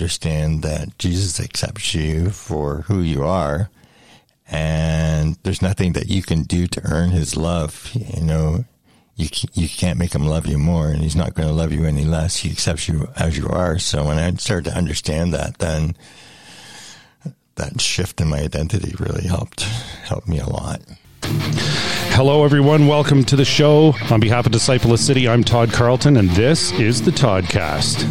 understand 0.00 0.62
that 0.62 0.96
Jesus 0.96 1.38
accepts 1.38 1.94
you 1.94 2.30
for 2.30 2.84
who 2.88 3.02
you 3.02 3.22
are, 3.22 3.68
and 4.50 5.36
there's 5.42 5.60
nothing 5.60 5.92
that 5.92 6.08
you 6.08 6.22
can 6.22 6.44
do 6.44 6.66
to 6.68 6.80
earn 6.86 7.10
His 7.10 7.36
love. 7.36 7.90
You 7.92 8.22
know, 8.22 8.64
you 9.14 9.28
you 9.52 9.68
can't 9.68 9.98
make 9.98 10.14
Him 10.14 10.24
love 10.26 10.46
you 10.46 10.56
more, 10.56 10.88
and 10.88 11.02
He's 11.02 11.14
not 11.14 11.34
going 11.34 11.48
to 11.48 11.54
love 11.54 11.70
you 11.70 11.84
any 11.84 12.06
less. 12.06 12.36
He 12.36 12.50
accepts 12.50 12.88
you 12.88 13.10
as 13.14 13.36
you 13.36 13.46
are. 13.48 13.78
So 13.78 14.06
when 14.06 14.18
I 14.18 14.32
started 14.36 14.70
to 14.70 14.76
understand 14.76 15.34
that, 15.34 15.58
then 15.58 15.94
that 17.56 17.78
shift 17.78 18.22
in 18.22 18.28
my 18.28 18.38
identity 18.38 18.94
really 18.98 19.28
helped 19.28 19.60
helped 19.60 20.28
me 20.28 20.38
a 20.38 20.48
lot. 20.48 20.80
Hello, 22.22 22.44
everyone. 22.44 22.86
Welcome 22.86 23.24
to 23.24 23.34
the 23.34 23.46
show. 23.46 23.94
On 24.10 24.20
behalf 24.20 24.44
of 24.44 24.52
Disciple 24.52 24.92
of 24.92 25.00
City, 25.00 25.26
I'm 25.26 25.42
Todd 25.42 25.72
Carlton, 25.72 26.18
and 26.18 26.28
this 26.28 26.70
is 26.72 27.00
the 27.00 27.10
Toddcast. 27.10 28.04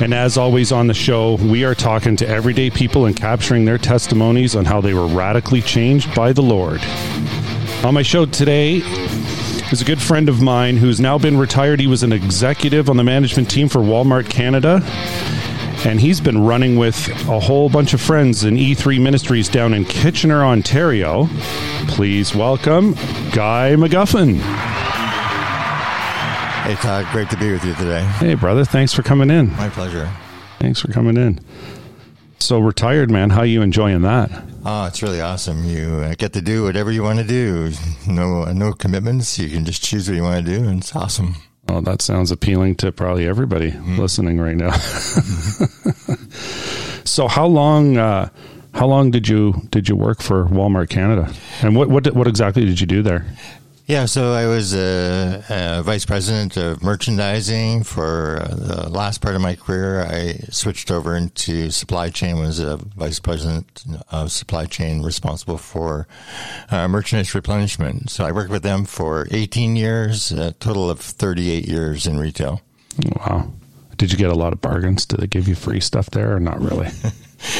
And 0.00 0.14
as 0.14 0.38
always 0.38 0.72
on 0.72 0.86
the 0.86 0.94
show, 0.94 1.34
we 1.34 1.62
are 1.62 1.74
talking 1.74 2.16
to 2.16 2.26
everyday 2.26 2.70
people 2.70 3.04
and 3.04 3.14
capturing 3.14 3.66
their 3.66 3.76
testimonies 3.76 4.56
on 4.56 4.64
how 4.64 4.80
they 4.80 4.94
were 4.94 5.06
radically 5.06 5.60
changed 5.60 6.14
by 6.14 6.32
the 6.32 6.40
Lord. 6.40 6.80
On 7.84 7.92
my 7.92 8.00
show 8.00 8.24
today 8.24 8.76
is 9.70 9.82
a 9.82 9.84
good 9.84 10.00
friend 10.00 10.30
of 10.30 10.40
mine 10.40 10.78
who's 10.78 10.98
now 10.98 11.18
been 11.18 11.36
retired. 11.36 11.80
He 11.80 11.86
was 11.86 12.02
an 12.02 12.14
executive 12.14 12.88
on 12.88 12.96
the 12.96 13.04
management 13.04 13.50
team 13.50 13.68
for 13.68 13.80
Walmart 13.80 14.30
Canada 14.30 14.80
and 15.84 16.00
he's 16.00 16.20
been 16.20 16.42
running 16.44 16.76
with 16.76 17.08
a 17.28 17.38
whole 17.38 17.68
bunch 17.68 17.92
of 17.92 18.00
friends 18.00 18.44
in 18.44 18.56
E3 18.56 19.00
Ministries 19.00 19.48
down 19.48 19.74
in 19.74 19.84
Kitchener, 19.84 20.42
Ontario. 20.44 21.28
Please 21.88 22.34
welcome 22.34 22.94
Guy 23.32 23.74
McGuffin. 23.76 24.36
Hey, 26.64 26.74
Todd, 26.76 27.06
great 27.12 27.28
to 27.30 27.36
be 27.36 27.52
with 27.52 27.64
you 27.64 27.74
today. 27.74 28.02
Hey, 28.18 28.34
brother, 28.34 28.64
thanks 28.64 28.94
for 28.94 29.02
coming 29.02 29.30
in. 29.30 29.50
My 29.52 29.68
pleasure. 29.68 30.10
Thanks 30.58 30.80
for 30.80 30.90
coming 30.90 31.18
in. 31.18 31.38
So 32.38 32.58
retired, 32.58 33.10
man. 33.10 33.30
How 33.30 33.42
you 33.42 33.60
enjoying 33.60 34.02
that? 34.02 34.30
Oh, 34.64 34.86
it's 34.86 35.02
really 35.02 35.20
awesome. 35.20 35.64
You 35.64 35.96
uh, 35.96 36.14
get 36.16 36.32
to 36.32 36.40
do 36.40 36.64
whatever 36.64 36.90
you 36.90 37.02
want 37.02 37.18
to 37.18 37.24
do. 37.24 37.72
No, 38.06 38.44
no 38.46 38.72
commitments. 38.72 39.38
You 39.38 39.50
can 39.50 39.66
just 39.66 39.82
choose 39.82 40.08
what 40.08 40.16
you 40.16 40.22
want 40.22 40.44
to 40.44 40.58
do, 40.58 40.66
and 40.66 40.80
it's 40.80 40.96
awesome. 40.96 41.36
Oh, 41.68 41.80
that 41.80 42.02
sounds 42.02 42.30
appealing 42.30 42.76
to 42.76 42.92
probably 42.92 43.26
everybody 43.26 43.72
mm. 43.72 43.98
listening 43.98 44.38
right 44.38 44.56
now. 44.56 44.72
so, 47.04 47.28
how 47.28 47.46
long? 47.46 47.96
Uh, 47.96 48.28
how 48.74 48.86
long 48.86 49.10
did 49.10 49.28
you 49.28 49.62
did 49.70 49.88
you 49.88 49.96
work 49.96 50.20
for 50.20 50.46
Walmart 50.46 50.90
Canada, 50.90 51.32
and 51.62 51.76
what 51.76 51.88
what 51.88 52.12
what 52.14 52.26
exactly 52.26 52.64
did 52.64 52.80
you 52.80 52.86
do 52.86 53.02
there? 53.02 53.26
Yeah, 53.86 54.06
so 54.06 54.32
I 54.32 54.46
was 54.46 54.74
a, 54.74 55.44
a, 55.50 55.82
vice 55.82 56.06
president 56.06 56.56
of 56.56 56.82
merchandising 56.82 57.82
for 57.82 58.38
uh, 58.40 58.54
the 58.54 58.88
last 58.88 59.20
part 59.20 59.34
of 59.34 59.42
my 59.42 59.56
career. 59.56 60.00
I 60.00 60.38
switched 60.50 60.90
over 60.90 61.14
into 61.14 61.70
supply 61.70 62.08
chain, 62.08 62.38
was 62.38 62.60
a 62.60 62.78
vice 62.78 63.20
president 63.20 63.84
of 64.10 64.32
supply 64.32 64.64
chain 64.64 65.02
responsible 65.02 65.58
for 65.58 66.08
uh, 66.70 66.88
merchandise 66.88 67.34
replenishment. 67.34 68.08
So 68.08 68.24
I 68.24 68.32
worked 68.32 68.50
with 68.50 68.62
them 68.62 68.86
for 68.86 69.28
18 69.30 69.76
years, 69.76 70.32
a 70.32 70.52
total 70.52 70.88
of 70.88 70.98
38 70.98 71.68
years 71.68 72.06
in 72.06 72.18
retail. 72.18 72.62
Wow. 73.16 73.52
Did 73.98 74.10
you 74.10 74.16
get 74.16 74.30
a 74.30 74.34
lot 74.34 74.54
of 74.54 74.62
bargains? 74.62 75.04
Did 75.04 75.20
they 75.20 75.26
give 75.26 75.46
you 75.46 75.54
free 75.54 75.80
stuff 75.80 76.08
there 76.08 76.34
or 76.34 76.40
not 76.40 76.58
really? 76.58 76.88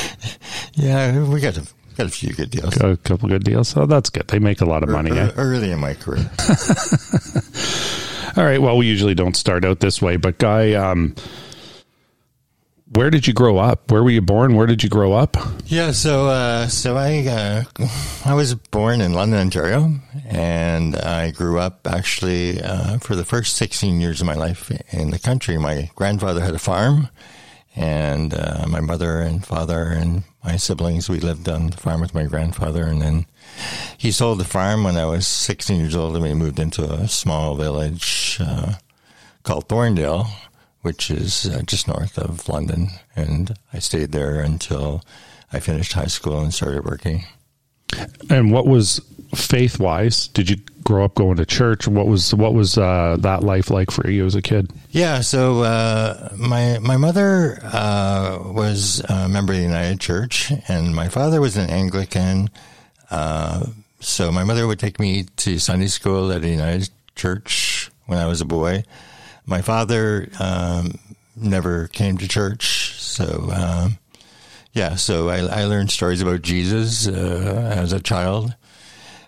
yeah, 0.72 1.22
we 1.22 1.40
got 1.40 1.58
a 1.58 1.66
Got 1.96 2.06
a 2.06 2.10
few 2.10 2.32
good 2.34 2.50
deals. 2.50 2.74
Got 2.74 2.90
a 2.90 2.96
couple 2.96 3.28
good 3.28 3.44
deals. 3.44 3.76
Oh, 3.76 3.86
that's 3.86 4.10
good. 4.10 4.26
They 4.28 4.38
make 4.38 4.60
a 4.60 4.64
lot 4.64 4.82
of 4.82 4.88
money. 4.88 5.10
Eh? 5.12 5.30
Early 5.36 5.70
in 5.70 5.78
my 5.78 5.94
career. 5.94 6.30
All 8.36 8.44
right. 8.44 8.60
Well, 8.60 8.76
we 8.76 8.86
usually 8.86 9.14
don't 9.14 9.36
start 9.36 9.64
out 9.64 9.80
this 9.80 10.02
way, 10.02 10.16
but 10.16 10.38
Guy, 10.38 10.72
um, 10.72 11.14
where 12.94 13.10
did 13.10 13.26
you 13.26 13.32
grow 13.32 13.58
up? 13.58 13.90
Where 13.90 14.02
were 14.02 14.10
you 14.10 14.20
born? 14.20 14.54
Where 14.56 14.66
did 14.66 14.82
you 14.82 14.88
grow 14.88 15.12
up? 15.12 15.36
Yeah, 15.66 15.92
so 15.92 16.28
uh, 16.28 16.68
so 16.68 16.96
I 16.96 17.26
uh, 17.26 17.64
I 18.24 18.34
was 18.34 18.54
born 18.54 19.00
in 19.00 19.14
London, 19.14 19.40
Ontario, 19.40 19.94
and 20.26 20.96
I 20.96 21.30
grew 21.30 21.58
up 21.58 21.86
actually 21.86 22.60
uh, 22.60 22.98
for 22.98 23.16
the 23.16 23.24
first 23.24 23.56
16 23.56 24.00
years 24.00 24.20
of 24.20 24.26
my 24.26 24.34
life 24.34 24.70
in 24.92 25.10
the 25.10 25.18
country. 25.18 25.58
My 25.58 25.90
grandfather 25.94 26.40
had 26.40 26.54
a 26.54 26.58
farm, 26.58 27.08
and 27.76 28.34
uh, 28.34 28.66
my 28.68 28.80
mother 28.80 29.20
and 29.20 29.44
father 29.44 29.82
and 29.82 30.22
my 30.44 30.56
siblings, 30.56 31.08
we 31.08 31.18
lived 31.18 31.48
on 31.48 31.70
the 31.70 31.76
farm 31.76 32.00
with 32.00 32.14
my 32.14 32.24
grandfather, 32.24 32.84
and 32.84 33.02
then 33.02 33.26
he 33.96 34.12
sold 34.12 34.38
the 34.38 34.44
farm 34.44 34.84
when 34.84 34.96
I 34.96 35.06
was 35.06 35.26
16 35.26 35.80
years 35.80 35.96
old, 35.96 36.14
and 36.14 36.22
we 36.22 36.34
moved 36.34 36.58
into 36.58 36.84
a 36.84 37.08
small 37.08 37.56
village 37.56 38.38
uh, 38.40 38.74
called 39.42 39.68
Thorndale, 39.68 40.26
which 40.82 41.10
is 41.10 41.46
uh, 41.46 41.62
just 41.62 41.88
north 41.88 42.18
of 42.18 42.48
London, 42.48 42.88
and 43.16 43.56
I 43.72 43.78
stayed 43.78 44.12
there 44.12 44.40
until 44.40 45.02
I 45.52 45.60
finished 45.60 45.94
high 45.94 46.06
school 46.06 46.40
and 46.40 46.52
started 46.52 46.84
working. 46.84 47.24
And 48.28 48.52
what 48.52 48.66
was 48.66 49.00
faith 49.34 49.78
wise? 49.78 50.28
Did 50.28 50.50
you 50.50 50.56
grow 50.84 51.04
up 51.04 51.14
going 51.14 51.36
to 51.36 51.46
church? 51.46 51.88
What 51.88 52.06
was 52.06 52.34
what 52.34 52.54
was 52.54 52.78
uh, 52.78 53.16
that 53.20 53.42
life 53.42 53.70
like 53.70 53.90
for 53.90 54.08
you 54.08 54.26
as 54.26 54.34
a 54.34 54.42
kid? 54.42 54.72
Yeah, 54.90 55.20
so 55.20 55.62
uh, 55.62 56.30
my 56.36 56.78
my 56.80 56.96
mother 56.96 57.58
uh, 57.62 58.38
was 58.44 59.00
a 59.08 59.28
member 59.28 59.52
of 59.52 59.58
the 59.58 59.64
United 59.64 60.00
Church, 60.00 60.52
and 60.68 60.94
my 60.94 61.08
father 61.08 61.40
was 61.40 61.56
an 61.56 61.70
Anglican. 61.70 62.50
Uh, 63.10 63.66
so 64.00 64.30
my 64.30 64.44
mother 64.44 64.66
would 64.66 64.78
take 64.78 65.00
me 65.00 65.24
to 65.36 65.58
Sunday 65.58 65.86
school 65.86 66.30
at 66.30 66.42
the 66.42 66.50
United 66.50 66.90
Church 67.16 67.90
when 68.06 68.18
I 68.18 68.26
was 68.26 68.40
a 68.40 68.44
boy. 68.44 68.84
My 69.46 69.62
father 69.62 70.28
um, 70.38 70.98
never 71.36 71.88
came 71.88 72.18
to 72.18 72.28
church, 72.28 72.94
so. 73.00 73.50
Um, 73.52 73.98
yeah, 74.74 74.96
so 74.96 75.28
I, 75.28 75.38
I, 75.38 75.64
learned 75.66 75.92
stories 75.92 76.20
about 76.20 76.42
Jesus 76.42 77.06
uh, 77.06 77.72
as 77.76 77.92
a 77.92 78.00
child. 78.00 78.56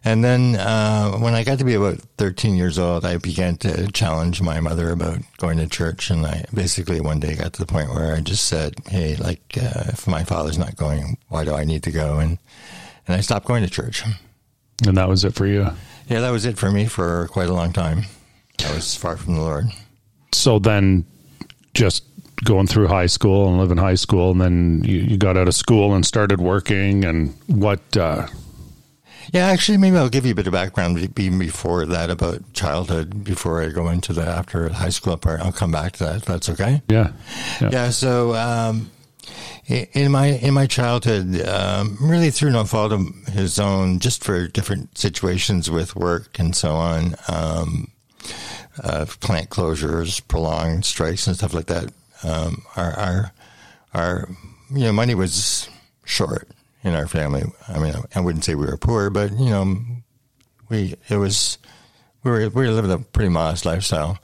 And 0.06 0.22
then 0.22 0.54
uh, 0.54 1.18
when 1.18 1.34
I 1.34 1.42
got 1.42 1.58
to 1.58 1.64
be 1.64 1.74
about 1.74 1.98
13 2.16 2.54
years 2.54 2.78
old, 2.78 3.04
I 3.04 3.16
began 3.16 3.56
to 3.56 3.90
challenge 3.90 4.40
my 4.40 4.60
mother 4.60 4.92
about 4.92 5.18
going 5.38 5.58
to 5.58 5.66
church. 5.66 6.10
And 6.10 6.24
I 6.24 6.44
basically 6.54 7.00
one 7.00 7.18
day 7.18 7.34
got 7.34 7.54
to 7.54 7.58
the 7.58 7.66
point 7.66 7.90
where 7.90 8.14
I 8.14 8.20
just 8.20 8.46
said, 8.46 8.76
hey, 8.88 9.16
like, 9.16 9.40
uh, 9.60 9.86
if 9.88 10.06
my 10.06 10.22
father's 10.22 10.58
not 10.58 10.76
going, 10.76 11.18
why 11.26 11.44
do 11.44 11.52
I 11.52 11.64
need 11.64 11.82
to 11.82 11.90
go? 11.90 12.20
And, 12.20 12.38
and 13.08 13.16
I 13.16 13.20
stopped 13.20 13.48
going 13.48 13.64
to 13.64 13.68
church. 13.68 14.04
And 14.86 14.96
that 14.96 15.08
was 15.08 15.24
it 15.24 15.34
for 15.34 15.44
you? 15.44 15.70
Yeah, 16.06 16.20
that 16.20 16.30
was 16.30 16.44
it 16.44 16.56
for 16.56 16.70
me 16.70 16.86
for 16.86 17.26
quite 17.32 17.48
a 17.48 17.54
long 17.54 17.72
time. 17.72 18.02
I 18.64 18.72
was 18.72 18.94
far 18.94 19.16
from 19.16 19.34
the 19.34 19.40
Lord. 19.40 19.64
So 20.32 20.60
then 20.60 21.04
just 21.74 22.04
going 22.44 22.68
through 22.68 22.86
high 22.86 23.06
school 23.06 23.48
and 23.48 23.58
living 23.58 23.78
high 23.78 23.96
school, 23.96 24.30
and 24.30 24.40
then 24.40 24.82
you, 24.84 24.98
you 24.98 25.16
got 25.18 25.36
out 25.36 25.48
of 25.48 25.54
school 25.56 25.96
and 25.96 26.06
started 26.06 26.40
working. 26.40 27.04
And 27.04 27.34
what, 27.48 27.96
uh, 27.96 28.28
yeah, 29.32 29.46
actually, 29.46 29.78
maybe 29.78 29.96
I'll 29.96 30.08
give 30.08 30.24
you 30.26 30.32
a 30.32 30.34
bit 30.34 30.46
of 30.46 30.52
background 30.52 30.98
even 31.18 31.38
before 31.38 31.86
that 31.86 32.10
about 32.10 32.52
childhood 32.52 33.24
before 33.24 33.62
I 33.62 33.68
go 33.68 33.88
into 33.88 34.12
the 34.12 34.22
after 34.22 34.68
high 34.68 34.90
school 34.90 35.16
part. 35.16 35.40
I'll 35.40 35.52
come 35.52 35.72
back 35.72 35.92
to 35.94 36.04
that 36.04 36.16
if 36.16 36.24
that's 36.24 36.48
okay. 36.50 36.82
Yeah. 36.88 37.12
Yeah. 37.60 37.70
yeah 37.72 37.90
so, 37.90 38.34
um, 38.34 38.90
in 39.68 40.12
my 40.12 40.26
in 40.26 40.54
my 40.54 40.66
childhood, 40.66 41.40
um, 41.46 41.98
really 42.00 42.30
through 42.30 42.52
no 42.52 42.64
fault 42.64 42.92
of 42.92 43.00
his 43.32 43.58
own, 43.58 43.98
just 43.98 44.22
for 44.22 44.46
different 44.46 44.96
situations 44.96 45.70
with 45.70 45.96
work 45.96 46.38
and 46.38 46.54
so 46.54 46.72
on, 46.74 47.16
um, 47.28 47.90
uh, 48.82 49.06
plant 49.20 49.50
closures, 49.50 50.26
prolonged 50.28 50.84
strikes, 50.84 51.26
and 51.26 51.36
stuff 51.36 51.52
like 51.52 51.66
that. 51.66 51.92
Um, 52.22 52.62
our, 52.76 52.92
our 52.92 53.32
our 53.92 54.28
you 54.70 54.84
know 54.84 54.92
money 54.92 55.16
was 55.16 55.68
short, 56.04 56.48
in 56.86 56.94
our 56.94 57.08
family. 57.08 57.42
I 57.68 57.80
mean, 57.80 57.94
I 58.14 58.20
wouldn't 58.20 58.44
say 58.44 58.54
we 58.54 58.64
were 58.64 58.76
poor, 58.76 59.10
but 59.10 59.32
you 59.32 59.50
know, 59.50 59.76
we 60.68 60.94
it 61.08 61.16
was 61.16 61.58
we 62.22 62.30
were 62.30 62.48
we 62.48 62.66
were 62.66 62.70
living 62.72 62.92
a 62.92 62.98
pretty 62.98 63.28
modest 63.28 63.66
lifestyle, 63.66 64.18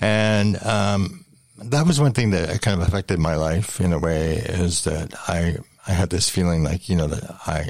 and 0.00 0.60
um, 0.64 1.24
that 1.58 1.86
was 1.86 2.00
one 2.00 2.12
thing 2.12 2.30
that 2.30 2.60
kind 2.60 2.80
of 2.80 2.86
affected 2.86 3.20
my 3.20 3.36
life 3.36 3.80
in 3.80 3.92
a 3.92 4.00
way. 4.00 4.34
Is 4.34 4.82
that 4.84 5.14
I 5.28 5.58
I 5.86 5.92
had 5.92 6.10
this 6.10 6.28
feeling 6.28 6.64
like 6.64 6.88
you 6.88 6.96
know 6.96 7.06
that 7.06 7.36
I 7.46 7.68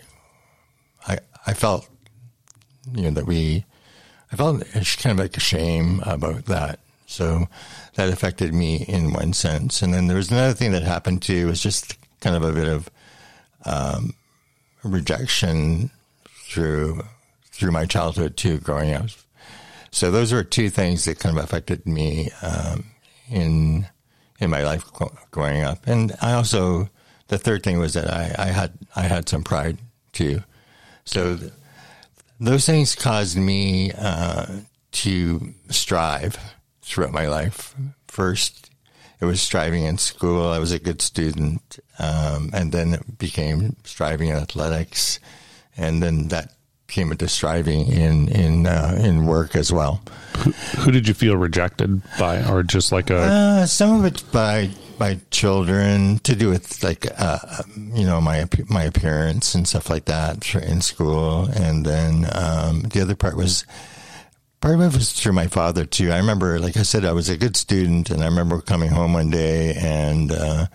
I 1.06 1.18
I 1.46 1.52
felt 1.52 1.86
you 2.94 3.02
know 3.02 3.10
that 3.10 3.26
we 3.26 3.66
I 4.32 4.36
felt 4.36 4.62
it's 4.74 4.96
kind 4.96 5.12
of 5.12 5.22
like 5.22 5.36
a 5.36 5.40
shame 5.40 6.00
about 6.06 6.46
that. 6.46 6.80
So 7.08 7.48
that 7.94 8.08
affected 8.08 8.54
me 8.54 8.82
in 8.88 9.12
one 9.12 9.34
sense. 9.34 9.82
And 9.82 9.92
then 9.92 10.06
there 10.06 10.16
was 10.16 10.30
another 10.30 10.54
thing 10.54 10.72
that 10.72 10.82
happened 10.82 11.20
too. 11.20 11.46
Was 11.46 11.62
just 11.62 11.96
kind 12.20 12.34
of 12.34 12.42
a 12.42 12.52
bit 12.52 12.66
of 12.66 12.90
um, 13.66 14.14
rejection 14.82 15.90
through 16.26 17.02
through 17.50 17.72
my 17.72 17.86
childhood 17.86 18.36
too, 18.36 18.58
growing 18.58 18.92
up. 18.94 19.06
So 19.90 20.10
those 20.10 20.32
were 20.32 20.44
two 20.44 20.68
things 20.68 21.04
that 21.06 21.18
kind 21.18 21.36
of 21.36 21.42
affected 21.42 21.86
me 21.86 22.30
um, 22.42 22.84
in 23.30 23.86
in 24.38 24.50
my 24.50 24.62
life 24.62 24.84
growing 25.30 25.62
up. 25.62 25.86
And 25.86 26.12
I 26.20 26.32
also 26.32 26.88
the 27.28 27.38
third 27.38 27.62
thing 27.62 27.78
was 27.78 27.94
that 27.94 28.12
I, 28.12 28.34
I 28.38 28.46
had 28.46 28.72
I 28.94 29.02
had 29.02 29.28
some 29.28 29.42
pride 29.42 29.78
too. 30.12 30.42
So 31.04 31.36
th- 31.36 31.52
those 32.38 32.66
things 32.66 32.94
caused 32.94 33.36
me 33.36 33.92
uh, 33.92 34.46
to 34.92 35.54
strive 35.70 36.38
throughout 36.82 37.12
my 37.12 37.26
life. 37.26 37.74
First, 38.06 38.65
it 39.20 39.24
was 39.24 39.40
striving 39.40 39.84
in 39.84 39.98
school. 39.98 40.48
I 40.48 40.58
was 40.58 40.72
a 40.72 40.78
good 40.78 41.00
student, 41.00 41.78
um, 41.98 42.50
and 42.52 42.72
then 42.72 42.94
it 42.94 43.18
became 43.18 43.76
striving 43.84 44.28
in 44.28 44.36
athletics, 44.36 45.20
and 45.76 46.02
then 46.02 46.28
that 46.28 46.52
came 46.88 47.10
into 47.10 47.28
striving 47.28 47.86
in 47.86 48.28
in 48.28 48.66
uh, 48.66 48.98
in 49.00 49.26
work 49.26 49.56
as 49.56 49.72
well. 49.72 50.02
Who, 50.38 50.50
who, 50.52 50.90
did 50.92 51.08
you 51.08 51.14
feel 51.14 51.36
rejected 51.36 52.02
by, 52.18 52.44
or 52.48 52.62
just 52.62 52.92
like 52.92 53.10
a? 53.10 53.16
Uh, 53.16 53.66
some 53.66 53.98
of 53.98 54.04
it 54.04 54.22
by 54.32 54.70
by 54.98 55.18
children 55.30 56.18
to 56.20 56.34
do 56.34 56.48
with 56.50 56.82
like 56.82 57.06
uh, 57.18 57.38
you 57.76 58.06
know 58.06 58.20
my 58.20 58.48
my 58.68 58.84
appearance 58.84 59.54
and 59.54 59.66
stuff 59.66 59.90
like 59.90 60.04
that 60.06 60.54
in 60.54 60.80
school, 60.80 61.48
and 61.54 61.84
then 61.86 62.28
um, 62.32 62.82
the 62.82 63.00
other 63.00 63.16
part 63.16 63.36
was 63.36 63.64
part 64.66 64.80
of 64.80 64.94
it 64.94 64.98
was 64.98 65.12
through 65.12 65.32
my 65.32 65.46
father 65.46 65.84
too. 65.84 66.10
I 66.10 66.16
remember, 66.16 66.58
like 66.58 66.76
I 66.76 66.82
said, 66.82 67.04
I 67.04 67.12
was 67.12 67.28
a 67.28 67.36
good 67.36 67.56
student, 67.56 68.10
and 68.10 68.20
I 68.20 68.24
remember 68.24 68.60
coming 68.60 68.90
home 68.90 69.12
one 69.12 69.30
day 69.30 69.74
and 69.74 70.32
uh, 70.32 70.66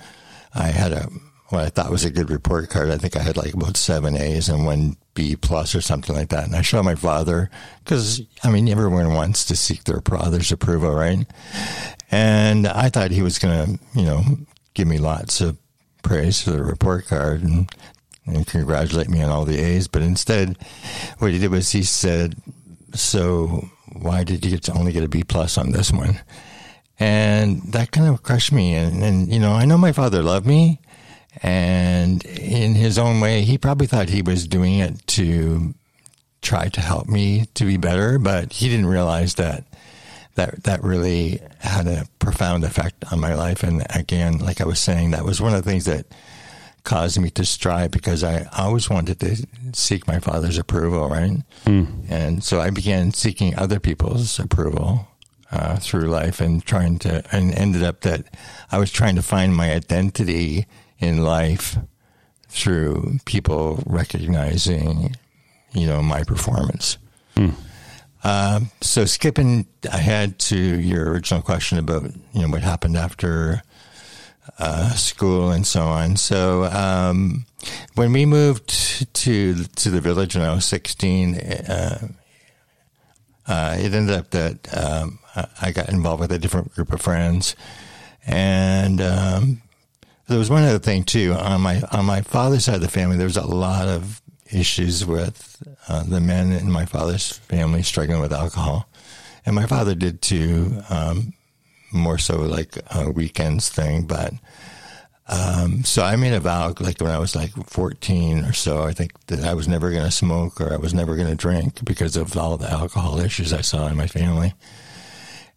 I 0.55 0.67
had 0.67 0.93
a 0.93 1.09
what 1.49 1.65
I 1.65 1.69
thought 1.69 1.91
was 1.91 2.05
a 2.05 2.09
good 2.09 2.29
report 2.29 2.69
card. 2.69 2.89
I 2.89 2.97
think 2.97 3.17
I 3.17 3.21
had 3.21 3.35
like 3.35 3.53
about 3.53 3.75
seven 3.75 4.15
A's 4.15 4.47
and 4.47 4.65
one 4.65 4.95
B 5.13 5.35
plus 5.35 5.75
or 5.75 5.81
something 5.81 6.15
like 6.15 6.29
that. 6.29 6.45
And 6.45 6.55
I 6.55 6.61
showed 6.61 6.83
my 6.83 6.95
father 6.95 7.49
because 7.83 8.21
I 8.45 8.49
mean 8.49 8.69
everyone 8.69 9.13
wants 9.13 9.43
to 9.47 9.57
seek 9.57 9.83
their 9.83 9.99
father's 9.99 10.53
approval, 10.53 10.91
right? 10.91 11.27
And 12.09 12.67
I 12.67 12.87
thought 12.87 13.11
he 13.11 13.21
was 13.21 13.39
going 13.39 13.77
to, 13.77 13.99
you 13.99 14.05
know, 14.05 14.23
give 14.73 14.87
me 14.87 14.99
lots 14.99 15.41
of 15.41 15.57
praise 16.01 16.41
for 16.41 16.51
the 16.51 16.63
report 16.63 17.07
card 17.07 17.43
and 17.43 17.69
and 18.25 18.47
congratulate 18.47 19.09
me 19.09 19.21
on 19.21 19.29
all 19.29 19.43
the 19.43 19.59
A's. 19.59 19.89
But 19.89 20.01
instead, 20.01 20.57
what 21.19 21.33
he 21.33 21.39
did 21.39 21.51
was 21.51 21.71
he 21.71 21.83
said, 21.83 22.37
"So 22.93 23.69
why 23.93 24.23
did 24.23 24.45
you 24.45 24.59
only 24.73 24.91
get 24.91 25.03
a 25.03 25.09
B 25.09 25.23
plus 25.23 25.57
on 25.57 25.71
this 25.71 25.91
one?" 25.91 26.19
And 26.99 27.61
that 27.73 27.91
kind 27.91 28.07
of 28.07 28.21
crushed 28.21 28.51
me. 28.51 28.75
And, 28.75 29.03
and 29.03 29.33
you 29.33 29.39
know, 29.39 29.53
I 29.53 29.65
know 29.65 29.77
my 29.77 29.91
father 29.91 30.21
loved 30.21 30.45
me, 30.45 30.79
and 31.41 32.23
in 32.25 32.75
his 32.75 32.97
own 32.97 33.19
way, 33.19 33.41
he 33.41 33.57
probably 33.57 33.87
thought 33.87 34.09
he 34.09 34.21
was 34.21 34.47
doing 34.47 34.79
it 34.79 35.05
to 35.07 35.73
try 36.41 36.69
to 36.69 36.81
help 36.81 37.07
me 37.07 37.45
to 37.53 37.65
be 37.65 37.77
better, 37.77 38.17
but 38.17 38.53
he 38.53 38.69
didn't 38.69 38.87
realize 38.87 39.35
that 39.35 39.63
that 40.35 40.63
that 40.63 40.83
really 40.83 41.39
had 41.59 41.87
a 41.87 42.07
profound 42.19 42.63
effect 42.63 43.03
on 43.11 43.19
my 43.19 43.33
life. 43.35 43.63
And 43.63 43.85
again, 43.93 44.39
like 44.39 44.61
I 44.61 44.65
was 44.65 44.79
saying, 44.79 45.11
that 45.11 45.25
was 45.25 45.41
one 45.41 45.53
of 45.53 45.63
the 45.63 45.69
things 45.69 45.85
that 45.85 46.05
caused 46.83 47.19
me 47.19 47.29
to 47.31 47.45
strive 47.45 47.91
because 47.91 48.23
I 48.23 48.47
always 48.57 48.89
wanted 48.89 49.19
to 49.19 49.47
seek 49.73 50.07
my 50.07 50.19
father's 50.19 50.57
approval, 50.57 51.09
right? 51.09 51.37
Mm. 51.65 52.09
And 52.09 52.43
so 52.43 52.59
I 52.59 52.69
began 52.69 53.11
seeking 53.11 53.57
other 53.57 53.79
people's 53.79 54.39
approval 54.39 55.07
uh, 55.51 55.77
through 55.77 56.07
life 56.07 56.41
and 56.41 56.63
trying 56.65 56.99
to, 56.99 57.23
and 57.35 57.53
ended 57.53 57.83
up 57.83 58.01
that 58.01 58.25
I 58.71 58.77
was 58.77 58.91
trying 58.91 59.15
to 59.15 59.21
find 59.21 59.55
my 59.55 59.71
identity 59.71 60.65
in 60.99 61.23
life 61.23 61.77
through 62.47 63.19
people 63.25 63.83
recognizing, 63.85 65.15
you 65.73 65.87
know, 65.87 66.01
my 66.01 66.23
performance. 66.23 66.97
Mm. 67.35 67.53
Uh, 68.23 68.59
so 68.81 69.05
skipping 69.05 69.65
ahead 69.83 70.37
to 70.37 70.57
your 70.57 71.11
original 71.11 71.41
question 71.41 71.79
about 71.79 72.03
you 72.33 72.41
know 72.41 72.49
what 72.49 72.61
happened 72.61 72.95
after 72.95 73.63
uh, 74.61 74.89
school 74.93 75.49
and 75.49 75.65
so 75.65 75.81
on. 75.81 76.15
So 76.15 76.65
um, 76.65 77.45
when 77.95 78.13
we 78.13 78.25
moved 78.25 78.69
to 79.13 79.63
to 79.63 79.89
the 79.89 80.01
village 80.01 80.35
when 80.35 80.45
I 80.45 80.53
was 80.53 80.65
sixteen, 80.65 81.35
uh, 81.35 82.07
uh, 83.47 83.75
it 83.79 83.93
ended 83.93 84.15
up 84.15 84.29
that 84.29 84.77
um, 84.77 85.19
I 85.61 85.71
got 85.71 85.89
involved 85.89 86.21
with 86.21 86.31
a 86.31 86.39
different 86.39 86.73
group 86.75 86.93
of 86.93 87.01
friends, 87.01 87.55
and 88.27 89.01
um, 89.01 89.61
there 90.27 90.37
was 90.37 90.49
one 90.49 90.63
other 90.63 90.79
thing 90.79 91.03
too 91.03 91.33
on 91.33 91.61
my 91.61 91.81
on 91.91 92.05
my 92.05 92.21
father's 92.21 92.65
side 92.65 92.75
of 92.75 92.81
the 92.81 92.87
family. 92.99 93.17
There 93.17 93.25
was 93.25 93.37
a 93.37 93.47
lot 93.47 93.87
of 93.87 94.21
issues 94.51 95.05
with 95.05 95.57
uh, 95.87 96.03
the 96.03 96.21
men 96.21 96.51
in 96.51 96.71
my 96.71 96.85
father's 96.85 97.31
family 97.31 97.83
struggling 97.83 98.21
with 98.21 98.33
alcohol, 98.33 98.87
and 99.45 99.55
my 99.55 99.65
father 99.65 99.95
did 99.95 100.21
too. 100.21 100.83
Um, 100.89 101.33
more 101.91 102.17
so 102.17 102.41
like 102.41 102.77
a 102.95 103.09
weekends 103.11 103.69
thing, 103.69 104.03
but 104.03 104.33
um, 105.31 105.85
so 105.85 106.03
I 106.03 106.17
made 106.17 106.33
a 106.33 106.41
vow, 106.41 106.73
like 106.79 106.99
when 106.99 107.11
I 107.11 107.17
was 107.17 107.35
like 107.35 107.51
14 107.67 108.43
or 108.43 108.53
so, 108.53 108.83
I 108.83 108.91
think 108.91 109.13
that 109.27 109.45
I 109.45 109.53
was 109.53 109.67
never 109.67 109.89
going 109.89 110.03
to 110.03 110.11
smoke 110.11 110.59
or 110.59 110.73
I 110.73 110.77
was 110.77 110.93
never 110.93 111.15
going 111.15 111.29
to 111.29 111.35
drink 111.35 111.85
because 111.85 112.17
of 112.17 112.35
all 112.35 112.57
the 112.57 112.69
alcohol 112.69 113.19
issues 113.19 113.53
I 113.53 113.61
saw 113.61 113.87
in 113.87 113.95
my 113.95 114.07
family. 114.07 114.53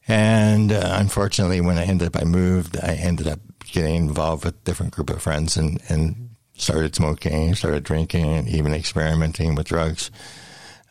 And 0.07 0.71
uh, 0.71 0.97
unfortunately, 1.01 1.61
when 1.61 1.79
I 1.79 1.85
ended 1.87 2.15
up, 2.15 2.23
I 2.23 2.25
moved, 2.25 2.77
I 2.79 2.95
ended 2.95 3.27
up 3.27 3.41
getting 3.65 3.97
involved 3.97 4.45
with 4.45 4.55
a 4.55 4.65
different 4.65 4.93
group 4.93 5.11
of 5.11 5.23
friends 5.23 5.57
and, 5.57 5.81
and 5.89 6.31
started 6.57 6.95
smoking, 6.95 7.55
started 7.57 7.83
drinking, 7.83 8.27
and 8.27 8.49
even 8.49 8.75
experimenting 8.75 9.57
with 9.57 9.67
drugs. 9.67 10.11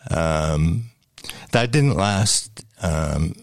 Um, 0.10 0.90
that 1.52 1.72
didn't 1.72 1.96
last. 1.96 2.66
Um, 2.82 3.36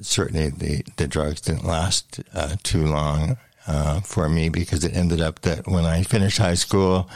certainly, 0.00 0.50
the, 0.50 0.84
the 0.96 1.08
drugs 1.08 1.40
didn't 1.40 1.64
last 1.64 2.20
uh, 2.34 2.56
too 2.62 2.86
long 2.86 3.36
uh, 3.66 4.00
for 4.00 4.28
me 4.28 4.48
because 4.48 4.84
it 4.84 4.94
ended 4.94 5.20
up 5.20 5.40
that 5.40 5.66
when 5.66 5.84
I 5.84 6.02
finished 6.02 6.38
high 6.38 6.54
school, 6.54 7.10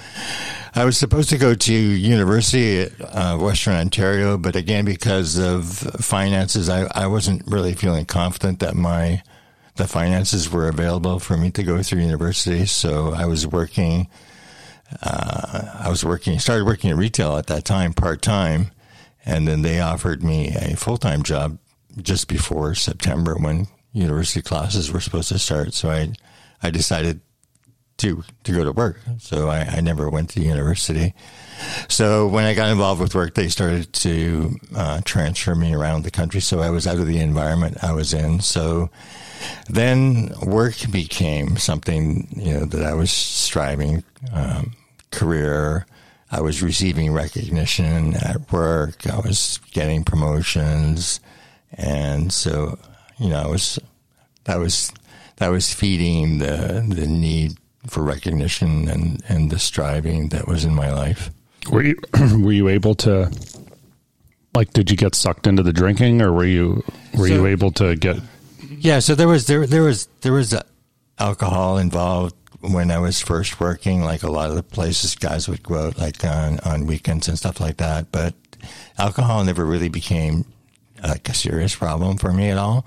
I 0.74 0.84
was 0.84 0.96
supposed 0.96 1.30
to 1.30 1.38
go 1.38 1.54
to 1.54 1.72
university 1.72 2.80
at 2.80 2.92
uh, 3.00 3.38
Western 3.38 3.74
Ontario, 3.74 4.36
but 4.36 4.56
again, 4.56 4.84
because 4.84 5.38
of 5.38 5.66
finances, 6.00 6.68
I, 6.68 6.88
I 6.94 7.06
wasn't 7.06 7.46
really 7.46 7.74
feeling 7.74 8.04
confident 8.04 8.60
that 8.60 8.74
my 8.74 9.22
the 9.76 9.86
finances 9.86 10.50
were 10.50 10.68
available 10.68 11.18
for 11.20 11.36
me 11.36 11.50
to 11.52 11.62
go 11.62 11.82
through 11.82 12.00
university. 12.00 12.66
So 12.66 13.14
I 13.14 13.24
was 13.24 13.46
working. 13.46 14.08
Uh, 15.02 15.82
I 15.84 15.88
was 15.88 16.04
working. 16.04 16.38
Started 16.38 16.64
working 16.66 16.90
in 16.90 16.96
retail 16.96 17.36
at 17.38 17.46
that 17.46 17.64
time, 17.64 17.94
part 17.94 18.20
time, 18.20 18.72
and 19.24 19.46
then 19.48 19.62
they 19.62 19.80
offered 19.80 20.22
me 20.22 20.48
a 20.48 20.76
full 20.76 20.98
time 20.98 21.22
job 21.22 21.58
just 22.00 22.28
before 22.28 22.74
September 22.74 23.34
when 23.34 23.66
university 23.92 24.42
classes 24.42 24.92
were 24.92 25.00
supposed 25.00 25.28
to 25.28 25.38
start. 25.38 25.74
So 25.74 25.90
I 25.90 26.12
I 26.62 26.70
decided 26.70 27.20
to 28.00 28.24
to 28.44 28.52
go 28.52 28.64
to 28.64 28.72
work. 28.72 28.98
So 29.18 29.48
I, 29.48 29.60
I, 29.60 29.80
never 29.80 30.08
went 30.08 30.30
to 30.30 30.40
university. 30.40 31.14
So 31.88 32.26
when 32.28 32.44
I 32.44 32.54
got 32.54 32.70
involved 32.70 33.00
with 33.00 33.14
work, 33.14 33.34
they 33.34 33.48
started 33.48 33.92
to 33.92 34.56
uh, 34.74 35.00
transfer 35.04 35.54
me 35.54 35.74
around 35.74 36.04
the 36.04 36.10
country. 36.10 36.40
So 36.40 36.60
I 36.60 36.70
was 36.70 36.86
out 36.86 36.98
of 36.98 37.06
the 37.06 37.18
environment 37.18 37.84
I 37.84 37.92
was 37.92 38.14
in. 38.14 38.40
So 38.40 38.88
then 39.68 40.32
work 40.42 40.76
became 40.90 41.58
something 41.58 42.28
you 42.36 42.54
know 42.54 42.64
that 42.64 42.84
I 42.84 42.94
was 42.94 43.10
striving 43.12 44.02
um, 44.32 44.72
career. 45.10 45.86
I 46.32 46.40
was 46.40 46.62
receiving 46.62 47.12
recognition 47.12 48.14
at 48.14 48.50
work. 48.52 49.06
I 49.06 49.18
was 49.18 49.58
getting 49.72 50.04
promotions, 50.04 51.20
and 51.74 52.32
so 52.32 52.78
you 53.18 53.28
know 53.28 53.40
I 53.40 53.46
was 53.46 53.78
that 54.44 54.58
was 54.58 54.92
that 55.36 55.48
was 55.48 55.72
feeding 55.72 56.38
the 56.38 56.84
the 56.88 57.06
need 57.06 57.56
for 57.86 58.02
recognition 58.02 58.88
and 58.88 59.22
and 59.28 59.50
the 59.50 59.58
striving 59.58 60.28
that 60.28 60.46
was 60.46 60.64
in 60.64 60.74
my 60.74 60.92
life. 60.92 61.30
Were 61.70 61.82
you 61.82 61.96
were 62.38 62.52
you 62.52 62.68
able 62.68 62.94
to 62.96 63.30
like 64.54 64.72
did 64.72 64.90
you 64.90 64.96
get 64.96 65.14
sucked 65.14 65.46
into 65.46 65.62
the 65.62 65.72
drinking 65.72 66.22
or 66.22 66.32
were 66.32 66.44
you 66.44 66.82
were 67.14 67.28
so, 67.28 67.34
you 67.34 67.46
able 67.46 67.70
to 67.72 67.96
get 67.96 68.16
Yeah, 68.78 68.98
so 68.98 69.14
there 69.14 69.28
was 69.28 69.46
there 69.46 69.66
there 69.66 69.82
was 69.82 70.08
there 70.20 70.32
was 70.32 70.54
alcohol 71.18 71.78
involved 71.78 72.34
when 72.60 72.90
I 72.90 72.98
was 72.98 73.20
first 73.20 73.60
working 73.60 74.02
like 74.02 74.22
a 74.22 74.30
lot 74.30 74.50
of 74.50 74.56
the 74.56 74.62
places 74.62 75.14
guys 75.14 75.48
would 75.48 75.62
go 75.62 75.86
out 75.86 75.98
like 75.98 76.22
on 76.24 76.60
on 76.60 76.86
weekends 76.86 77.28
and 77.28 77.38
stuff 77.38 77.60
like 77.60 77.78
that, 77.78 78.12
but 78.12 78.34
alcohol 78.98 79.44
never 79.44 79.64
really 79.64 79.88
became 79.88 80.44
like 81.02 81.28
a 81.28 81.34
serious 81.34 81.74
problem 81.74 82.16
for 82.18 82.32
me 82.32 82.50
at 82.50 82.58
all 82.58 82.86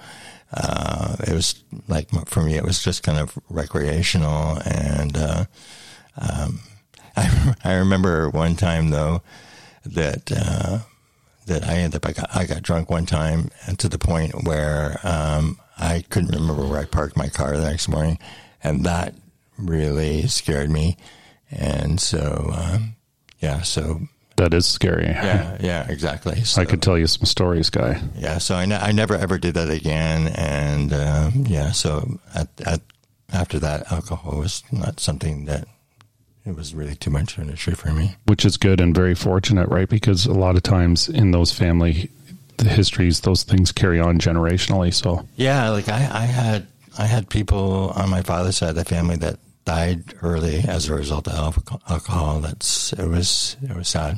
uh, 0.55 1.15
it 1.27 1.33
was 1.33 1.63
like 1.87 2.09
for 2.27 2.41
me, 2.41 2.55
it 2.55 2.63
was 2.63 2.83
just 2.83 3.03
kind 3.03 3.17
of 3.17 3.37
recreational. 3.49 4.59
And 4.65 5.17
uh, 5.17 5.45
um, 6.17 6.59
I 7.17 7.55
I 7.63 7.73
remember 7.75 8.29
one 8.29 8.55
time 8.55 8.89
though 8.89 9.21
that 9.85 10.31
uh, 10.31 10.79
that 11.47 11.63
I 11.67 11.77
ended 11.77 11.95
up 11.95 12.07
I 12.07 12.13
got 12.13 12.35
I 12.35 12.45
got 12.45 12.61
drunk 12.61 12.89
one 12.89 13.05
time 13.05 13.49
to 13.77 13.89
the 13.89 13.97
point 13.97 14.43
where 14.43 14.99
um, 15.03 15.59
I 15.77 16.03
couldn't 16.09 16.35
remember 16.35 16.67
where 16.67 16.79
I 16.81 16.85
parked 16.85 17.17
my 17.17 17.29
car 17.29 17.57
the 17.57 17.69
next 17.69 17.87
morning, 17.87 18.19
and 18.63 18.85
that 18.85 19.15
really 19.57 20.27
scared 20.27 20.69
me. 20.69 20.97
And 21.49 21.99
so 21.99 22.51
um, 22.55 22.95
yeah, 23.39 23.61
so 23.61 24.01
that 24.37 24.53
is 24.53 24.65
scary. 24.65 25.05
Yeah, 25.05 25.57
yeah, 25.61 25.87
exactly. 25.89 26.43
So, 26.43 26.61
I 26.61 26.65
could 26.65 26.81
tell 26.81 26.97
you 26.97 27.07
some 27.07 27.25
stories, 27.25 27.69
guy. 27.69 28.01
Yeah, 28.17 28.37
so 28.37 28.55
I, 28.55 28.65
ne- 28.65 28.75
I 28.77 28.91
never 28.91 29.15
ever 29.15 29.37
did 29.37 29.55
that 29.55 29.69
again, 29.69 30.27
and 30.35 30.93
uh, 30.93 31.31
yeah, 31.35 31.71
so 31.71 32.19
at, 32.35 32.49
at 32.65 32.81
after 33.31 33.59
that, 33.59 33.91
alcohol 33.91 34.39
was 34.39 34.63
not 34.71 34.99
something 34.99 35.45
that 35.45 35.67
it 36.45 36.55
was 36.55 36.75
really 36.75 36.95
too 36.95 37.09
much 37.09 37.37
of 37.37 37.43
an 37.43 37.53
issue 37.53 37.75
for 37.75 37.91
me. 37.91 38.15
Which 38.25 38.45
is 38.45 38.57
good 38.57 38.81
and 38.81 38.93
very 38.93 39.15
fortunate, 39.15 39.69
right? 39.69 39.87
Because 39.87 40.25
a 40.25 40.33
lot 40.33 40.55
of 40.55 40.63
times 40.63 41.07
in 41.07 41.31
those 41.31 41.51
family 41.51 42.09
the 42.57 42.69
histories, 42.69 43.21
those 43.21 43.43
things 43.43 43.71
carry 43.71 43.99
on 43.99 44.19
generationally. 44.19 44.93
So 44.93 45.27
yeah, 45.35 45.69
like 45.69 45.89
I, 45.89 45.97
I 46.11 46.25
had 46.25 46.67
I 46.97 47.05
had 47.05 47.29
people 47.29 47.91
on 47.95 48.09
my 48.09 48.21
father's 48.21 48.57
side 48.57 48.69
of 48.69 48.75
the 48.75 48.85
family 48.85 49.15
that 49.17 49.39
died 49.65 50.13
early 50.21 50.63
as 50.67 50.89
a 50.89 50.95
result 50.95 51.27
of 51.27 51.57
alcohol. 51.89 52.39
That's 52.39 52.93
it 52.93 53.07
was 53.07 53.57
it 53.61 53.75
was 53.75 53.87
sad. 53.87 54.17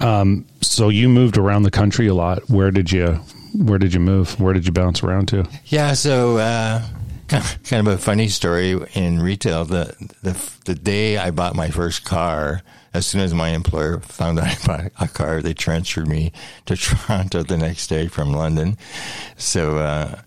Um, 0.00 0.46
so 0.60 0.88
you 0.88 1.08
moved 1.08 1.36
around 1.36 1.62
the 1.62 1.70
country 1.70 2.06
a 2.06 2.14
lot. 2.14 2.48
Where 2.48 2.70
did 2.70 2.92
you 2.92 3.20
Where 3.54 3.78
did 3.78 3.94
you 3.94 4.00
move? 4.00 4.38
Where 4.40 4.54
did 4.54 4.66
you 4.66 4.72
bounce 4.72 5.02
around 5.02 5.28
to? 5.28 5.46
Yeah, 5.66 5.94
so 5.94 6.38
uh, 6.38 6.82
kind 7.28 7.86
of 7.86 7.94
a 7.94 7.98
funny 7.98 8.28
story 8.28 8.78
in 8.94 9.20
retail. 9.20 9.64
The 9.64 9.94
the 10.22 10.38
the 10.64 10.74
day 10.74 11.18
I 11.18 11.30
bought 11.30 11.54
my 11.54 11.70
first 11.70 12.04
car, 12.04 12.62
as 12.94 13.06
soon 13.06 13.20
as 13.20 13.34
my 13.34 13.50
employer 13.50 14.00
found 14.00 14.38
out 14.38 14.46
I 14.64 14.66
bought 14.66 14.92
a 15.00 15.08
car, 15.08 15.40
they 15.40 15.54
transferred 15.54 16.08
me 16.08 16.32
to 16.66 16.76
Toronto 16.76 17.42
the 17.42 17.56
next 17.56 17.86
day 17.88 18.08
from 18.08 18.32
London. 18.32 18.76
So. 19.36 19.78
Uh, 19.78 20.20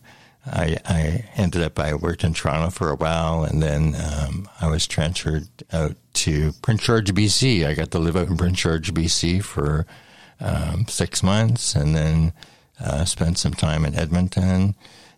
I, 0.45 0.77
I 0.85 1.25
ended 1.35 1.63
up, 1.63 1.79
I 1.79 1.95
worked 1.95 2.23
in 2.23 2.33
Toronto 2.33 2.69
for 2.69 2.89
a 2.89 2.95
while 2.95 3.43
and 3.43 3.63
then 3.63 3.95
um, 3.95 4.47
I 4.61 4.67
was 4.67 4.87
transferred 4.87 5.47
out 5.73 5.95
to 6.13 6.53
Prince 6.61 6.83
George, 6.83 7.13
BC. 7.13 7.65
I 7.65 7.73
got 7.73 7.91
to 7.91 7.99
live 7.99 8.15
out 8.15 8.27
in 8.27 8.37
Prince 8.37 8.61
George, 8.61 8.93
BC 8.93 9.43
for 9.43 9.85
um, 10.39 10.87
six 10.87 11.23
months 11.23 11.75
and 11.75 11.95
then 11.95 12.33
uh, 12.79 13.05
spent 13.05 13.37
some 13.37 13.53
time 13.53 13.85
in 13.85 13.95
Edmonton 13.95 14.75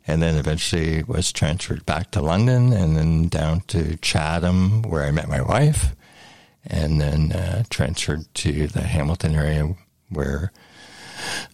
and 0.07 0.21
then 0.21 0.35
eventually 0.35 1.03
was 1.03 1.33
transferred 1.33 1.85
back 1.85 2.11
to 2.11 2.21
London 2.21 2.71
and 2.71 2.95
then 2.95 3.27
down 3.27 3.61
to 3.61 3.97
Chatham 3.97 4.83
where 4.83 5.03
I 5.03 5.11
met 5.11 5.27
my 5.27 5.41
wife 5.41 5.93
and 6.65 7.01
then 7.01 7.33
uh, 7.33 7.63
transferred 7.69 8.33
to 8.35 8.67
the 8.67 8.83
Hamilton 8.83 9.35
area 9.35 9.75
where 10.09 10.51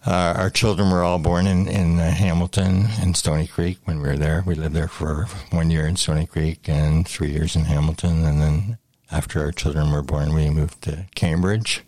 uh, 0.06 0.34
our 0.38 0.50
children 0.50 0.92
were 0.92 1.04
all 1.04 1.20
born 1.20 1.48
in, 1.48 1.68
in 1.68 2.00
uh, 2.00 2.12
Hamilton 2.12 2.86
and 3.00 3.16
Stoney 3.16 3.48
Creek 3.48 3.80
when 3.86 4.02
we 4.02 4.08
were 4.08 4.18
there. 4.18 4.44
We 4.46 4.56
lived 4.56 4.76
there 4.76 4.88
for 4.88 5.28
one 5.52 5.72
year 5.72 5.86
in 5.88 5.96
Stoney 5.96 6.26
Creek 6.26 6.68
and 6.68 7.08
three 7.08 7.32
years 7.32 7.56
in 7.56 7.66
Hamilton. 7.66 8.26
And 8.26 8.42
then 8.42 8.78
after 9.12 9.42
our 9.42 9.52
children 9.52 9.92
were 9.92 10.02
born, 10.02 10.34
we 10.34 10.50
moved 10.50 10.82
to 10.84 11.06
Cambridge 11.16 11.84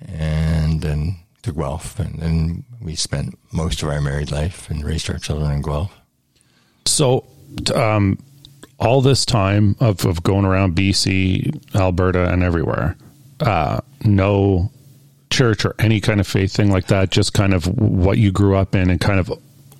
and 0.00 0.82
then 0.82 1.16
to 1.42 1.52
Guelph. 1.52 1.98
And 1.98 2.18
then 2.20 2.64
we 2.80 2.94
spent 2.94 3.38
most 3.52 3.82
of 3.82 3.88
our 3.88 4.00
married 4.00 4.30
life 4.30 4.68
and 4.70 4.84
raised 4.84 5.10
our 5.10 5.18
children 5.18 5.50
in 5.52 5.62
Guelph. 5.62 5.92
So, 6.84 7.24
um, 7.74 8.18
all 8.78 9.00
this 9.00 9.24
time 9.24 9.76
of, 9.80 10.04
of 10.04 10.22
going 10.22 10.44
around 10.44 10.76
BC, 10.76 11.74
Alberta, 11.74 12.30
and 12.30 12.42
everywhere, 12.42 12.96
uh, 13.40 13.80
no 14.04 14.70
church 15.36 15.64
or 15.64 15.74
any 15.78 16.00
kind 16.00 16.20
of 16.20 16.26
faith 16.26 16.52
thing 16.52 16.70
like 16.70 16.86
that, 16.86 17.10
just 17.10 17.34
kind 17.34 17.52
of 17.54 17.66
what 17.66 18.18
you 18.18 18.32
grew 18.32 18.56
up 18.56 18.74
in 18.74 18.90
and 18.90 19.00
kind 19.00 19.20
of, 19.20 19.30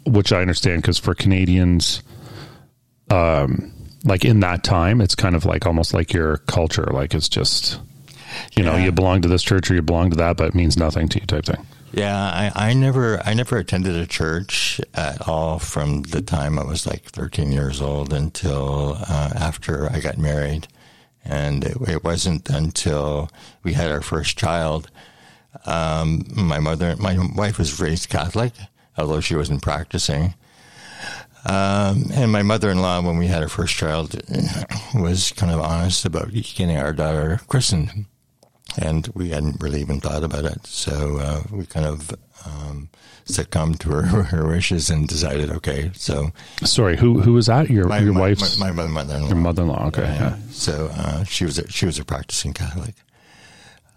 which 0.04 0.32
I 0.32 0.40
understand 0.40 0.82
because 0.82 0.98
for 0.98 1.14
Canadians, 1.14 2.02
um, 3.10 3.72
like 4.04 4.24
in 4.24 4.40
that 4.40 4.62
time, 4.62 5.00
it's 5.00 5.14
kind 5.14 5.34
of 5.34 5.44
like 5.44 5.66
almost 5.66 5.94
like 5.94 6.12
your 6.12 6.38
culture. 6.38 6.84
Like 6.84 7.14
it's 7.14 7.28
just, 7.28 7.80
you 8.54 8.64
yeah. 8.64 8.70
know, 8.70 8.76
you 8.76 8.92
belong 8.92 9.22
to 9.22 9.28
this 9.28 9.42
church 9.42 9.70
or 9.70 9.74
you 9.74 9.82
belong 9.82 10.10
to 10.10 10.16
that, 10.16 10.36
but 10.36 10.48
it 10.48 10.54
means 10.54 10.76
nothing 10.76 11.08
to 11.08 11.20
you 11.20 11.26
type 11.26 11.46
thing. 11.46 11.66
Yeah, 11.92 12.14
I, 12.14 12.52
I 12.54 12.74
never 12.74 13.20
I 13.24 13.32
never 13.32 13.56
attended 13.56 13.94
a 13.94 14.06
church 14.06 14.80
at 14.92 15.26
all 15.26 15.58
from 15.58 16.02
the 16.02 16.20
time 16.20 16.58
I 16.58 16.64
was 16.64 16.86
like 16.86 17.04
13 17.04 17.52
years 17.52 17.80
old 17.80 18.12
until 18.12 18.98
uh, 19.08 19.30
after 19.34 19.90
I 19.90 20.00
got 20.00 20.18
married, 20.18 20.68
and 21.24 21.64
it, 21.64 21.76
it 21.88 22.04
wasn't 22.04 22.50
until 22.50 23.30
we 23.62 23.72
had 23.72 23.90
our 23.90 24.02
first 24.02 24.36
child 24.36 24.90
um, 25.64 26.24
my 26.34 26.60
mother, 26.60 26.96
my 26.96 27.16
wife 27.34 27.58
was 27.58 27.80
raised 27.80 28.08
Catholic, 28.08 28.52
although 28.96 29.20
she 29.20 29.34
wasn't 29.34 29.62
practicing. 29.62 30.34
Um, 31.48 32.06
and 32.12 32.32
my 32.32 32.42
mother-in-law, 32.42 33.02
when 33.02 33.18
we 33.18 33.28
had 33.28 33.42
our 33.42 33.48
first 33.48 33.74
child, 33.74 34.20
was 34.94 35.32
kind 35.32 35.52
of 35.52 35.60
honest 35.60 36.04
about 36.04 36.32
getting 36.32 36.76
our 36.76 36.92
daughter 36.92 37.40
christened, 37.46 38.06
and 38.76 39.08
we 39.14 39.28
hadn't 39.30 39.62
really 39.62 39.80
even 39.80 40.00
thought 40.00 40.24
about 40.24 40.44
it. 40.44 40.66
So 40.66 41.18
uh, 41.18 41.42
we 41.52 41.66
kind 41.66 41.86
of 41.86 42.10
um, 42.44 42.88
succumbed 43.26 43.78
to 43.80 43.90
her, 43.90 44.02
her 44.24 44.46
wishes 44.48 44.90
and 44.90 45.06
decided, 45.06 45.50
okay. 45.50 45.92
So, 45.94 46.30
sorry, 46.64 46.96
who 46.96 47.20
who 47.20 47.34
was 47.34 47.46
that? 47.46 47.70
Your 47.70 47.86
my, 47.86 47.98
your 47.98 48.12
my, 48.12 48.20
wife's 48.20 48.58
my, 48.58 48.72
my 48.72 48.86
mother-in-law. 48.86 49.28
Your 49.28 49.36
mother-in-law. 49.36 49.86
Okay. 49.88 50.02
Yeah. 50.02 50.18
yeah. 50.18 50.36
So 50.50 50.90
uh, 50.92 51.24
she 51.24 51.44
was 51.44 51.58
a, 51.58 51.70
she 51.70 51.86
was 51.86 51.98
a 51.98 52.04
practicing 52.04 52.54
Catholic. 52.54 52.94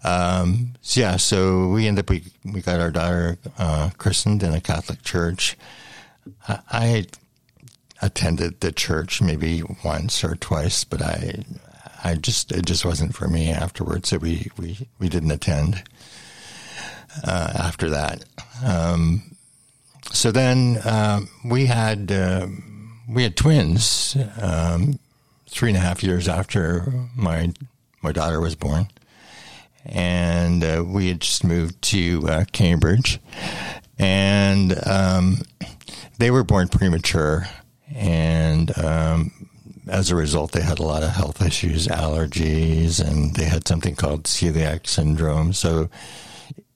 Um, 0.02 0.74
so 0.80 1.00
yeah, 1.00 1.16
so 1.16 1.68
we 1.68 1.86
ended 1.86 2.04
up 2.04 2.10
we 2.10 2.24
we 2.44 2.62
got 2.62 2.80
our 2.80 2.90
daughter 2.90 3.38
uh, 3.58 3.90
christened 3.98 4.42
in 4.42 4.54
a 4.54 4.60
Catholic 4.60 5.02
church. 5.02 5.56
I, 6.48 6.58
I 6.70 7.06
attended 8.02 8.60
the 8.60 8.72
church 8.72 9.20
maybe 9.20 9.62
once 9.84 10.24
or 10.24 10.36
twice, 10.36 10.84
but 10.84 11.02
I 11.02 11.42
I 12.02 12.14
just 12.14 12.50
it 12.52 12.64
just 12.64 12.84
wasn't 12.84 13.14
for 13.14 13.28
me 13.28 13.50
afterwards. 13.50 14.08
So 14.08 14.18
we 14.18 14.50
we 14.56 14.88
we 14.98 15.08
didn't 15.08 15.30
attend 15.30 15.82
uh, 17.24 17.52
after 17.56 17.90
that. 17.90 18.24
Um, 18.64 19.36
so 20.12 20.30
then 20.32 20.78
um, 20.84 21.28
we 21.44 21.66
had 21.66 22.10
uh, 22.10 22.46
we 23.08 23.22
had 23.22 23.36
twins 23.36 24.16
um, 24.40 24.98
three 25.46 25.70
and 25.70 25.76
a 25.76 25.80
half 25.80 26.02
years 26.02 26.26
after 26.26 26.90
my 27.14 27.52
my 28.02 28.12
daughter 28.12 28.40
was 28.40 28.56
born 28.56 28.88
and 29.84 30.62
uh, 30.62 30.84
we 30.86 31.08
had 31.08 31.20
just 31.20 31.44
moved 31.44 31.80
to 31.82 32.26
uh, 32.28 32.44
Cambridge, 32.52 33.20
and 33.98 34.74
um, 34.86 35.38
they 36.18 36.30
were 36.30 36.44
born 36.44 36.68
premature, 36.68 37.46
and 37.94 38.76
um, 38.78 39.48
as 39.88 40.10
a 40.10 40.16
result, 40.16 40.52
they 40.52 40.62
had 40.62 40.78
a 40.78 40.84
lot 40.84 41.02
of 41.02 41.10
health 41.10 41.42
issues, 41.44 41.86
allergies, 41.88 43.00
and 43.00 43.34
they 43.34 43.44
had 43.44 43.66
something 43.66 43.96
called 43.96 44.24
celiac 44.24 44.86
syndrome. 44.86 45.52
So, 45.52 45.90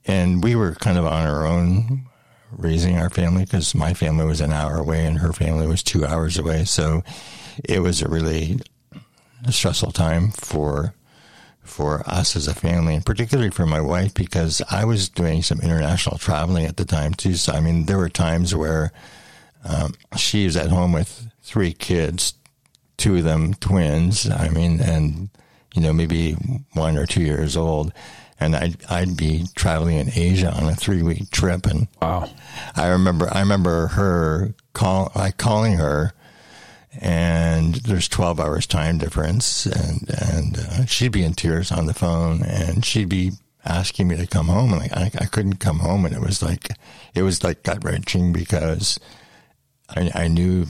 and 0.06 0.42
we 0.42 0.56
were 0.56 0.74
kind 0.74 0.98
of 0.98 1.06
on 1.06 1.26
our 1.26 1.46
own 1.46 2.06
raising 2.50 2.98
our 2.98 3.10
family 3.10 3.44
because 3.44 3.74
my 3.74 3.94
family 3.94 4.24
was 4.24 4.40
an 4.40 4.52
hour 4.52 4.76
away 4.76 5.04
and 5.06 5.18
her 5.18 5.32
family 5.32 5.66
was 5.66 5.82
two 5.82 6.04
hours 6.04 6.38
away. 6.38 6.64
So, 6.64 7.02
it 7.64 7.80
was 7.80 8.02
a 8.02 8.08
really 8.08 8.60
stressful 9.50 9.92
time 9.92 10.30
for 10.30 10.94
for 11.64 12.02
us 12.06 12.36
as 12.36 12.46
a 12.46 12.54
family, 12.54 12.94
and 12.94 13.04
particularly 13.04 13.50
for 13.50 13.66
my 13.66 13.80
wife, 13.80 14.14
because 14.14 14.62
I 14.70 14.84
was 14.84 15.08
doing 15.08 15.42
some 15.42 15.60
international 15.60 16.18
traveling 16.18 16.66
at 16.66 16.76
the 16.76 16.84
time 16.84 17.14
too. 17.14 17.34
So, 17.34 17.52
I 17.52 17.60
mean, 17.60 17.86
there 17.86 17.98
were 17.98 18.08
times 18.08 18.54
where 18.54 18.92
um, 19.64 19.94
she 20.16 20.44
was 20.44 20.56
at 20.56 20.70
home 20.70 20.92
with 20.92 21.28
three 21.42 21.72
kids, 21.72 22.34
two 22.96 23.16
of 23.16 23.24
them 23.24 23.54
twins. 23.54 24.28
I 24.30 24.48
mean, 24.48 24.80
and 24.80 25.30
you 25.74 25.82
know, 25.82 25.92
maybe 25.92 26.32
one 26.72 26.96
or 26.96 27.06
two 27.06 27.22
years 27.22 27.56
old. 27.56 27.92
And 28.40 28.56
I'd, 28.56 28.84
I'd 28.90 29.16
be 29.16 29.46
traveling 29.54 29.96
in 29.96 30.10
Asia 30.12 30.52
on 30.52 30.68
a 30.68 30.74
three 30.74 31.02
week 31.02 31.30
trip. 31.30 31.66
And 31.66 31.88
wow. 32.02 32.28
I 32.76 32.88
remember, 32.88 33.28
I 33.32 33.40
remember 33.40 33.88
her 33.88 34.54
call, 34.72 35.12
like 35.14 35.36
calling 35.36 35.74
her 35.74 36.12
and 37.00 37.74
there's 37.76 38.08
12 38.08 38.40
hours 38.40 38.66
time 38.66 38.98
difference. 38.98 39.66
And 39.66 40.08
and 40.08 40.58
uh, 40.58 40.86
she'd 40.86 41.12
be 41.12 41.24
in 41.24 41.34
tears 41.34 41.72
on 41.72 41.86
the 41.86 41.94
phone 41.94 42.42
and 42.42 42.84
she'd 42.84 43.08
be 43.08 43.32
asking 43.64 44.08
me 44.08 44.16
to 44.16 44.26
come 44.26 44.46
home. 44.46 44.72
And 44.72 44.82
like 44.82 44.96
I, 44.96 45.10
I 45.20 45.26
couldn't 45.26 45.56
come 45.56 45.80
home. 45.80 46.04
And 46.04 46.14
it 46.14 46.20
was 46.20 46.42
like 46.42 46.68
it 47.14 47.22
was 47.22 47.42
like 47.42 47.62
gut 47.62 47.84
wrenching 47.84 48.32
because 48.32 48.98
I, 49.88 50.10
I 50.14 50.28
knew 50.28 50.66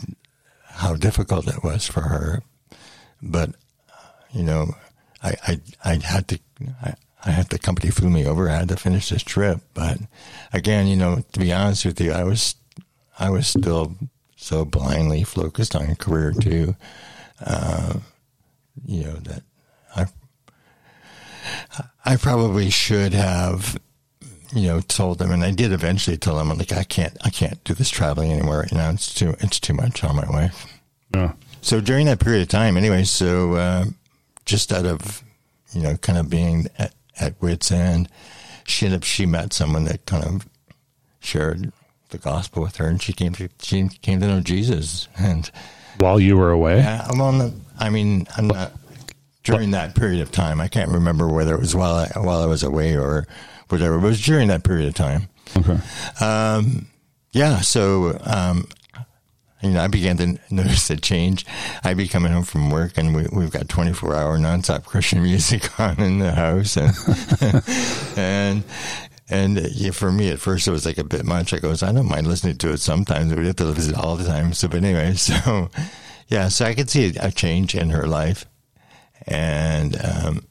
how 0.65 0.95
difficult 0.95 1.47
it 1.49 1.63
was 1.63 1.87
for 1.87 2.03
her. 2.03 2.43
But 3.23 3.51
you 4.33 4.43
know 4.43 4.75
I 5.23 5.35
I, 5.47 5.61
I 5.85 5.95
had 6.03 6.29
to 6.29 6.39
I, 6.83 6.95
I 7.27 7.31
had 7.31 7.49
the 7.49 7.59
company 7.59 7.91
flew 7.91 8.11
me 8.11 8.27
over. 8.27 8.49
I 8.49 8.57
had 8.57 8.69
to 8.69 8.77
finish 8.77 9.11
this 9.11 9.23
trip. 9.23 9.61
But 9.75 9.99
again 10.53 10.87
you 10.87 10.97
know 10.97 11.23
to 11.33 11.41
be 11.41 11.53
honest 11.53 11.85
with 11.85 12.01
you 12.01 12.13
I 12.13 12.25
was 12.25 12.57
I 13.19 13.31
was 13.31 13.47
still 13.47 13.95
so 14.45 14.63
blindly 14.67 15.25
focused 15.25 15.75
on 15.75 15.89
a 15.89 15.97
career 15.97 16.33
too. 16.33 16.77
Uh, 17.45 17.95
you 18.85 19.05
know 19.05 19.15
that 19.15 19.43
I 19.97 20.07
I 22.05 22.17
probably 22.17 22.69
should 22.69 23.15
have 23.15 23.79
you 24.53 24.67
know 24.67 24.81
told 24.83 25.19
them, 25.19 25.31
and 25.31 25.43
I 25.43 25.51
did 25.51 25.73
eventually 25.73 26.19
tell 26.19 26.37
them 26.37 26.51
like 26.51 26.73
I 26.73 26.85
can't 26.85 27.17
I 27.25 27.31
can't 27.31 27.63
do 27.65 27.73
this 27.73 27.89
traveling 27.89 28.33
anymore 28.33 28.61
right 28.61 28.73
now. 28.73 28.91
It's 28.91 29.15
too 29.15 29.35
it's 29.41 29.59
too 29.59 29.73
much 29.73 30.05
on 30.05 30.17
my 30.17 30.29
wife. 30.29 30.67
Yeah. 31.15 31.33
So 31.63 31.81
during 31.81 32.05
that 32.07 32.21
period 32.21 32.43
of 32.43 32.49
time, 32.49 32.77
anyway, 32.77 33.05
so 33.05 33.55
uh, 33.55 33.85
just 34.45 34.73
out 34.73 34.85
of 34.85 35.23
you 35.73 35.81
know 35.81 35.97
kind 35.97 36.19
of 36.19 36.29
being 36.29 36.67
at, 36.79 36.93
at 37.19 37.41
wits 37.41 37.73
end, 37.73 38.11
she 38.67 38.85
ended 38.85 39.01
up 39.01 39.05
she 39.05 39.25
met 39.25 39.55
someone 39.55 39.85
that 39.85 40.05
kind 40.05 40.25
of 40.25 40.47
shared 41.21 41.73
the 42.15 42.23
gospel 42.23 42.63
with 42.63 42.77
her, 42.77 42.87
and 42.87 43.03
she 43.03 43.13
came 43.13 43.33
to 43.35 43.49
she 43.61 43.89
came 44.03 44.21
to 44.21 44.27
know 44.27 44.41
Jesus. 44.41 45.09
And 45.19 45.51
while 45.99 46.19
you 46.21 46.37
were 46.37 46.51
away, 46.51 46.79
yeah, 46.79 47.07
I'm 47.09 47.21
on 47.21 47.39
the. 47.39 47.55
I 47.79 47.91
mean, 47.91 48.27
I'm 48.37 48.47
not 48.47 48.73
during 49.43 49.73
that 49.73 49.95
period 49.95 50.21
of 50.21 50.31
time. 50.31 50.61
I 50.61 50.69
can't 50.69 50.91
remember 50.91 51.29
whether 51.29 51.55
it 51.55 51.61
was 51.61 51.75
while 51.75 51.95
I, 51.95 52.19
while 52.19 52.43
I 52.43 52.47
was 52.47 52.63
away 52.63 52.97
or 52.97 53.27
whatever. 53.69 53.97
It 53.97 54.01
was 54.01 54.25
during 54.25 54.49
that 54.49 54.65
period 54.65 54.89
of 54.89 54.95
time. 54.95 55.29
Okay. 55.57 55.79
Um, 56.21 56.87
yeah. 57.33 57.61
So 57.61 58.19
um, 58.25 58.69
you 59.65 59.71
know, 59.71 59.81
I 59.81 59.89
began 59.89 60.17
to 60.19 60.39
notice 60.51 60.91
a 60.91 60.97
change. 60.97 61.47
I'd 61.83 61.97
be 61.97 62.09
coming 62.09 62.33
home 62.33 62.45
from 62.45 62.71
work 62.71 62.99
and 62.99 63.15
we, 63.15 63.27
we've 63.33 63.51
got 63.51 63.69
24 63.69 64.15
hour 64.15 64.39
nonstop 64.39 64.85
Christian 64.85 65.23
music 65.23 65.79
on 65.81 65.99
in 66.01 66.19
the 66.19 66.33
house. 66.33 66.77
And, 66.77 66.93
and, 68.19 68.65
and 69.31 69.59
yeah, 69.73 69.91
for 69.91 70.13
me, 70.13 70.31
at 70.31 70.39
first, 70.39 70.69
it 70.69 70.71
was 70.71 70.85
like 70.85 70.99
a 70.99 71.05
bit 71.05 71.25
much. 71.25 71.53
I 71.53 71.59
goes, 71.59 71.83
I 71.83 71.93
don't 71.93 72.09
mind 72.09 72.27
listening 72.27 72.59
to 72.59 72.73
it 72.73 72.81
sometimes. 72.81 73.35
We 73.35 73.47
have 73.47 73.57
to 73.57 73.65
listen 73.65 73.95
all 73.95 74.17
the 74.17 74.25
time. 74.25 74.53
So, 74.53 74.69
but 74.69 74.85
anyway, 74.85 75.15
so 75.15 75.71
yeah, 76.29 76.49
so 76.49 76.67
I 76.67 76.75
could 76.75 76.91
see 76.91 77.15
a 77.19 77.31
change 77.31 77.75
in 77.75 77.91
her 77.91 78.07
life. 78.07 78.47
And, 79.27 79.97
um, 80.05 80.47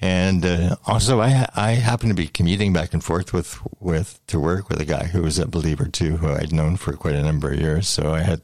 and 0.00 0.44
uh, 0.44 0.76
also, 0.86 1.20
I 1.20 1.46
I 1.54 1.72
happened 1.72 2.10
to 2.10 2.22
be 2.22 2.28
commuting 2.28 2.72
back 2.72 2.92
and 2.92 3.02
forth 3.02 3.32
with 3.32 3.58
with 3.80 4.20
to 4.26 4.38
work 4.38 4.68
with 4.68 4.80
a 4.80 4.84
guy 4.84 5.04
who 5.04 5.22
was 5.22 5.38
a 5.38 5.46
believer 5.46 5.86
too, 5.86 6.18
who 6.18 6.28
I'd 6.28 6.52
known 6.52 6.76
for 6.76 6.92
quite 6.92 7.14
a 7.14 7.22
number 7.22 7.50
of 7.50 7.58
years. 7.58 7.88
So 7.88 8.14
I 8.14 8.20
had 8.20 8.42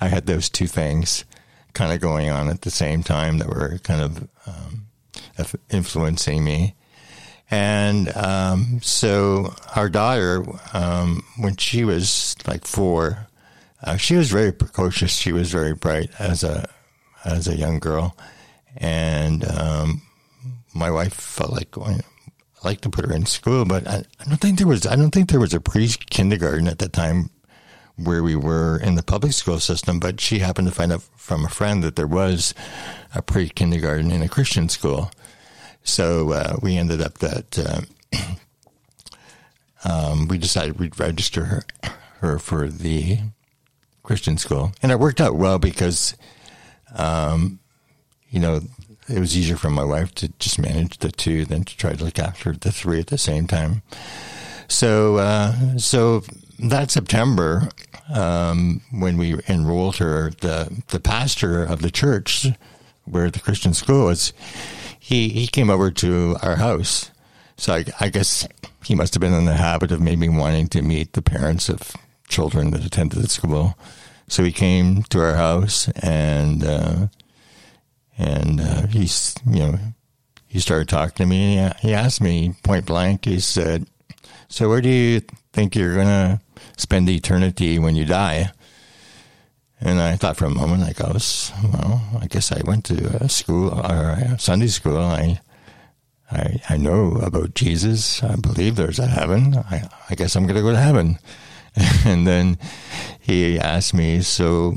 I 0.00 0.08
had 0.08 0.26
those 0.26 0.48
two 0.48 0.66
things 0.66 1.24
kind 1.74 1.92
of 1.92 2.00
going 2.00 2.30
on 2.30 2.48
at 2.48 2.62
the 2.62 2.70
same 2.70 3.02
time 3.02 3.38
that 3.38 3.48
were 3.48 3.78
kind 3.82 4.00
of 4.00 4.28
um, 4.46 4.86
influencing 5.70 6.42
me. 6.42 6.74
And 7.50 8.14
um, 8.14 8.80
so 8.82 9.54
our 9.74 9.88
daughter, 9.88 10.44
um, 10.74 11.22
when 11.38 11.56
she 11.56 11.84
was 11.84 12.36
like 12.46 12.66
four, 12.66 13.26
uh, 13.82 13.96
she 13.96 14.16
was 14.16 14.30
very 14.30 14.52
precocious. 14.52 15.12
She 15.12 15.32
was 15.32 15.50
very 15.50 15.74
bright 15.74 16.10
as 16.18 16.44
a 16.44 16.68
as 17.24 17.48
a 17.48 17.56
young 17.56 17.78
girl, 17.78 18.16
and 18.76 19.44
um, 19.48 20.02
my 20.74 20.90
wife 20.90 21.14
felt 21.14 21.52
like 21.52 21.70
going. 21.70 22.02
I 22.62 22.68
like 22.68 22.80
to 22.82 22.90
put 22.90 23.06
her 23.06 23.14
in 23.14 23.24
school, 23.24 23.64
but 23.64 23.86
I, 23.86 24.02
I 24.18 24.24
don't 24.24 24.40
think 24.40 24.58
there 24.58 24.66
was. 24.66 24.86
I 24.86 24.96
don't 24.96 25.10
think 25.10 25.30
there 25.30 25.40
was 25.40 25.54
a 25.54 25.60
pre 25.60 25.88
kindergarten 25.88 26.68
at 26.68 26.80
the 26.80 26.88
time 26.88 27.30
where 27.96 28.22
we 28.22 28.36
were 28.36 28.78
in 28.78 28.94
the 28.94 29.02
public 29.02 29.32
school 29.32 29.58
system. 29.58 30.00
But 30.00 30.20
she 30.20 30.40
happened 30.40 30.68
to 30.68 30.74
find 30.74 30.92
out 30.92 31.02
from 31.16 31.44
a 31.44 31.48
friend 31.48 31.82
that 31.82 31.96
there 31.96 32.06
was 32.06 32.54
a 33.14 33.22
pre 33.22 33.48
kindergarten 33.48 34.10
in 34.10 34.22
a 34.22 34.28
Christian 34.28 34.68
school. 34.68 35.10
So 35.82 36.32
uh, 36.32 36.56
we 36.60 36.76
ended 36.76 37.00
up 37.00 37.18
that 37.18 37.58
uh, 37.58 37.80
um, 39.84 40.28
we 40.28 40.38
decided 40.38 40.78
we'd 40.78 40.98
register 40.98 41.44
her, 41.44 41.62
her 42.20 42.38
for 42.38 42.68
the 42.68 43.18
Christian 44.02 44.38
school, 44.38 44.72
and 44.82 44.92
it 44.92 44.98
worked 44.98 45.20
out 45.20 45.36
well 45.36 45.58
because, 45.58 46.16
um, 46.94 47.58
you 48.30 48.40
know, 48.40 48.60
it 49.08 49.18
was 49.18 49.36
easier 49.36 49.56
for 49.56 49.70
my 49.70 49.84
wife 49.84 50.14
to 50.16 50.28
just 50.38 50.58
manage 50.58 50.98
the 50.98 51.10
two 51.10 51.44
than 51.44 51.64
to 51.64 51.76
try 51.76 51.94
to 51.94 52.04
look 52.04 52.18
after 52.18 52.52
the 52.52 52.70
three 52.70 53.00
at 53.00 53.06
the 53.08 53.18
same 53.18 53.46
time. 53.46 53.82
So, 54.68 55.16
uh, 55.16 55.78
so 55.78 56.22
that 56.58 56.90
September, 56.90 57.68
um, 58.12 58.82
when 58.90 59.16
we 59.16 59.36
enrolled 59.48 59.96
her, 59.96 60.30
the 60.40 60.82
the 60.88 61.00
pastor 61.00 61.62
of 61.62 61.80
the 61.80 61.90
church 61.90 62.46
where 63.04 63.30
the 63.30 63.40
Christian 63.40 63.72
school 63.72 64.06
was, 64.06 64.32
he 65.08 65.30
he 65.30 65.46
came 65.46 65.70
over 65.70 65.90
to 65.90 66.36
our 66.42 66.56
house. 66.56 67.10
So 67.56 67.72
I, 67.72 67.86
I 67.98 68.08
guess 68.10 68.46
he 68.84 68.94
must 68.94 69.14
have 69.14 69.22
been 69.22 69.32
in 69.32 69.46
the 69.46 69.54
habit 69.54 69.90
of 69.90 70.02
maybe 70.02 70.28
wanting 70.28 70.68
to 70.68 70.82
meet 70.82 71.14
the 71.14 71.22
parents 71.22 71.70
of 71.70 71.96
children 72.28 72.72
that 72.72 72.84
attended 72.84 73.18
the 73.18 73.28
school. 73.28 73.74
So 74.28 74.44
he 74.44 74.52
came 74.52 75.04
to 75.04 75.20
our 75.20 75.34
house 75.34 75.88
and. 76.02 76.62
Uh, 76.62 77.06
and 78.20 78.60
uh, 78.60 78.88
he's, 78.88 79.36
you 79.46 79.60
know, 79.60 79.78
he 80.48 80.58
started 80.58 80.88
talking 80.88 81.14
to 81.14 81.26
me. 81.26 81.70
He 81.78 81.94
asked 81.94 82.20
me 82.20 82.56
point 82.64 82.84
blank. 82.84 83.26
He 83.26 83.38
said, 83.38 83.86
"So 84.48 84.68
where 84.68 84.80
do 84.80 84.88
you 84.88 85.20
think 85.52 85.76
you're 85.76 85.94
gonna 85.94 86.40
spend 86.76 87.08
eternity 87.08 87.78
when 87.78 87.94
you 87.94 88.04
die?" 88.04 88.50
And 89.80 90.00
I 90.00 90.16
thought 90.16 90.36
for 90.36 90.46
a 90.46 90.50
moment, 90.50 90.82
I 90.82 90.92
goes, 90.92 91.52
oh, 91.56 91.70
"Well, 91.72 92.20
I 92.20 92.26
guess 92.26 92.50
I 92.50 92.60
went 92.64 92.84
to 92.86 93.16
a 93.22 93.28
school 93.28 93.68
or 93.70 94.10
a 94.10 94.38
Sunday 94.38 94.66
school. 94.66 94.98
I, 94.98 95.40
I, 96.30 96.60
I 96.68 96.76
know 96.76 97.16
about 97.22 97.54
Jesus. 97.54 98.22
I 98.22 98.34
believe 98.36 98.74
there's 98.74 98.98
a 98.98 99.06
heaven. 99.06 99.56
I, 99.56 99.88
I 100.10 100.14
guess 100.14 100.34
I'm 100.34 100.46
gonna 100.46 100.62
go 100.62 100.72
to 100.72 100.80
heaven." 100.80 101.18
and 102.04 102.26
then 102.26 102.58
he 103.20 103.58
asked 103.58 103.94
me, 103.94 104.20
"So 104.22 104.74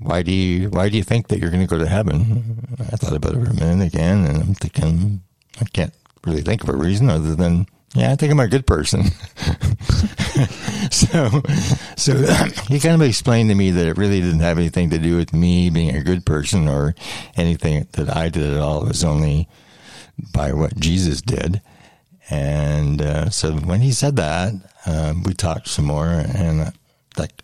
why 0.00 0.22
do 0.22 0.32
you 0.32 0.68
why 0.70 0.88
do 0.88 0.96
you 0.96 1.02
think 1.02 1.28
that 1.28 1.38
you're 1.38 1.50
going 1.50 1.66
to 1.66 1.66
go 1.66 1.78
to 1.78 1.86
heaven? 1.86 2.66
I 2.80 2.96
thought 2.96 3.12
about 3.12 3.34
it 3.34 3.44
for 3.44 3.50
a 3.50 3.54
minute 3.54 3.86
again, 3.86 4.24
and 4.24 4.38
I'm 4.38 4.54
thinking 4.54 5.22
I 5.60 5.64
can't 5.64 5.94
really 6.24 6.40
think 6.40 6.62
of 6.62 6.70
a 6.70 6.76
reason 6.76 7.10
other 7.10 7.36
than 7.36 7.66
yeah, 7.94 8.12
I 8.12 8.16
think 8.16 8.30
I'm 8.30 8.40
a 8.40 8.46
good 8.46 8.66
person. 8.66 9.04
so, 10.90 11.42
so 11.96 12.14
he 12.68 12.78
kind 12.78 12.94
of 12.94 13.02
explained 13.02 13.48
to 13.48 13.54
me 13.56 13.72
that 13.72 13.86
it 13.86 13.98
really 13.98 14.20
didn't 14.20 14.40
have 14.40 14.58
anything 14.58 14.90
to 14.90 14.98
do 14.98 15.16
with 15.16 15.32
me 15.32 15.70
being 15.70 15.96
a 15.96 16.04
good 16.04 16.24
person 16.24 16.68
or 16.68 16.94
anything 17.36 17.88
that 17.92 18.14
I 18.14 18.28
did 18.28 18.52
at 18.52 18.60
all. 18.60 18.84
It 18.84 18.88
was 18.88 19.02
only 19.02 19.48
by 20.32 20.52
what 20.52 20.78
Jesus 20.78 21.20
did. 21.20 21.62
And 22.30 23.02
uh, 23.02 23.30
so 23.30 23.54
when 23.54 23.80
he 23.80 23.90
said 23.90 24.14
that, 24.16 24.52
uh, 24.86 25.14
we 25.24 25.34
talked 25.34 25.66
some 25.66 25.86
more, 25.86 26.06
and 26.06 26.60
uh, 26.60 26.70
like 27.18 27.42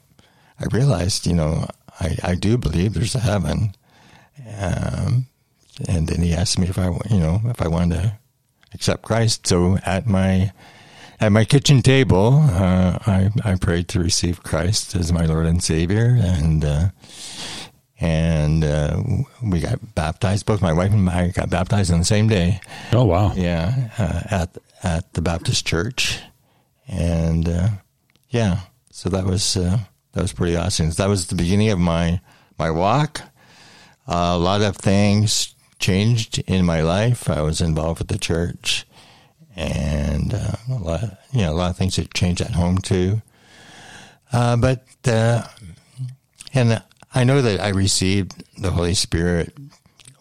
I 0.60 0.66
realized, 0.70 1.26
you 1.26 1.34
know, 1.34 1.66
I, 1.98 2.16
I 2.22 2.34
do 2.36 2.56
believe 2.56 2.94
there's 2.94 3.16
a 3.16 3.20
heaven. 3.20 3.74
Um, 4.58 5.26
and 5.88 6.06
then 6.06 6.22
he 6.22 6.32
asked 6.32 6.58
me 6.58 6.68
if 6.68 6.78
I, 6.78 6.86
you 7.10 7.18
know, 7.18 7.40
if 7.46 7.60
I 7.60 7.66
wanted 7.66 7.96
to 7.96 8.18
accept 8.76 9.02
Christ. 9.02 9.46
So 9.46 9.78
at 9.84 10.06
my 10.06 10.52
at 11.18 11.32
my 11.32 11.44
kitchen 11.44 11.82
table, 11.82 12.40
uh, 12.44 12.98
I 13.06 13.30
I 13.44 13.56
prayed 13.56 13.88
to 13.88 14.00
receive 14.00 14.42
Christ 14.42 14.94
as 14.94 15.12
my 15.12 15.24
Lord 15.24 15.46
and 15.46 15.62
Savior, 15.62 16.16
and 16.20 16.64
uh, 16.64 16.88
and 17.98 18.62
uh, 18.62 19.02
we 19.42 19.60
got 19.60 19.94
baptized. 19.94 20.46
Both 20.46 20.62
my 20.62 20.72
wife 20.72 20.92
and 20.92 21.08
I 21.08 21.28
got 21.28 21.50
baptized 21.50 21.92
on 21.92 21.98
the 21.98 22.04
same 22.04 22.28
day. 22.28 22.60
Oh 22.92 23.04
wow! 23.04 23.32
Yeah, 23.34 23.90
uh, 23.98 24.22
at 24.30 24.56
at 24.82 25.12
the 25.14 25.22
Baptist 25.22 25.66
church, 25.66 26.20
and 26.86 27.48
uh, 27.48 27.68
yeah, 28.28 28.60
so 28.90 29.08
that 29.08 29.24
was 29.24 29.56
uh, 29.56 29.78
that 30.12 30.22
was 30.22 30.32
pretty 30.32 30.56
awesome. 30.56 30.90
That 30.90 31.08
was 31.08 31.28
the 31.28 31.34
beginning 31.34 31.70
of 31.70 31.78
my 31.78 32.20
my 32.58 32.70
walk. 32.70 33.22
Uh, 34.06 34.36
a 34.36 34.38
lot 34.38 34.62
of 34.62 34.76
things 34.76 35.55
changed 35.78 36.38
in 36.46 36.64
my 36.64 36.80
life. 36.80 37.28
I 37.30 37.42
was 37.42 37.60
involved 37.60 38.00
with 38.00 38.08
the 38.08 38.18
church, 38.18 38.86
and 39.54 40.34
uh, 40.34 40.56
a 40.68 40.74
lot, 40.74 41.18
you 41.32 41.42
know, 41.42 41.52
a 41.52 41.54
lot 41.54 41.70
of 41.70 41.76
things 41.76 41.96
had 41.96 42.14
changed 42.14 42.40
at 42.40 42.52
home 42.52 42.78
too. 42.78 43.22
Uh, 44.32 44.56
but 44.56 44.84
uh, 45.06 45.42
and 46.52 46.82
I 47.14 47.24
know 47.24 47.42
that 47.42 47.60
I 47.60 47.68
received 47.68 48.44
the 48.58 48.72
Holy 48.72 48.94
Spirit 48.94 49.56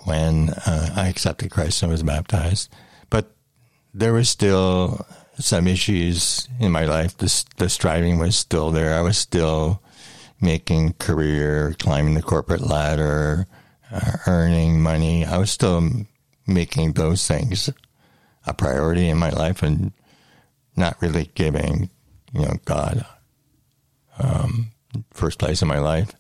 when 0.04 0.50
uh, 0.66 0.94
I 0.96 1.08
accepted 1.08 1.52
Christ 1.52 1.82
and 1.82 1.92
was 1.92 2.04
baptized, 2.04 2.74
but 3.10 3.36
there 3.94 4.14
was 4.14 4.30
still 4.30 5.06
some 5.40 5.68
issues 5.68 6.48
in 6.60 6.72
my 6.72 6.86
life. 6.86 7.18
The, 7.18 7.44
the 7.58 7.70
striving 7.70 8.20
was 8.20 8.36
still 8.38 8.72
there. 8.72 8.98
I 8.98 9.02
was 9.02 9.18
still 9.18 9.82
making 10.40 10.94
career, 10.94 11.76
climbing 11.80 12.14
the 12.14 12.22
corporate 12.22 12.62
ladder, 12.62 13.48
earning 14.28 14.82
money. 14.82 15.26
I 15.26 15.38
was 15.38 15.52
still 15.52 15.90
making 16.48 16.94
those 16.94 17.28
things 17.28 17.70
a 18.46 18.54
priority 18.54 19.10
in 19.10 19.18
my 19.18 19.30
life 19.30 19.64
and 19.64 19.92
not 20.76 21.02
really 21.02 21.32
giving, 21.36 21.90
you 22.34 22.42
know, 22.42 22.56
God 22.66 23.06
um, 24.20 24.72
first 25.12 25.40
place 25.40 25.62
in 25.62 25.68
my 25.68 25.80
life. 25.80 26.12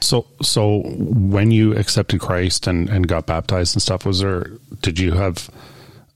So, 0.00 0.26
so 0.40 0.82
when 0.84 1.50
you 1.50 1.76
accepted 1.76 2.20
Christ 2.20 2.66
and, 2.66 2.88
and 2.88 3.06
got 3.06 3.26
baptized 3.26 3.74
and 3.74 3.82
stuff, 3.82 4.06
was 4.06 4.20
there? 4.20 4.46
Did 4.80 4.98
you 4.98 5.12
have? 5.12 5.50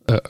Uh, 0.09 0.21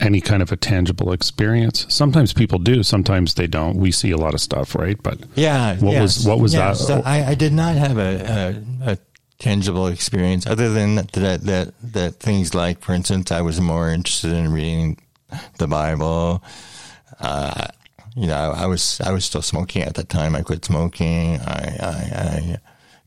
any 0.00 0.20
kind 0.20 0.42
of 0.42 0.52
a 0.52 0.56
tangible 0.56 1.12
experience. 1.12 1.86
Sometimes 1.88 2.32
people 2.32 2.58
do, 2.58 2.82
sometimes 2.82 3.34
they 3.34 3.46
don't. 3.46 3.76
We 3.76 3.92
see 3.92 4.10
a 4.10 4.16
lot 4.16 4.34
of 4.34 4.40
stuff, 4.40 4.74
right? 4.74 5.00
But 5.02 5.20
yeah, 5.34 5.76
what 5.78 5.92
yes. 5.92 6.02
was 6.02 6.26
what 6.26 6.40
was 6.40 6.54
yeah, 6.54 6.68
that? 6.68 6.76
So 6.76 7.02
I, 7.04 7.30
I, 7.30 7.34
did 7.34 7.52
not 7.52 7.76
have 7.76 7.98
a, 7.98 8.62
a, 8.82 8.92
a, 8.92 8.98
tangible 9.44 9.88
experience 9.88 10.46
other 10.46 10.70
than 10.70 10.94
that, 10.96 11.42
that 11.42 11.74
that 11.82 12.14
things 12.14 12.54
like, 12.54 12.80
for 12.80 12.94
instance, 12.94 13.30
I 13.30 13.42
was 13.42 13.60
more 13.60 13.90
interested 13.90 14.32
in 14.32 14.50
reading 14.50 14.96
the 15.58 15.66
Bible. 15.66 16.42
Uh, 17.20 17.66
you 18.16 18.26
know, 18.26 18.36
I, 18.36 18.62
I, 18.62 18.66
was 18.66 19.02
I 19.02 19.12
was 19.12 19.26
still 19.26 19.42
smoking 19.42 19.82
at 19.82 19.96
the 19.96 20.04
time. 20.04 20.34
I 20.34 20.42
quit 20.42 20.64
smoking. 20.64 21.40
I, 21.40 21.76
I, 21.80 21.96
I 22.28 22.58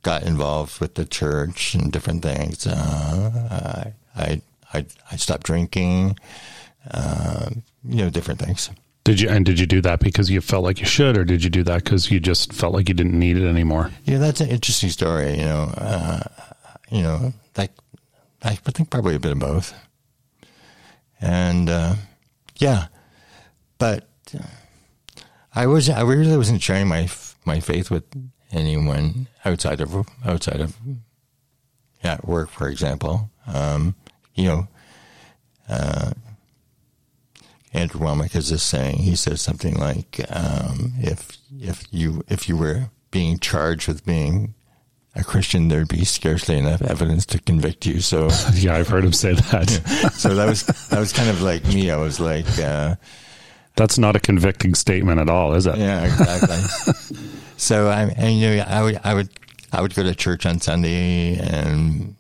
got 0.04 0.24
involved 0.24 0.80
with 0.80 0.94
the 0.94 1.06
church 1.06 1.74
and 1.74 1.92
different 1.92 2.22
things. 2.22 2.68
Uh, 2.68 3.92
I, 4.16 4.42
I 4.74 4.86
I 5.12 5.16
stopped 5.16 5.48
drinking 5.48 6.18
uh, 6.92 7.50
you 7.84 8.04
know, 8.04 8.10
different 8.12 8.40
things. 8.40 8.70
Did 9.08 9.22
you 9.22 9.30
and 9.30 9.46
did 9.46 9.58
you 9.58 9.66
do 9.66 9.80
that 9.84 10.02
because 10.02 10.30
you 10.30 10.42
felt 10.42 10.66
like 10.66 10.82
you 10.82 10.86
should, 10.86 11.16
or 11.16 11.24
did 11.24 11.42
you 11.42 11.50
do 11.50 11.64
that 11.64 11.86
because 11.86 12.12
you 12.12 12.20
just 12.20 12.52
felt 12.52 12.74
like 12.74 12.90
you 12.90 12.94
didn't 12.94 13.18
need 13.18 13.38
it 13.38 13.48
anymore? 13.48 13.90
Yeah, 14.04 14.18
that's 14.18 14.42
an 14.42 14.50
interesting 14.50 14.90
story. 14.90 15.32
You 15.38 15.46
know, 15.46 15.74
uh, 15.78 16.20
you 16.92 17.04
know, 17.04 17.34
like 17.56 17.72
I 18.44 18.56
think 18.56 18.90
probably 18.90 19.16
a 19.16 19.20
bit 19.20 19.32
of 19.32 19.40
both. 19.40 19.74
And 21.22 21.70
uh, 21.70 21.96
yeah, 22.58 22.88
but 23.78 24.10
I 25.56 25.68
was 25.68 25.90
I 25.90 26.02
really 26.02 26.36
wasn't 26.36 26.62
sharing 26.62 26.90
my 26.90 27.08
my 27.46 27.62
faith 27.62 27.90
with 27.90 28.04
anyone 28.52 29.28
outside 29.46 29.80
of 29.80 30.06
outside 30.26 30.60
of 30.60 30.76
at 32.04 32.28
work, 32.28 32.50
for 32.50 32.68
example. 32.68 33.32
Um, 33.48 33.96
you 34.36 34.48
know, 34.48 34.68
uh, 35.70 36.12
Andrew 37.74 38.02
Wommack 38.02 38.36
is 38.36 38.50
just 38.50 38.68
saying 38.68 38.98
he 38.98 39.16
says 39.16 39.42
something 39.42 39.76
like, 39.76 40.22
um, 40.30 40.94
"If 41.00 41.38
if 41.60 41.86
you 41.92 42.24
if 42.28 42.48
you 42.48 42.58
were 42.58 42.90
being 43.12 43.40
charged 43.40 43.88
with 43.88 44.06
being 44.06 44.54
a 45.16 45.24
Christian, 45.24 45.68
there'd 45.68 45.88
be 45.88 46.06
scarcely 46.06 46.58
enough 46.58 46.82
evidence 46.82 47.26
to 47.28 47.40
convict 47.40 47.86
you." 47.86 48.02
So 48.02 48.30
yeah, 48.54 48.76
I've 48.76 48.88
heard 48.88 49.06
him 49.06 49.14
say 49.14 49.34
that. 49.34 50.12
so 50.14 50.36
that 50.36 50.48
was 50.48 50.64
that 50.90 51.00
was 51.00 51.14
kind 51.14 51.30
of 51.30 51.42
like 51.42 51.66
me. 51.66 51.92
I 51.92 51.98
was 51.98 52.20
like, 52.20 52.48
uh, 52.60 52.96
"That's 53.76 53.98
not 53.98 54.16
a 54.16 54.20
convicting 54.20 54.76
statement 54.76 55.20
at 55.20 55.30
all, 55.30 55.54
is 55.54 55.66
it?" 55.68 55.78
Yeah, 55.78 56.04
exactly. 56.06 57.18
so 57.58 57.90
I, 57.90 58.04
and, 58.16 58.40
you 58.40 58.58
know, 58.58 58.64
I 58.64 58.84
would 58.84 59.00
I 59.04 59.14
would 59.14 59.30
I 59.72 59.82
would 59.82 59.94
go 59.94 60.04
to 60.04 60.16
church 60.16 60.46
on 60.46 60.60
Sunday 60.60 61.38
and 61.38 62.17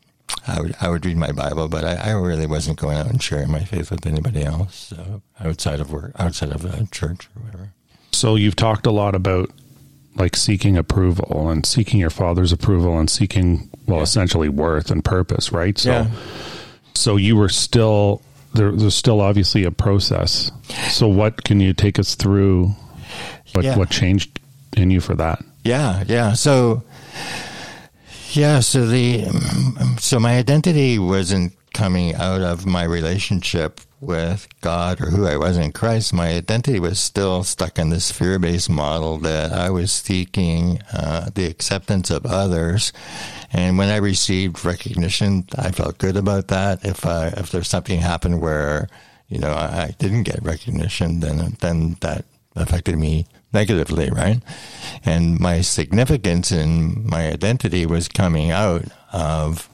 I 0.47 0.61
would 0.61 0.75
I 0.81 0.89
would 0.89 1.05
read 1.05 1.17
my 1.17 1.31
Bible, 1.31 1.67
but 1.67 1.83
I, 1.83 1.95
I, 1.95 2.11
really 2.11 2.47
wasn't 2.47 2.79
going 2.79 2.97
out 2.97 3.07
and 3.07 3.21
sharing 3.21 3.51
my 3.51 3.63
faith 3.63 3.91
with 3.91 4.05
anybody 4.05 4.43
else 4.43 4.93
uh, 4.93 5.19
outside 5.39 5.79
of 5.79 5.91
work, 5.91 6.13
outside 6.17 6.51
of 6.51 6.63
a 6.63 6.85
church 6.87 7.29
or 7.35 7.43
whatever. 7.43 7.73
So 8.11 8.35
you've 8.35 8.55
talked 8.55 8.85
a 8.85 8.91
lot 8.91 9.13
about 9.15 9.51
like 10.15 10.35
seeking 10.35 10.77
approval 10.77 11.49
and 11.49 11.65
seeking 11.65 11.99
your 11.99 12.09
father's 12.09 12.51
approval 12.51 12.97
and 12.97 13.09
seeking 13.09 13.69
well, 13.85 13.97
yeah. 13.97 14.03
essentially 14.03 14.49
worth 14.49 14.89
and 14.89 15.03
purpose, 15.03 15.51
right? 15.51 15.77
So, 15.77 15.91
yeah. 15.91 16.09
so 16.93 17.17
you 17.17 17.35
were 17.35 17.49
still 17.49 18.21
there. 18.53 18.71
There's 18.71 18.95
still 18.95 19.21
obviously 19.21 19.63
a 19.63 19.71
process. 19.71 20.51
So, 20.89 21.07
what 21.07 21.43
can 21.43 21.59
you 21.59 21.73
take 21.73 21.99
us 21.99 22.15
through? 22.15 22.75
What 23.53 23.65
yeah. 23.65 23.77
what 23.77 23.89
changed 23.89 24.39
in 24.75 24.91
you 24.91 25.01
for 25.01 25.15
that? 25.15 25.43
Yeah, 25.63 26.03
yeah. 26.07 26.33
So 26.33 26.83
yeah, 28.31 28.59
so 28.59 28.85
the 28.85 29.25
so 29.99 30.19
my 30.19 30.37
identity 30.37 30.99
wasn't 30.99 31.53
coming 31.73 32.15
out 32.15 32.41
of 32.41 32.65
my 32.65 32.83
relationship 32.83 33.81
with 33.99 34.47
God 34.61 35.01
or 35.01 35.09
who 35.09 35.25
I 35.25 35.37
was 35.37 35.57
in 35.57 35.71
Christ. 35.71 36.13
My 36.13 36.29
identity 36.29 36.79
was 36.79 36.99
still 36.99 37.43
stuck 37.43 37.79
in 37.79 37.89
this 37.89 38.11
fear-based 38.11 38.69
model 38.69 39.17
that 39.19 39.51
I 39.51 39.69
was 39.69 39.91
seeking 39.91 40.79
uh, 40.93 41.29
the 41.33 41.45
acceptance 41.45 42.09
of 42.09 42.25
others. 42.25 42.93
And 43.51 43.77
when 43.77 43.89
I 43.89 43.97
received 43.97 44.63
recognition, 44.65 45.45
I 45.57 45.71
felt 45.71 45.97
good 45.97 46.17
about 46.17 46.47
that. 46.49 46.85
If 46.85 47.05
I, 47.05 47.27
if 47.27 47.51
there's 47.51 47.69
something 47.69 47.99
happened 47.99 48.41
where 48.41 48.87
you 49.29 49.39
know 49.39 49.51
I 49.51 49.95
didn't 49.99 50.23
get 50.23 50.43
recognition, 50.43 51.19
then 51.19 51.57
then 51.59 51.97
that 52.01 52.25
affected 52.55 52.97
me 52.97 53.27
negatively, 53.57 54.09
right? 54.11 54.39
And 55.03 55.39
my 55.39 55.61
significance 55.61 56.51
and 56.51 57.03
my 57.05 57.27
identity 57.27 57.85
was 57.85 58.07
coming 58.07 58.51
out 58.51 58.85
of 59.11 59.69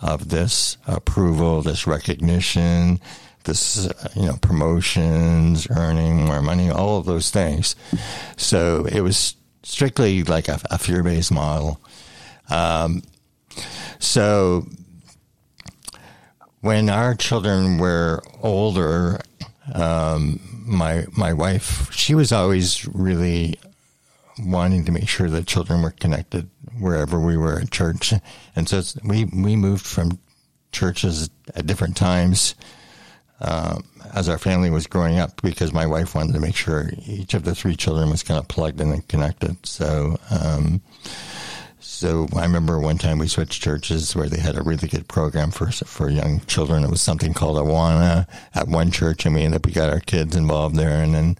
of 0.00 0.28
this 0.28 0.76
approval, 0.86 1.62
this 1.62 1.86
recognition, 1.86 2.98
this 3.44 3.88
you 4.14 4.26
know 4.26 4.36
promotions, 4.40 5.66
earning 5.70 6.24
more 6.24 6.40
money, 6.40 6.70
all 6.70 6.98
of 6.98 7.04
those 7.06 7.30
things. 7.30 7.76
So 8.36 8.86
it 8.86 9.02
was 9.02 9.36
strictly 9.62 10.22
like 10.22 10.48
a, 10.48 10.58
a 10.70 10.78
fear 10.78 11.02
based 11.02 11.32
model. 11.32 11.80
Um, 12.48 13.02
so 13.98 14.66
when 16.60 16.88
our 16.88 17.14
children 17.14 17.78
were 17.78 18.22
older, 18.42 19.20
um, 19.74 20.40
my 20.66 21.06
my 21.16 21.32
wife, 21.32 21.92
she 21.92 22.14
was 22.14 22.32
always 22.32 22.86
really 22.88 23.58
wanting 24.38 24.84
to 24.84 24.92
make 24.92 25.08
sure 25.08 25.28
that 25.30 25.46
children 25.46 25.82
were 25.82 25.90
connected 25.90 26.48
wherever 26.78 27.18
we 27.18 27.36
were 27.36 27.58
at 27.58 27.70
church, 27.70 28.12
and 28.54 28.68
so 28.68 28.82
we 29.04 29.24
we 29.26 29.56
moved 29.56 29.86
from 29.86 30.18
churches 30.72 31.30
at 31.54 31.66
different 31.66 31.96
times 31.96 32.54
um, 33.40 33.84
as 34.14 34.28
our 34.28 34.38
family 34.38 34.68
was 34.70 34.86
growing 34.86 35.18
up 35.18 35.40
because 35.42 35.72
my 35.72 35.86
wife 35.86 36.14
wanted 36.14 36.34
to 36.34 36.40
make 36.40 36.56
sure 36.56 36.90
each 37.06 37.34
of 37.34 37.44
the 37.44 37.54
three 37.54 37.76
children 37.76 38.10
was 38.10 38.22
kind 38.22 38.38
of 38.38 38.46
plugged 38.48 38.80
in 38.80 38.90
and 38.90 39.06
connected. 39.08 39.56
So. 39.66 40.18
Um, 40.30 40.80
so 41.96 42.28
I 42.36 42.42
remember 42.42 42.78
one 42.78 42.98
time 42.98 43.16
we 43.16 43.26
switched 43.26 43.62
churches 43.62 44.14
where 44.14 44.28
they 44.28 44.38
had 44.38 44.58
a 44.58 44.62
really 44.62 44.86
good 44.86 45.08
program 45.08 45.50
for 45.50 45.70
for 45.70 46.10
young 46.10 46.40
children. 46.40 46.84
It 46.84 46.90
was 46.90 47.00
something 47.00 47.32
called 47.32 47.56
Awana 47.56 48.26
at 48.54 48.68
one 48.68 48.90
church, 48.90 49.24
and 49.24 49.34
we 49.34 49.44
ended 49.44 49.60
up 49.60 49.66
we 49.66 49.72
got 49.72 49.88
our 49.88 50.00
kids 50.00 50.36
involved 50.36 50.76
there. 50.76 51.02
And 51.02 51.14
then 51.14 51.38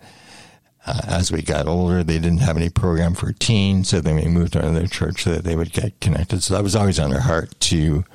uh, 0.87 1.03
as 1.07 1.31
we 1.31 1.43
got 1.43 1.69
older, 1.69 2.03
they 2.03 2.19
didn't 2.19 2.39
have 2.39 2.57
any 2.57 2.71
program 2.71 3.15
for 3.15 3.35
teens, 3.35 3.91
so 3.91 4.01
then 4.01 4.17
we 4.17 4.25
moved 4.29 4.55
to 4.55 4.61
another 4.61 4.87
church 4.87 5.25
so 5.25 5.31
that 5.33 5.45
they 5.45 5.57
would 5.57 5.73
get 5.73 6.01
connected. 6.01 6.43
So 6.43 6.55
that 6.55 6.63
was 6.63 6.75
always 6.75 6.99
on 6.99 7.13
our 7.13 7.21
heart 7.21 7.55
to 7.61 8.07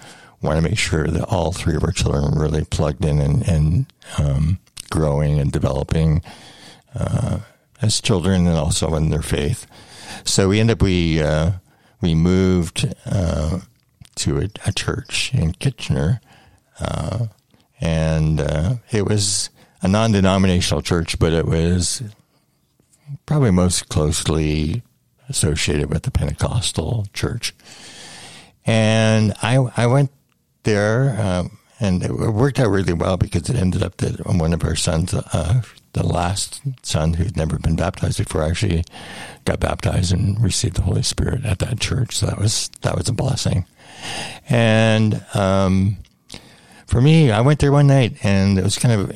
want 0.42 0.58
to 0.58 0.68
make 0.68 0.80
sure 0.80 1.06
that 1.06 1.26
all 1.26 1.52
three 1.52 1.76
of 1.76 1.84
our 1.84 1.92
children 1.92 2.24
were 2.24 2.42
really 2.42 2.66
plugged 2.66 3.06
in 3.06 3.22
and, 3.22 3.48
and 3.48 3.94
um, 4.18 4.58
growing 4.90 5.40
and 5.40 5.52
developing 5.52 6.24
uh, 6.96 7.42
as 7.84 8.02
children, 8.02 8.48
and 8.48 8.58
also 8.58 8.96
in 8.96 9.12
their 9.12 9.22
faith. 9.22 9.68
So 10.26 10.50
we 10.50 10.60
end 10.60 10.72
up 10.72 10.82
we. 10.82 11.22
Uh, 11.22 11.52
we 12.02 12.16
moved 12.16 12.94
uh, 13.06 13.60
to 14.16 14.40
a, 14.40 14.48
a, 14.66 14.72
church 14.72 15.34
in 15.34 15.54
Kitchener, 15.54 16.20
uh, 16.80 17.28
and 17.80 18.42
uh, 18.42 18.76
it 18.92 19.06
was 19.06 19.50
a 19.82 19.88
non-denominational 19.88 20.82
church, 20.82 21.18
but 21.20 21.34
it 21.34 21.46
was 21.46 22.04
probably 23.26 23.52
most 23.52 23.90
closely 23.90 24.84
associated 25.30 25.90
with 25.90 26.04
the 26.04 26.12
Pentecostal 26.12 27.08
church. 27.14 27.54
And 28.66 29.34
I, 29.42 29.56
I 29.76 29.88
went 29.88 30.12
there, 30.64 31.20
um, 31.20 31.58
and 31.80 32.04
it 32.04 32.12
worked 32.12 32.60
out 32.60 32.70
really 32.70 32.94
well 32.94 33.18
because 33.18 33.50
it 33.50 33.56
ended 33.56 33.82
up 33.82 33.98
that 33.98 34.26
one 34.26 34.54
of 34.54 34.64
our 34.64 34.76
sons, 34.76 35.14
uh, 35.14 35.62
the 35.94 36.06
last 36.06 36.62
son 36.84 37.14
who'd 37.14 37.36
never 37.36 37.58
been 37.60 37.76
baptized 37.76 38.18
before 38.18 38.44
actually 38.44 38.84
got 39.46 39.60
baptized 39.60 40.14
and 40.14 40.42
received 40.42 40.76
the 40.76 40.84
Holy 40.84 41.04
Spirit 41.04 41.46
at 41.46 41.60
that 41.60 41.80
church. 41.80 42.18
So 42.18 42.26
that 42.28 42.40
was 42.40 42.70
that 42.82 42.96
was 42.96 43.10
a 43.10 43.14
blessing. 43.14 43.66
And 44.50 45.24
um, 45.34 45.98
for 46.88 47.02
me, 47.02 47.32
I 47.32 47.42
went 47.42 47.60
there 47.60 47.72
one 47.72 47.88
night, 47.88 48.18
and 48.24 48.58
it 48.58 48.64
was 48.64 48.78
kind 48.78 49.00
of 49.00 49.16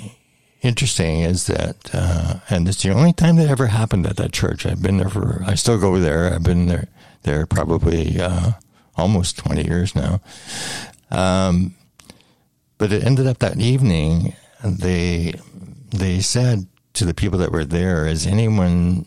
interesting. 0.62 1.22
Is 1.22 1.48
that 1.48 1.90
uh, 1.94 2.40
and 2.50 2.68
it's 2.68 2.84
the 2.84 2.92
only 2.92 3.14
time 3.14 3.38
that 3.38 3.50
ever 3.50 3.68
happened 3.68 4.06
at 4.06 4.18
that 4.18 4.34
church. 4.34 4.66
I've 4.66 4.82
been 4.82 4.98
there 4.98 5.10
for. 5.10 5.44
I 5.46 5.56
still 5.56 5.80
go 5.80 6.00
there. 6.00 6.34
I've 6.34 6.44
been 6.44 6.68
there 6.68 6.88
there 7.24 7.46
probably 7.46 8.20
uh, 8.20 8.52
almost 8.98 9.38
twenty 9.38 9.66
years 9.66 9.96
now. 9.96 10.22
Um, 11.10 11.76
but 12.78 12.92
it 12.92 13.04
ended 13.06 13.28
up 13.28 13.40
that 13.40 13.60
evening. 13.60 14.36
They 14.64 15.36
they 16.00 16.20
said 16.22 16.68
to 16.94 17.06
the 17.06 17.14
people 17.14 17.40
that 17.40 17.52
were 17.52 17.66
there, 17.66 18.06
"Has 18.06 18.26
anyone 18.26 19.06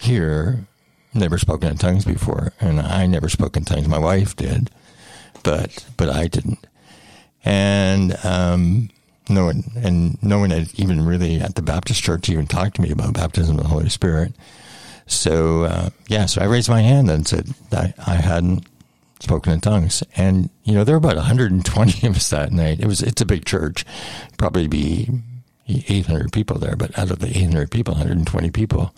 here 0.00 0.66
never 1.14 1.38
spoken 1.38 1.70
in 1.70 1.78
tongues 1.78 2.04
before?" 2.04 2.52
And 2.60 2.80
I 2.80 3.06
never 3.06 3.28
spoke 3.28 3.56
in 3.56 3.64
tongues. 3.64 3.88
My 3.88 3.98
wife 3.98 4.36
did, 4.36 4.70
but 5.42 5.86
but 5.96 6.08
I 6.08 6.28
didn't. 6.28 6.66
And 7.44 8.16
um, 8.24 8.90
no 9.28 9.46
one 9.46 9.64
and 9.76 10.22
no 10.22 10.38
one 10.38 10.50
had 10.50 10.68
even 10.78 11.04
really 11.04 11.40
at 11.40 11.54
the 11.54 11.62
Baptist 11.62 12.02
church 12.02 12.28
even 12.28 12.46
talked 12.46 12.76
to 12.76 12.82
me 12.82 12.90
about 12.90 13.14
baptism 13.14 13.56
of 13.56 13.62
the 13.62 13.68
Holy 13.68 13.88
Spirit. 13.88 14.32
So 15.06 15.64
uh, 15.64 15.90
yeah, 16.08 16.26
so 16.26 16.40
I 16.40 16.44
raised 16.44 16.68
my 16.68 16.82
hand 16.82 17.10
and 17.10 17.26
said 17.26 17.48
I, 17.72 17.94
I 18.06 18.14
hadn't 18.16 18.66
spoken 19.20 19.52
in 19.52 19.60
tongues. 19.60 20.02
And 20.16 20.50
you 20.64 20.74
know 20.74 20.84
there 20.84 20.94
were 20.94 21.08
about 21.08 21.16
120 21.16 22.06
of 22.06 22.16
us 22.16 22.30
that 22.30 22.52
night. 22.52 22.80
It 22.80 22.86
was 22.86 23.02
it's 23.02 23.20
a 23.20 23.26
big 23.26 23.44
church, 23.44 23.84
probably 24.36 24.66
be 24.66 25.08
800 25.68 26.32
people 26.32 26.58
there, 26.58 26.76
but 26.76 26.98
out 26.98 27.10
of 27.10 27.18
the 27.18 27.28
800 27.28 27.70
people, 27.70 27.94
120 27.94 28.50
people 28.50 28.94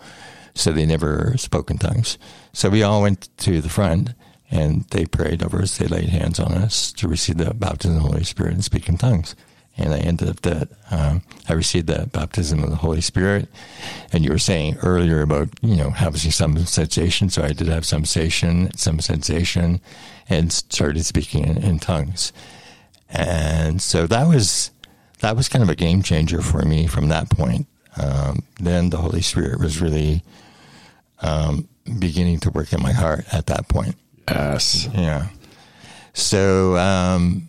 said 0.54 0.74
they 0.74 0.86
never 0.86 1.34
spoke 1.36 1.70
in 1.70 1.78
tongues. 1.78 2.18
So 2.52 2.70
we 2.70 2.82
all 2.82 3.02
went 3.02 3.28
to 3.38 3.60
the 3.60 3.68
front 3.68 4.14
and 4.50 4.84
they 4.90 5.06
prayed 5.06 5.42
over 5.42 5.62
us. 5.62 5.78
They 5.78 5.86
laid 5.86 6.08
hands 6.08 6.40
on 6.40 6.52
us 6.52 6.92
to 6.94 7.08
receive 7.08 7.38
the 7.38 7.54
baptism 7.54 7.96
of 7.96 8.02
the 8.02 8.08
Holy 8.08 8.24
Spirit 8.24 8.54
and 8.54 8.64
speak 8.64 8.88
in 8.88 8.98
tongues. 8.98 9.36
And 9.78 9.94
I 9.94 9.98
ended 9.98 10.28
up 10.28 10.40
that 10.42 10.68
um, 10.90 11.22
I 11.48 11.52
received 11.54 11.86
the 11.86 12.08
baptism 12.12 12.62
of 12.62 12.70
the 12.70 12.76
Holy 12.76 13.00
Spirit. 13.00 13.48
And 14.12 14.24
you 14.24 14.30
were 14.30 14.38
saying 14.38 14.76
earlier 14.82 15.22
about 15.22 15.48
you 15.62 15.76
know 15.76 15.90
having 15.90 16.18
some 16.18 16.58
sensation, 16.66 17.30
so 17.30 17.42
I 17.42 17.52
did 17.52 17.68
have 17.68 17.86
some 17.86 18.04
sensation, 18.04 18.76
some 18.76 19.00
sensation, 19.00 19.80
and 20.28 20.52
started 20.52 21.06
speaking 21.06 21.44
in, 21.46 21.58
in 21.58 21.78
tongues. 21.78 22.32
And 23.08 23.80
so 23.80 24.06
that 24.06 24.28
was 24.28 24.70
that 25.20 25.36
was 25.36 25.48
kind 25.48 25.62
of 25.62 25.70
a 25.70 25.74
game 25.74 26.02
changer 26.02 26.42
for 26.42 26.62
me 26.62 26.86
from 26.86 27.08
that 27.08 27.30
point. 27.30 27.66
Um, 27.96 28.44
then 28.58 28.90
the 28.90 28.98
Holy 28.98 29.22
Spirit 29.22 29.60
was 29.60 29.80
really 29.80 30.22
um, 31.20 31.68
beginning 31.98 32.40
to 32.40 32.50
work 32.50 32.72
in 32.72 32.82
my 32.82 32.92
heart 32.92 33.24
at 33.32 33.46
that 33.46 33.68
point. 33.68 33.96
Yes. 34.28 34.88
Yeah. 34.94 35.28
So 36.12 36.76
um, 36.76 37.48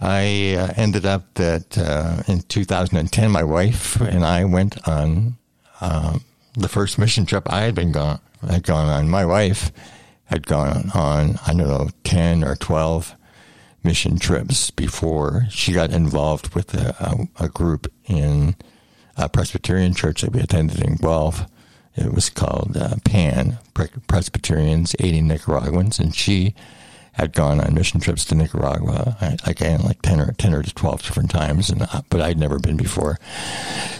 I 0.00 0.56
uh, 0.58 0.72
ended 0.76 1.06
up 1.06 1.34
that 1.34 1.76
uh, 1.78 2.22
in 2.26 2.40
2010, 2.42 3.30
my 3.30 3.42
wife 3.42 4.00
and 4.00 4.24
I 4.24 4.44
went 4.44 4.88
on 4.88 5.36
um, 5.80 6.24
the 6.54 6.68
first 6.68 6.98
mission 6.98 7.26
trip 7.26 7.52
I 7.52 7.62
had 7.62 7.74
been 7.74 7.92
gone 7.92 8.20
had 8.48 8.64
gone 8.64 8.88
on. 8.88 9.08
My 9.08 9.24
wife 9.24 9.70
had 10.24 10.46
gone 10.46 10.90
on, 10.94 11.38
I 11.46 11.54
don't 11.54 11.68
know, 11.68 11.90
10 12.04 12.44
or 12.44 12.56
12 12.56 13.14
mission 13.84 14.18
trips 14.18 14.70
before 14.70 15.46
she 15.50 15.72
got 15.72 15.90
involved 15.90 16.54
with 16.54 16.74
a, 16.74 16.94
a, 17.38 17.44
a 17.44 17.48
group 17.48 17.92
in 18.06 18.56
a 19.16 19.28
Presbyterian 19.28 19.94
church 19.94 20.22
that 20.22 20.32
we 20.32 20.40
attended 20.40 20.80
in 20.80 20.96
Guelph. 20.96 21.46
It 21.94 22.12
was 22.12 22.30
called 22.30 22.76
uh, 22.76 22.96
PAN, 23.04 23.58
Presbyterians 24.06 24.96
Aiding 24.98 25.28
Nicaraguans, 25.28 25.98
and 25.98 26.14
she 26.14 26.54
had 27.12 27.34
gone 27.34 27.60
on 27.60 27.74
mission 27.74 28.00
trips 28.00 28.24
to 28.24 28.34
Nicaragua, 28.34 29.16
again, 29.44 29.82
like 29.82 30.00
10 30.00 30.20
or, 30.20 30.32
10 30.32 30.54
or 30.54 30.62
12 30.62 31.02
different 31.02 31.30
times, 31.30 31.68
and, 31.68 31.82
uh, 31.82 32.00
but 32.08 32.22
I'd 32.22 32.38
never 32.38 32.58
been 32.58 32.78
before. 32.78 33.18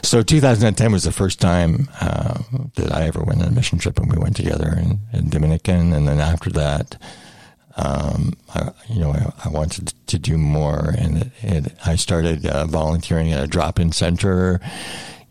So 0.02 0.22
2010 0.22 0.92
was 0.92 1.04
the 1.04 1.12
first 1.12 1.38
time 1.38 1.90
uh, 2.00 2.40
that 2.76 2.90
I 2.90 3.02
ever 3.02 3.22
went 3.22 3.42
on 3.42 3.48
a 3.48 3.50
mission 3.50 3.78
trip, 3.78 3.98
and 3.98 4.10
we 4.10 4.18
went 4.18 4.36
together 4.36 4.74
in, 4.78 5.00
in 5.12 5.28
Dominican. 5.28 5.92
And 5.92 6.08
then 6.08 6.20
after 6.20 6.48
that, 6.50 6.96
um, 7.76 8.34
I, 8.54 8.70
you 8.88 9.00
know, 9.00 9.12
I, 9.12 9.32
I, 9.44 9.48
wanted 9.48 9.94
to 10.06 10.18
do 10.18 10.36
more, 10.36 10.94
and 10.98 11.22
it, 11.22 11.32
it, 11.42 11.72
I 11.86 11.96
started 11.96 12.46
uh, 12.46 12.66
volunteering 12.66 13.32
at 13.32 13.42
a 13.42 13.46
drop-in 13.46 13.92
center 13.92 14.60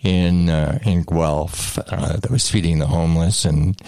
in 0.02 0.50
uh, 0.50 0.80
in 0.84 1.04
Guelph 1.04 1.78
uh, 1.78 2.18
that 2.18 2.32
was 2.32 2.50
feeding 2.50 2.80
the 2.80 2.88
homeless, 2.88 3.46
and 3.46 3.80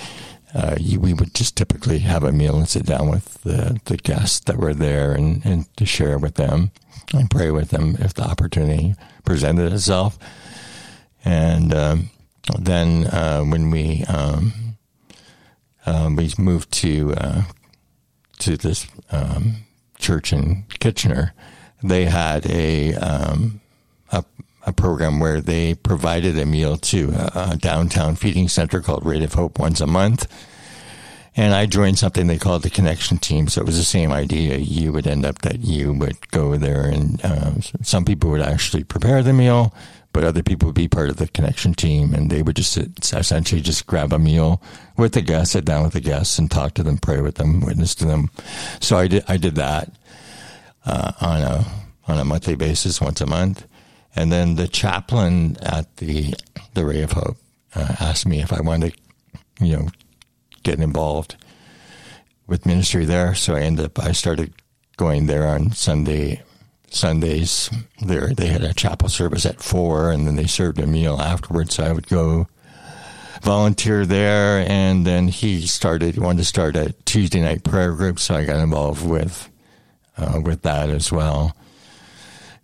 uh, 0.53 0.75
you, 0.79 0.99
we 0.99 1.13
would 1.13 1.33
just 1.33 1.55
typically 1.55 1.99
have 1.99 2.23
a 2.23 2.31
meal 2.31 2.57
and 2.57 2.69
sit 2.69 2.85
down 2.85 3.09
with 3.09 3.41
the, 3.41 3.79
the 3.85 3.97
guests 3.97 4.41
that 4.41 4.57
were 4.57 4.73
there 4.73 5.13
and, 5.13 5.43
and 5.45 5.77
to 5.77 5.85
share 5.85 6.19
with 6.19 6.35
them 6.35 6.71
and 7.13 7.31
pray 7.31 7.49
with 7.49 7.69
them 7.69 7.95
if 7.99 8.13
the 8.13 8.23
opportunity 8.23 8.93
presented 9.25 9.73
itself. 9.73 10.19
And 11.25 11.73
um, 11.73 12.09
then 12.59 13.07
uh, 13.07 13.41
when 13.41 13.71
we 13.71 14.03
um, 14.07 14.53
um, 15.85 16.15
we 16.15 16.31
moved 16.37 16.71
to 16.71 17.13
uh, 17.17 17.41
to 18.43 18.57
this 18.57 18.87
um, 19.11 19.65
church 19.97 20.33
in 20.33 20.65
Kitchener, 20.79 21.33
they 21.81 22.05
had 22.05 22.45
a 22.49 22.93
um, 22.95 23.61
a 24.11 24.23
a 24.65 24.73
program 24.73 25.19
where 25.19 25.41
they 25.41 25.75
provided 25.75 26.37
a 26.37 26.45
meal 26.45 26.77
to 26.77 27.11
a, 27.35 27.57
downtown 27.57 28.15
feeding 28.15 28.47
center 28.47 28.81
called 28.81 29.05
Ray 29.05 29.23
of 29.23 29.33
Hope 29.33 29.59
once 29.59 29.81
a 29.81 29.87
month. 29.87 30.27
And 31.35 31.53
I 31.53 31.65
joined 31.65 31.97
something 31.97 32.27
they 32.27 32.37
called 32.37 32.61
the 32.61 32.69
connection 32.69 33.17
team. 33.17 33.47
So 33.47 33.61
it 33.61 33.65
was 33.65 33.77
the 33.77 33.83
same 33.83 34.11
idea. 34.11 34.57
You 34.57 34.93
would 34.93 35.07
end 35.07 35.25
up 35.25 35.39
that 35.39 35.61
you 35.61 35.91
would 35.93 36.29
go 36.29 36.55
there 36.57 36.85
and 36.85 37.19
uh, 37.25 37.59
some 37.81 38.05
people 38.05 38.29
would 38.29 38.41
actually 38.41 38.83
prepare 38.83 39.23
the 39.23 39.33
meal, 39.33 39.73
but 40.13 40.23
other 40.23 40.43
people 40.43 40.67
would 40.67 40.75
be 40.75 40.87
part 40.87 41.09
of 41.09 41.17
the 41.17 41.27
connection 41.27 41.73
team 41.73 42.13
and 42.13 42.29
they 42.29 42.41
would 42.41 42.55
just 42.55 42.77
essentially 43.13 43.61
just 43.61 43.87
grab 43.87 44.13
a 44.13 44.19
meal 44.19 44.61
with 44.95 45.13
the 45.13 45.21
guests, 45.21 45.53
sit 45.53 45.65
down 45.65 45.83
with 45.83 45.93
the 45.93 45.99
guests 45.99 46.37
and 46.39 46.49
talk 46.49 46.75
to 46.75 46.83
them, 46.83 46.97
pray 46.97 47.19
with 47.19 47.35
them, 47.35 47.59
witness 47.61 47.95
to 47.95 48.05
them. 48.05 48.29
So 48.79 48.97
I 48.97 49.07
did, 49.07 49.23
I 49.27 49.37
did 49.37 49.55
that, 49.55 49.91
uh, 50.85 51.11
on 51.19 51.41
a, 51.41 51.65
on 52.07 52.19
a 52.19 52.25
monthly 52.25 52.55
basis 52.55 53.01
once 53.01 53.21
a 53.21 53.25
month. 53.25 53.65
And 54.15 54.31
then 54.31 54.55
the 54.55 54.67
chaplain 54.67 55.57
at 55.61 55.97
the 55.97 56.35
the 56.73 56.85
Ray 56.85 57.01
of 57.01 57.13
Hope 57.13 57.37
uh, 57.75 57.95
asked 57.99 58.25
me 58.25 58.41
if 58.41 58.53
I 58.53 58.61
wanted 58.61 58.93
to, 58.93 59.65
you 59.65 59.77
know, 59.77 59.87
get 60.63 60.79
involved 60.79 61.35
with 62.47 62.65
ministry 62.65 63.05
there. 63.05 63.33
So 63.35 63.55
I 63.55 63.61
ended 63.61 63.85
up 63.85 63.99
I 63.99 64.11
started 64.11 64.53
going 64.97 65.25
there 65.25 65.47
on 65.47 65.71
Sunday 65.71 66.43
Sundays. 66.95 67.69
There 68.01 68.33
they 68.33 68.47
had 68.47 68.63
a 68.63 68.73
chapel 68.73 69.09
service 69.09 69.45
at 69.45 69.61
four, 69.61 70.11
and 70.11 70.27
then 70.27 70.35
they 70.35 70.47
served 70.47 70.79
a 70.79 70.87
meal 70.87 71.19
afterwards. 71.19 71.75
So 71.75 71.83
I 71.83 71.91
would 71.91 72.07
go 72.07 72.47
volunteer 73.41 74.05
there, 74.05 74.65
and 74.69 75.05
then 75.05 75.27
he 75.27 75.65
started 75.67 76.17
wanted 76.17 76.39
to 76.39 76.45
start 76.45 76.75
a 76.75 76.93
Tuesday 77.05 77.41
night 77.41 77.63
prayer 77.63 77.93
group, 77.93 78.19
so 78.19 78.35
I 78.35 78.45
got 78.45 78.59
involved 78.59 79.05
with 79.05 79.49
uh, 80.17 80.41
with 80.43 80.61
that 80.63 80.89
as 80.89 81.11
well. 81.11 81.55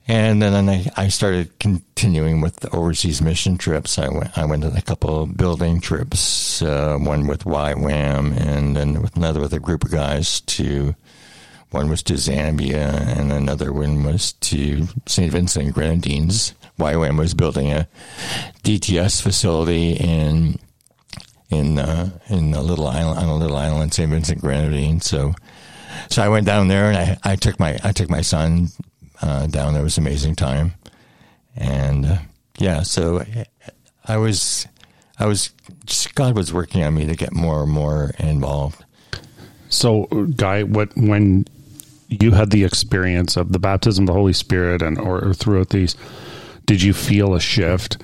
And 0.10 0.42
then 0.42 0.68
I, 0.68 0.90
I 0.98 1.10
started 1.10 1.60
continuing 1.60 2.42
with 2.42 2.56
the 2.62 2.76
overseas 2.76 3.22
mission 3.22 3.60
trips. 3.60 4.00
I 4.00 4.10
went, 4.10 4.36
I 4.36 4.46
went 4.46 4.66
on 4.66 4.76
a 4.76 4.82
couple 4.82 5.28
building 5.28 5.80
trips, 5.80 6.64
uh, 6.64 6.98
one 6.98 7.28
with 7.28 7.44
YWAM 7.44 8.36
and 8.36 8.76
then 8.76 9.04
with 9.04 9.16
another 9.16 9.40
with 9.40 9.54
a 9.54 9.60
group 9.60 9.84
of 9.84 9.92
guys 9.92 10.42
to, 10.42 10.96
one 11.72 11.90
was 11.90 12.04
to 12.04 12.14
Zambia 12.14 13.18
and 13.18 13.32
another 13.32 13.72
one 13.72 14.04
was 14.04 14.34
to 14.34 14.88
St. 15.06 15.32
Vincent 15.32 15.66
and 15.66 15.74
Grenadines. 15.74 16.54
YWAM 16.80 17.18
was 17.18 17.34
building 17.34 17.72
a 17.72 17.88
DTS 18.64 19.22
facility 19.22 19.92
in, 19.94 20.58
in, 21.50 21.78
uh, 21.78 22.10
in 22.30 22.54
a 22.54 22.62
little 22.62 22.88
island, 22.88 23.20
on 23.20 23.26
a 23.26 23.36
little 23.36 23.58
island, 23.58 23.94
St. 23.94 24.10
Vincent 24.10 24.42
Grenadines. 24.42 25.06
So, 25.06 25.36
so 26.10 26.24
I 26.24 26.30
went 26.30 26.46
down 26.46 26.68
there 26.68 26.90
and 26.90 26.98
I, 26.98 27.18
I 27.24 27.36
took 27.36 27.60
my 27.60 27.78
I 27.84 27.92
took 27.92 28.10
my 28.10 28.22
son 28.22 28.70
uh, 29.22 29.48
down 29.48 29.74
there. 29.74 29.82
It 29.82 29.86
was 29.86 29.98
an 29.98 30.06
amazing 30.06 30.36
time, 30.36 30.74
and 31.56 32.06
uh, 32.06 32.18
yeah, 32.58 32.84
so 32.84 33.24
I 34.06 34.18
was, 34.18 34.68
I 35.18 35.26
was, 35.26 35.52
just, 35.86 36.16
God 36.16 36.36
was 36.36 36.54
working 36.54 36.84
on 36.84 36.94
me 36.96 37.06
to 37.06 37.16
get 37.16 37.34
more 37.34 37.64
and 37.64 37.72
more 37.72 38.12
involved. 38.20 38.84
So, 39.70 40.06
Guy, 40.36 40.64
what 40.64 40.96
when 40.96 41.46
you 42.10 42.32
had 42.32 42.50
the 42.50 42.64
experience 42.64 43.38
of 43.38 43.52
the 43.52 43.60
baptism 43.60 44.04
of 44.04 44.08
the 44.08 44.14
Holy 44.14 44.34
Spirit, 44.34 44.82
and 44.82 44.98
or, 44.98 45.24
or 45.24 45.34
throughout 45.34 45.70
these, 45.70 45.96
did 46.66 46.82
you 46.82 46.94
feel 46.94 47.34
a 47.36 47.40
shift 47.40 47.98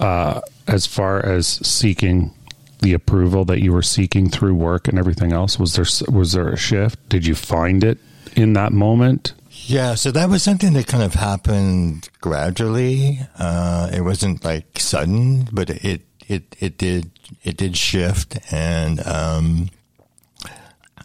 uh, 0.00 0.40
as 0.66 0.86
far 0.86 1.24
as 1.24 1.46
seeking 1.66 2.34
the 2.80 2.92
approval 2.92 3.44
that 3.46 3.60
you 3.60 3.72
were 3.72 3.82
seeking 3.82 4.28
through 4.28 4.54
work 4.54 4.86
and 4.86 4.98
everything 4.98 5.32
else? 5.32 5.58
Was 5.58 5.74
there 5.74 6.14
was 6.14 6.32
there 6.32 6.48
a 6.48 6.56
shift? 6.56 7.08
Did 7.08 7.26
you 7.26 7.34
find 7.34 7.82
it 7.82 7.98
in 8.36 8.52
that 8.52 8.72
moment? 8.72 9.32
Yeah, 9.50 9.96
so 9.96 10.10
that 10.12 10.30
was 10.30 10.42
something 10.42 10.72
that 10.74 10.86
kind 10.86 11.02
of 11.02 11.14
happened 11.14 12.08
gradually. 12.20 13.20
Uh, 13.38 13.90
it 13.92 14.02
wasn't 14.02 14.44
like 14.44 14.78
sudden, 14.78 15.48
but 15.52 15.70
it 15.70 16.02
it 16.28 16.56
it 16.60 16.78
did 16.78 17.10
it 17.42 17.56
did 17.56 17.76
shift, 17.76 18.38
and 18.52 19.04
um, 19.06 19.70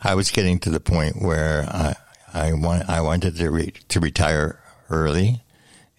I 0.01 0.15
was 0.15 0.29
getting 0.29 0.59
to 0.59 0.69
the 0.69 0.79
point 0.79 1.21
where 1.21 1.63
I 1.69 1.95
I 2.33 2.53
want 2.53 2.89
I 2.89 3.01
wanted 3.01 3.35
to 3.37 3.51
re- 3.51 3.73
to 3.89 3.99
retire 3.99 4.59
early, 4.89 5.41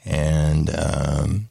and 0.05 0.70
um, 0.77 1.49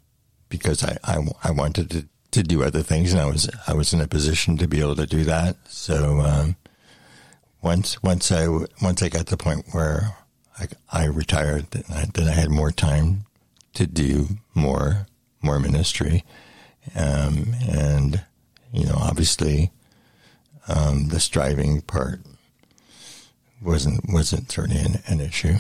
because 0.50 0.84
I, 0.84 0.98
I, 1.04 1.26
I 1.44 1.52
wanted 1.52 1.90
to 1.92 2.06
to 2.32 2.44
do 2.44 2.64
other 2.64 2.84
things, 2.84 3.14
and 3.14 3.22
I 3.22 3.26
was 3.26 3.50
I 3.68 3.74
was 3.74 3.94
in 3.94 4.02
a 4.02 4.08
position 4.08 4.58
to 4.58 4.68
be 4.68 4.82
able 4.82 4.96
to 4.96 5.08
do 5.08 5.24
that. 5.24 5.56
So 5.68 6.20
um, 6.20 6.56
once 7.62 8.02
once 8.04 8.32
I 8.32 8.48
once 8.82 9.02
I 9.02 9.10
got 9.10 9.28
to 9.28 9.38
the 9.38 9.38
point 9.38 9.68
where 9.72 10.18
I, 10.60 10.68
I 10.92 11.06
retired, 11.06 11.72
then 11.72 11.84
I, 11.90 12.06
then 12.14 12.28
I 12.28 12.34
had 12.34 12.50
more 12.50 12.72
time 12.72 13.26
to 13.76 13.88
do 13.88 14.28
more 14.54 15.08
more 15.42 15.60
ministry, 15.60 16.24
um, 16.96 17.56
and 17.68 18.24
you 18.74 18.86
know, 18.86 18.96
obviously, 18.96 19.72
um, 20.68 21.10
the 21.10 21.20
striving 21.20 21.82
part 21.82 22.22
wasn't 23.64 24.02
wasn't 24.10 24.52
certainly 24.52 24.82
an, 24.82 25.02
an 25.08 25.22
issue, 25.22 25.56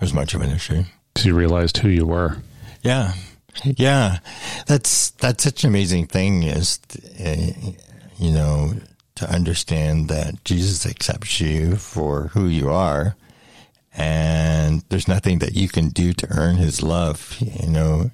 as 0.00 0.12
much 0.12 0.34
of 0.34 0.40
an 0.40 0.50
issue. 0.50 0.84
So 1.16 1.28
you 1.28 1.34
realized 1.34 1.78
who 1.78 1.88
you 1.88 2.06
were. 2.06 2.38
Yeah, 2.82 3.14
yeah, 3.64 4.18
that's 4.66 5.10
that's 5.10 5.44
such 5.44 5.64
an 5.64 5.70
amazing 5.70 6.06
thing. 6.06 6.42
Is 6.42 6.80
uh, 7.24 7.52
you 8.18 8.32
know 8.32 8.74
to 9.16 9.30
understand 9.30 10.08
that 10.08 10.44
Jesus 10.44 10.86
accepts 10.86 11.40
you 11.40 11.76
for 11.76 12.28
who 12.28 12.46
you 12.46 12.68
are 12.68 13.14
and 13.94 14.82
there's 14.88 15.08
nothing 15.08 15.38
that 15.38 15.54
you 15.54 15.68
can 15.68 15.88
do 15.90 16.12
to 16.12 16.26
earn 16.30 16.56
his 16.56 16.82
love. 16.82 17.36
You 17.38 17.68
know, 17.68 18.10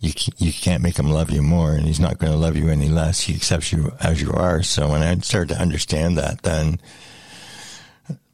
you 0.00 0.12
you 0.36 0.52
can't 0.52 0.82
make 0.82 0.98
him 0.98 1.10
love 1.10 1.30
you 1.30 1.42
more, 1.42 1.72
and 1.72 1.86
he's 1.86 2.00
not 2.00 2.18
going 2.18 2.32
to 2.32 2.38
love 2.38 2.56
you 2.56 2.68
any 2.68 2.88
less. 2.88 3.20
He 3.20 3.34
accepts 3.34 3.72
you 3.72 3.92
as 4.00 4.20
you 4.20 4.32
are. 4.32 4.62
So 4.62 4.88
when 4.90 5.02
I 5.02 5.16
started 5.18 5.54
to 5.54 5.60
understand 5.60 6.18
that, 6.18 6.42
then 6.42 6.80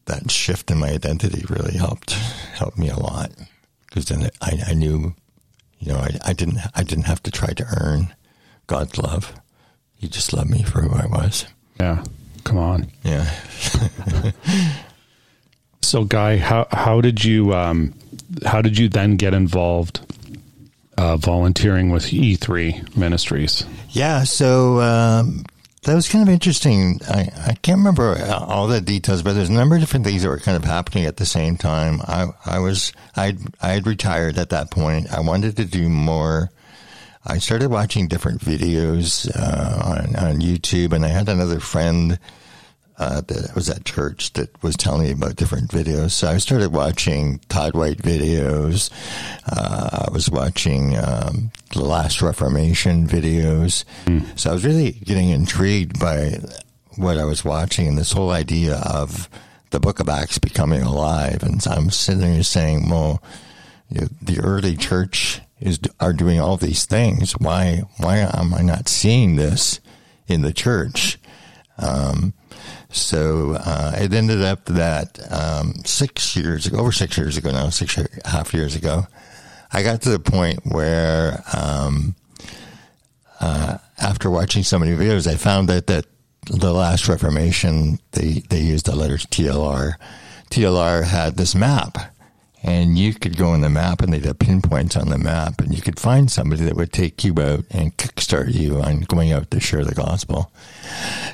that 0.08 0.30
shift 0.30 0.70
in 0.70 0.78
my 0.78 0.88
identity 0.88 1.44
really 1.48 1.76
helped 1.76 2.12
helped 2.12 2.76
me 2.76 2.88
a 2.88 2.98
lot 2.98 3.30
because 3.86 4.06
then 4.06 4.28
I, 4.40 4.58
I 4.68 4.74
knew, 4.74 5.14
you 5.78 5.92
know, 5.92 5.98
I, 5.98 6.10
I 6.24 6.32
didn't 6.32 6.58
I 6.74 6.82
didn't 6.82 7.04
have 7.04 7.22
to 7.22 7.30
try 7.30 7.52
to 7.52 7.66
earn 7.80 8.14
God's 8.66 8.98
love. 8.98 9.32
He 9.96 10.08
just 10.08 10.32
loved 10.32 10.50
me 10.50 10.62
for 10.62 10.82
who 10.82 10.94
I 10.94 11.06
was. 11.06 11.46
Yeah, 11.80 12.04
come 12.44 12.58
on. 12.58 12.90
Yeah. 13.02 13.32
So, 15.88 16.04
Guy, 16.04 16.36
how 16.36 16.66
how 16.70 17.00
did 17.00 17.24
you 17.24 17.54
um, 17.54 17.94
how 18.44 18.60
did 18.60 18.76
you 18.76 18.90
then 18.90 19.16
get 19.16 19.32
involved 19.32 20.00
uh, 20.98 21.16
volunteering 21.16 21.88
with 21.88 22.04
E3 22.04 22.94
Ministries? 22.94 23.64
Yeah, 23.88 24.24
so 24.24 24.82
um, 24.82 25.46
that 25.82 25.94
was 25.94 26.08
kind 26.08 26.26
of 26.26 26.32
interesting. 26.32 27.00
I, 27.08 27.30
I 27.46 27.54
can't 27.62 27.78
remember 27.78 28.16
all 28.30 28.66
the 28.66 28.80
details, 28.80 29.22
but 29.22 29.34
there's 29.34 29.48
a 29.48 29.52
number 29.52 29.76
of 29.76 29.80
different 29.80 30.04
things 30.04 30.22
that 30.22 30.28
were 30.28 30.38
kind 30.38 30.56
of 30.56 30.64
happening 30.64 31.04
at 31.04 31.16
the 31.16 31.26
same 31.26 31.56
time. 31.56 32.00
I 32.02 32.26
I 32.44 32.58
was 32.58 32.92
I 33.16 33.36
I 33.62 33.68
had 33.68 33.86
retired 33.86 34.38
at 34.38 34.50
that 34.50 34.70
point. 34.70 35.12
I 35.12 35.20
wanted 35.20 35.56
to 35.56 35.64
do 35.64 35.88
more 35.88 36.50
I 37.28 37.38
started 37.38 37.70
watching 37.70 38.08
different 38.08 38.40
videos 38.40 39.30
uh, 39.36 39.82
on 39.84 40.16
on 40.16 40.40
YouTube, 40.40 40.92
and 40.92 41.04
I 41.04 41.08
had 41.08 41.28
another 41.28 41.60
friend 41.60 42.18
uh, 42.98 43.20
that 43.22 43.54
was 43.54 43.70
at 43.70 43.84
church 43.84 44.32
that 44.32 44.60
was 44.62 44.76
telling 44.76 45.04
me 45.04 45.12
about 45.12 45.36
different 45.36 45.70
videos. 45.70 46.10
So 46.10 46.28
I 46.28 46.38
started 46.38 46.72
watching 46.72 47.38
Todd 47.48 47.74
White 47.74 47.98
videos. 47.98 48.90
Uh, 49.46 50.06
I 50.08 50.10
was 50.12 50.28
watching 50.28 50.96
um, 50.96 51.52
the 51.72 51.84
Last 51.84 52.20
Reformation 52.20 53.06
videos. 53.06 53.84
Mm. 54.06 54.38
So 54.38 54.50
I 54.50 54.52
was 54.54 54.64
really 54.64 54.92
getting 54.92 55.30
intrigued 55.30 56.00
by 56.00 56.40
what 56.96 57.18
I 57.18 57.24
was 57.24 57.44
watching 57.44 57.86
and 57.86 57.96
this 57.96 58.12
whole 58.12 58.30
idea 58.30 58.82
of 58.84 59.28
the 59.70 59.78
Book 59.78 60.00
of 60.00 60.08
Acts 60.08 60.38
becoming 60.38 60.82
alive. 60.82 61.42
And 61.42 61.62
so 61.62 61.70
I'm 61.70 61.90
sitting 61.90 62.20
there 62.20 62.42
saying, 62.42 62.90
well, 62.90 63.22
you 63.90 64.00
know, 64.00 64.08
the 64.20 64.40
early 64.40 64.76
church 64.76 65.40
is 65.60 65.78
are 66.00 66.12
doing 66.12 66.40
all 66.40 66.56
these 66.56 66.84
things. 66.84 67.32
Why 67.32 67.82
why 67.98 68.18
am 68.18 68.54
I 68.54 68.62
not 68.62 68.88
seeing 68.88 69.36
this 69.36 69.80
in 70.26 70.42
the 70.42 70.52
church? 70.52 71.18
Um, 71.78 72.34
so 72.98 73.56
uh, 73.58 73.92
it 73.96 74.12
ended 74.12 74.42
up 74.42 74.64
that 74.66 75.18
um, 75.30 75.74
six 75.84 76.36
years 76.36 76.66
ago, 76.66 76.78
over 76.78 76.92
six 76.92 77.16
years 77.16 77.36
ago 77.36 77.50
now, 77.50 77.68
six 77.70 77.96
and 77.96 78.08
a 78.24 78.28
half 78.28 78.52
years 78.52 78.76
ago, 78.76 79.06
I 79.72 79.82
got 79.82 80.02
to 80.02 80.10
the 80.10 80.18
point 80.18 80.60
where 80.64 81.42
um, 81.52 82.14
uh, 83.40 83.78
after 83.98 84.30
watching 84.30 84.62
so 84.62 84.78
many 84.78 84.92
videos, 84.92 85.26
I 85.26 85.36
found 85.36 85.68
that 85.68 85.86
that 85.88 86.06
the 86.50 86.72
last 86.72 87.08
Reformation 87.08 87.98
they 88.12 88.42
they 88.48 88.60
used 88.60 88.86
the 88.86 88.96
letters 88.96 89.26
TLR. 89.26 89.94
TLR 90.50 91.04
had 91.04 91.36
this 91.36 91.54
map 91.54 91.98
and 92.62 92.98
you 92.98 93.14
could 93.14 93.36
go 93.36 93.50
on 93.50 93.60
the 93.60 93.68
map 93.68 94.02
and 94.02 94.12
they'd 94.12 94.24
have 94.24 94.38
pinpoints 94.38 94.96
on 94.96 95.08
the 95.08 95.18
map 95.18 95.60
and 95.60 95.74
you 95.74 95.80
could 95.80 96.00
find 96.00 96.30
somebody 96.30 96.64
that 96.64 96.74
would 96.76 96.92
take 96.92 97.22
you 97.22 97.32
out 97.38 97.64
and 97.70 97.96
kickstart 97.96 98.52
you 98.52 98.80
on 98.80 99.00
going 99.02 99.32
out 99.32 99.50
to 99.50 99.60
share 99.60 99.84
the 99.84 99.94
gospel. 99.94 100.50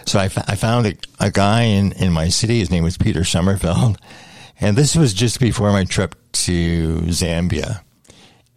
So 0.06 0.18
I, 0.18 0.26
f- 0.26 0.48
I 0.48 0.54
found 0.54 0.86
a, 0.86 0.94
a 1.20 1.30
guy 1.30 1.62
in, 1.62 1.92
in 1.92 2.12
my 2.12 2.28
city. 2.28 2.58
His 2.58 2.70
name 2.70 2.84
was 2.84 2.98
Peter 2.98 3.20
Sommerfeld. 3.20 3.98
And 4.60 4.76
this 4.76 4.94
was 4.94 5.14
just 5.14 5.40
before 5.40 5.72
my 5.72 5.84
trip 5.84 6.14
to 6.32 6.98
Zambia. 7.06 7.80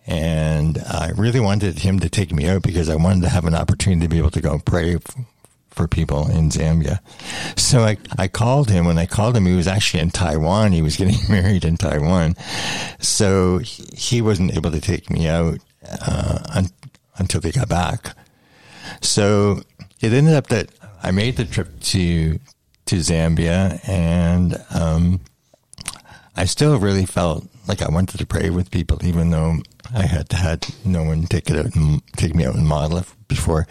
And 0.06 0.78
I 0.78 1.12
really 1.16 1.40
wanted 1.40 1.80
him 1.80 2.00
to 2.00 2.10
take 2.10 2.32
me 2.32 2.48
out 2.48 2.64
because 2.64 2.88
I 2.90 2.96
wanted 2.96 3.24
to 3.24 3.30
have 3.30 3.46
an 3.46 3.56
opportunity 3.56 4.02
to 4.02 4.10
be 4.10 4.18
able 4.18 4.32
to 4.32 4.42
go 4.42 4.60
pray 4.60 4.98
for 5.78 5.88
people 5.88 6.30
in 6.30 6.50
Zambia. 6.50 7.00
So 7.58 7.82
I, 7.82 7.98
I 8.18 8.28
called 8.28 8.70
him. 8.70 8.86
When 8.86 8.98
I 8.98 9.06
called 9.06 9.38
him, 9.38 9.46
he 9.46 9.56
was 9.56 9.68
actually 9.68 10.02
in 10.02 10.10
Taiwan. 10.10 10.72
He 10.72 10.82
was 10.82 10.98
getting 11.02 11.20
married 11.30 11.64
in 11.64 11.78
Taiwan. 11.78 12.36
So 13.00 13.60
he 13.60 14.22
wasn't 14.22 14.58
able 14.58 14.72
to 14.72 14.82
take 14.82 15.10
me 15.10 15.28
out 15.28 15.60
uh, 15.90 16.40
un- 16.54 16.72
until 17.18 17.40
they 17.40 17.52
got 17.52 17.70
back. 17.70 18.16
So 19.02 19.62
it 20.02 20.12
ended 20.12 20.34
up 20.34 20.48
that 20.48 20.70
I 21.04 21.12
made 21.12 21.38
the 21.38 21.46
trip 21.46 21.80
to 21.80 22.40
to 22.88 22.96
Zambia, 22.96 23.82
and 23.88 24.56
um, 24.74 25.20
I 26.38 26.46
still 26.46 26.80
really 26.80 27.06
felt 27.06 27.46
like 27.68 27.82
I 27.82 27.90
wanted 27.90 28.18
to 28.18 28.26
pray 28.26 28.50
with 28.50 28.72
people, 28.72 29.06
even 29.06 29.30
though 29.30 29.58
I 29.94 30.06
had 30.06 30.32
had 30.32 30.68
no 30.86 31.04
one 31.04 31.24
take 31.24 31.50
it 31.50 31.58
out 31.58 31.76
and 31.76 32.02
take 32.16 32.36
me 32.36 32.46
out 32.46 32.56
and 32.56 32.68
model 32.68 32.98
it 33.00 33.06
before. 33.28 33.68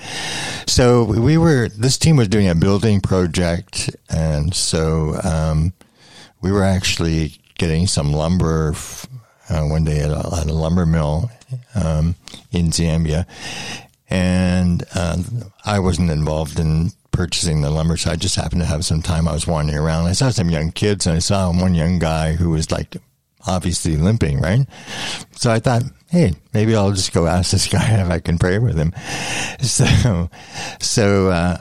So 0.67 1.05
we 1.05 1.39
were, 1.39 1.69
this 1.69 1.99
team 1.99 2.17
was 2.17 2.29
doing 2.29 2.49
a 2.49 2.55
building 2.55 3.01
project. 3.01 3.91
And 4.09 4.55
so, 4.55 5.21
um, 5.23 5.73
we 6.41 6.53
were 6.53 6.65
actually 6.65 7.37
getting 7.59 7.87
some 7.87 8.13
lumber, 8.13 8.75
uh, 9.49 9.63
one 9.63 9.85
day 9.85 10.01
at 10.01 10.11
a, 10.11 10.39
at 10.41 10.47
a 10.47 10.53
lumber 10.53 10.87
mill, 10.87 11.31
um, 11.75 12.15
in 12.53 12.67
Zambia. 12.67 13.27
And, 14.09 14.85
uh, 14.95 15.19
I 15.65 15.79
wasn't 15.79 16.11
involved 16.11 16.59
in 16.59 16.93
purchasing 17.11 17.63
the 17.63 17.71
lumber. 17.71 17.97
So 17.97 18.11
I 18.11 18.17
just 18.17 18.37
happened 18.37 18.61
to 18.61 18.67
have 18.67 18.85
some 18.85 19.03
time. 19.03 19.27
I 19.27 19.33
was 19.33 19.47
wandering 19.47 19.79
around. 19.79 20.07
I 20.07 20.13
saw 20.13 20.31
some 20.31 20.51
young 20.51 20.71
kids 20.71 21.07
and 21.07 21.17
I 21.17 21.21
saw 21.21 21.51
one 21.51 21.75
young 21.75 21.99
guy 21.99 22.35
who 22.35 22.51
was 22.51 22.71
like 22.71 22.97
obviously 23.47 23.97
limping, 23.97 24.41
right? 24.41 24.67
So 25.33 25.51
I 25.51 25.59
thought, 25.59 25.83
hey, 26.17 26.33
maybe 26.55 26.75
I'll 26.75 26.93
just 26.93 27.13
go 27.13 27.27
ask 27.27 27.51
this 27.51 27.69
guy 27.69 28.01
if 28.01 28.11
I 28.11 28.21
can 28.21 28.39
pray 28.39 28.59
with 28.59 28.77
him. 28.77 28.93
So, 29.61 30.31
so, 30.81 31.29
uh, 31.29 31.59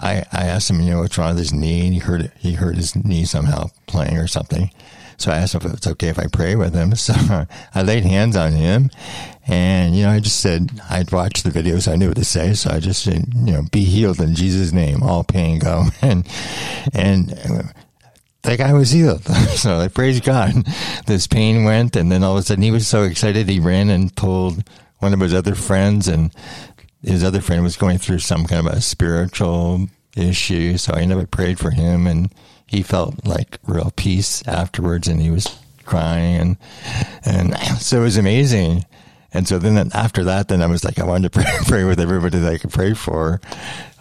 I, 0.00 0.24
I 0.32 0.44
asked 0.46 0.70
him, 0.70 0.80
you 0.80 0.90
know, 0.90 1.00
what's 1.00 1.16
wrong 1.18 1.30
with 1.30 1.38
his 1.38 1.52
knee? 1.52 1.86
And 1.86 1.94
he 1.94 2.00
hurt, 2.00 2.30
he 2.38 2.52
hurt 2.52 2.76
his 2.76 2.94
knee 2.94 3.24
somehow 3.24 3.70
playing 3.86 4.18
or 4.18 4.26
something. 4.26 4.70
So 5.16 5.32
I 5.32 5.36
asked 5.36 5.54
him 5.54 5.62
if 5.64 5.72
it's 5.72 5.86
okay 5.86 6.08
if 6.08 6.18
I 6.18 6.26
pray 6.26 6.56
with 6.56 6.74
him. 6.74 6.92
So 7.04 7.14
I 7.74 7.82
laid 7.82 8.04
hands 8.04 8.36
on 8.36 8.52
him 8.52 8.90
and, 9.46 9.96
you 9.96 10.04
know, 10.04 10.10
I 10.10 10.20
just 10.20 10.40
said, 10.40 10.70
I'd 10.90 11.12
watched 11.12 11.44
the 11.44 11.50
videos. 11.50 11.90
I 11.90 11.96
knew 11.96 12.08
what 12.08 12.16
to 12.16 12.24
say. 12.24 12.54
So 12.54 12.70
I 12.70 12.80
just 12.80 13.02
said, 13.02 13.26
you 13.34 13.52
know, 13.52 13.62
be 13.70 13.84
healed 13.84 14.20
in 14.20 14.34
Jesus 14.34 14.72
name, 14.72 15.02
all 15.02 15.24
pain 15.24 15.58
go. 15.58 15.84
And, 16.02 16.26
and 16.92 17.74
that 18.44 18.58
guy 18.58 18.72
was 18.72 18.90
healed. 18.90 19.24
so 19.56 19.78
I 19.78 19.88
praise 19.88 20.20
God. 20.20 20.66
This 21.06 21.26
pain 21.26 21.64
went, 21.64 21.96
and 21.96 22.12
then 22.12 22.22
all 22.22 22.36
of 22.36 22.38
a 22.38 22.42
sudden 22.42 22.62
he 22.62 22.70
was 22.70 22.86
so 22.86 23.02
excited 23.02 23.48
he 23.48 23.60
ran 23.60 23.90
and 23.90 24.14
told 24.16 24.68
one 24.98 25.12
of 25.12 25.20
his 25.20 25.34
other 25.34 25.54
friends, 25.54 26.08
and 26.08 26.32
his 27.02 27.24
other 27.24 27.40
friend 27.40 27.62
was 27.62 27.76
going 27.76 27.98
through 27.98 28.20
some 28.20 28.46
kind 28.46 28.66
of 28.66 28.72
a 28.72 28.80
spiritual 28.80 29.88
issue. 30.16 30.76
So 30.76 30.94
I 30.94 31.04
never 31.04 31.26
prayed 31.26 31.58
for 31.58 31.70
him, 31.70 32.06
and 32.06 32.32
he 32.66 32.82
felt 32.82 33.26
like 33.26 33.58
real 33.66 33.92
peace 33.96 34.46
afterwards, 34.46 35.08
and 35.08 35.20
he 35.20 35.30
was 35.30 35.58
crying, 35.84 36.58
and 37.24 37.54
and 37.54 37.56
so 37.80 38.00
it 38.00 38.04
was 38.04 38.16
amazing. 38.16 38.84
And 39.32 39.48
so 39.48 39.58
then 39.58 39.90
after 39.92 40.22
that, 40.24 40.46
then 40.46 40.62
I 40.62 40.66
was 40.66 40.84
like, 40.84 41.00
I 41.00 41.04
wanted 41.04 41.32
to 41.32 41.40
pray, 41.40 41.52
pray 41.66 41.84
with 41.84 41.98
everybody 41.98 42.38
that 42.38 42.52
I 42.52 42.58
could 42.58 42.70
pray 42.70 42.94
for 42.94 43.40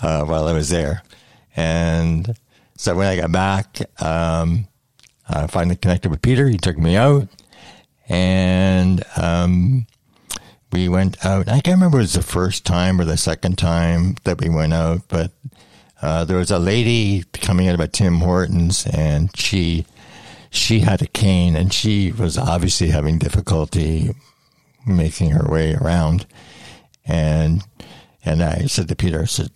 uh, 0.01 0.25
while 0.25 0.47
I 0.47 0.53
was 0.53 0.69
there, 0.69 1.01
and 1.55 2.35
so 2.75 2.95
when 2.95 3.07
I 3.07 3.15
got 3.15 3.31
back, 3.31 3.79
um, 4.01 4.67
I 5.27 5.47
finally 5.47 5.75
connected 5.75 6.09
with 6.09 6.21
Peter. 6.21 6.47
He 6.47 6.57
took 6.57 6.77
me 6.77 6.95
out 6.95 7.27
and, 8.09 9.03
um, 9.15 9.87
we 10.71 10.89
went 10.89 11.23
out. 11.23 11.47
I 11.47 11.61
can't 11.61 11.77
remember 11.77 11.99
it 11.99 12.01
was 12.01 12.13
the 12.13 12.23
first 12.23 12.65
time 12.65 12.99
or 12.99 13.05
the 13.05 13.17
second 13.17 13.57
time 13.57 14.15
that 14.23 14.41
we 14.41 14.49
went 14.49 14.73
out, 14.73 15.01
but, 15.07 15.31
uh, 16.01 16.25
there 16.25 16.37
was 16.37 16.51
a 16.51 16.59
lady 16.59 17.23
coming 17.31 17.67
out 17.67 17.75
of 17.75 17.79
a 17.79 17.87
Tim 17.87 18.15
Hortons 18.19 18.85
and 18.87 19.35
she, 19.37 19.85
she 20.49 20.79
had 20.79 21.01
a 21.01 21.07
cane 21.07 21.55
and 21.55 21.71
she 21.73 22.11
was 22.11 22.37
obviously 22.37 22.89
having 22.89 23.19
difficulty 23.19 24.13
making 24.85 25.31
her 25.31 25.49
way 25.49 25.75
around. 25.75 26.25
And, 27.05 27.63
and 28.25 28.43
I 28.43 28.65
said 28.65 28.87
to 28.89 28.95
Peter, 28.95 29.21
I 29.21 29.25
said, 29.25 29.49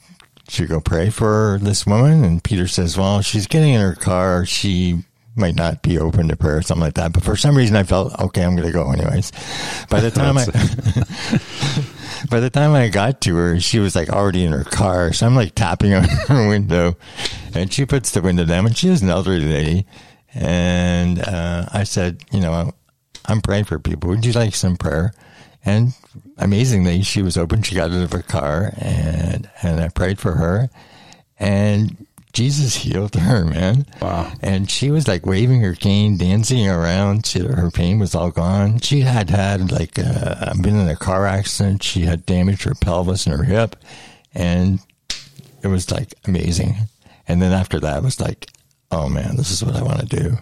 should 0.47 0.63
we 0.63 0.67
go 0.67 0.79
pray 0.79 1.09
for 1.09 1.59
this 1.61 1.85
woman? 1.85 2.23
And 2.23 2.43
Peter 2.43 2.67
says, 2.67 2.97
well, 2.97 3.21
she's 3.21 3.47
getting 3.47 3.73
in 3.73 3.81
her 3.81 3.95
car. 3.95 4.45
She 4.45 5.03
might 5.35 5.55
not 5.55 5.83
be 5.83 5.99
open 5.99 6.27
to 6.29 6.35
prayer 6.35 6.57
or 6.57 6.61
something 6.61 6.83
like 6.83 6.95
that. 6.95 7.13
But 7.13 7.23
for 7.23 7.35
some 7.35 7.55
reason 7.55 7.75
I 7.75 7.83
felt, 7.83 8.17
okay, 8.19 8.43
I'm 8.43 8.55
going 8.55 8.67
to 8.67 8.73
go 8.73 8.91
anyways. 8.91 9.31
By 9.89 9.99
the 9.99 10.09
time 10.09 10.37
I, 10.37 10.45
by 12.29 12.39
the 12.39 12.49
time 12.49 12.71
I 12.73 12.87
got 12.87 13.21
to 13.21 13.35
her, 13.35 13.59
she 13.59 13.79
was 13.79 13.95
like 13.95 14.09
already 14.09 14.43
in 14.43 14.51
her 14.51 14.63
car. 14.63 15.13
So 15.13 15.27
I'm 15.27 15.35
like 15.35 15.53
tapping 15.53 15.93
on 15.93 16.03
her 16.27 16.47
window 16.47 16.97
and 17.53 17.71
she 17.71 17.85
puts 17.85 18.11
the 18.11 18.21
window 18.21 18.45
down 18.45 18.65
and 18.65 18.77
she 18.77 18.89
is 18.89 19.01
an 19.01 19.09
elderly 19.09 19.45
lady. 19.45 19.85
And, 20.33 21.19
uh, 21.19 21.67
I 21.71 21.83
said, 21.83 22.23
you 22.31 22.39
know, 22.39 22.73
I'm 23.25 23.41
praying 23.41 23.65
for 23.65 23.79
people. 23.79 24.09
Would 24.09 24.25
you 24.25 24.33
like 24.33 24.55
some 24.55 24.77
prayer? 24.77 25.13
And 25.65 25.93
amazingly, 26.37 27.01
she 27.01 27.21
was 27.21 27.37
open. 27.37 27.61
She 27.61 27.75
got 27.75 27.91
out 27.91 28.01
of 28.01 28.11
her 28.11 28.21
car 28.21 28.73
and, 28.77 29.49
and 29.61 29.79
I 29.79 29.89
prayed 29.89 30.19
for 30.19 30.33
her 30.33 30.69
and 31.39 32.05
Jesus 32.33 32.75
healed 32.75 33.15
her, 33.15 33.45
man. 33.45 33.85
Wow. 34.01 34.31
And 34.41 34.69
she 34.69 34.91
was 34.91 35.07
like 35.07 35.25
waving 35.25 35.61
her 35.61 35.73
cane, 35.73 36.17
dancing 36.17 36.67
around. 36.67 37.25
She, 37.25 37.39
her 37.39 37.71
pain 37.71 37.99
was 37.99 38.13
all 38.13 38.29
gone. 38.31 38.79
She 38.79 39.01
had 39.01 39.29
had 39.29 39.71
like, 39.71 39.97
uh, 39.97 40.53
been 40.61 40.79
in 40.79 40.87
a 40.87 40.95
car 40.95 41.25
accident. 41.25 41.83
She 41.83 42.01
had 42.01 42.25
damaged 42.25 42.63
her 42.63 42.75
pelvis 42.75 43.25
and 43.25 43.35
her 43.35 43.43
hip 43.43 43.75
and 44.33 44.79
it 45.63 45.67
was 45.67 45.91
like 45.91 46.13
amazing. 46.25 46.75
And 47.27 47.41
then 47.41 47.51
after 47.51 47.79
that, 47.79 47.97
it 47.97 48.03
was 48.03 48.19
like, 48.19 48.49
oh 48.91 49.09
man, 49.09 49.35
this 49.35 49.51
is 49.51 49.63
what 49.63 49.75
I 49.75 49.83
want 49.83 49.99
to 49.99 50.05
do. 50.05 50.37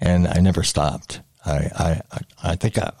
And 0.00 0.28
I 0.28 0.40
never 0.40 0.62
stopped. 0.62 1.20
I, 1.44 1.70
I, 2.12 2.20
I 2.42 2.56
think 2.56 2.78
I, 2.78 2.92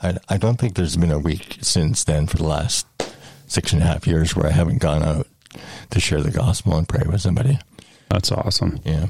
I, 0.00 0.18
I 0.28 0.36
don't 0.36 0.56
think 0.56 0.74
there's 0.74 0.96
been 0.96 1.12
a 1.12 1.18
week 1.18 1.58
since 1.62 2.04
then 2.04 2.26
for 2.26 2.36
the 2.36 2.44
last 2.44 2.86
six 3.46 3.72
and 3.72 3.82
a 3.82 3.86
half 3.86 4.06
years 4.06 4.34
where 4.36 4.46
I 4.46 4.50
haven't 4.50 4.78
gone 4.78 5.02
out 5.02 5.26
to 5.90 6.00
share 6.00 6.22
the 6.22 6.30
gospel 6.30 6.76
and 6.76 6.88
pray 6.88 7.02
with 7.06 7.20
somebody. 7.20 7.58
That's 8.08 8.30
awesome. 8.30 8.80
Yeah. 8.84 9.06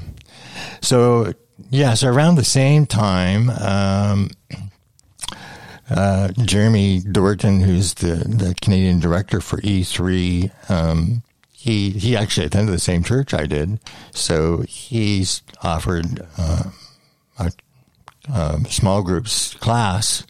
So, 0.81 1.33
yeah, 1.69 1.93
so 1.93 2.09
around 2.09 2.35
the 2.35 2.43
same 2.43 2.85
time, 2.85 3.49
um, 3.49 4.29
uh, 5.89 6.29
Jeremy 6.43 7.01
Dorton, 7.01 7.61
who's 7.61 7.95
the, 7.95 8.15
the 8.15 8.55
Canadian 8.61 8.99
director 8.99 9.41
for 9.41 9.57
E3, 9.61 10.69
um, 10.69 11.23
he, 11.51 11.91
he 11.91 12.15
actually 12.15 12.45
attended 12.45 12.73
the 12.73 12.79
same 12.79 13.03
church 13.03 13.33
I 13.33 13.45
did. 13.45 13.79
So 14.11 14.61
he's 14.67 15.41
offered 15.63 16.25
uh, 16.37 16.63
a, 17.39 17.51
a 18.33 18.59
small 18.69 19.03
groups 19.03 19.53
class 19.55 20.23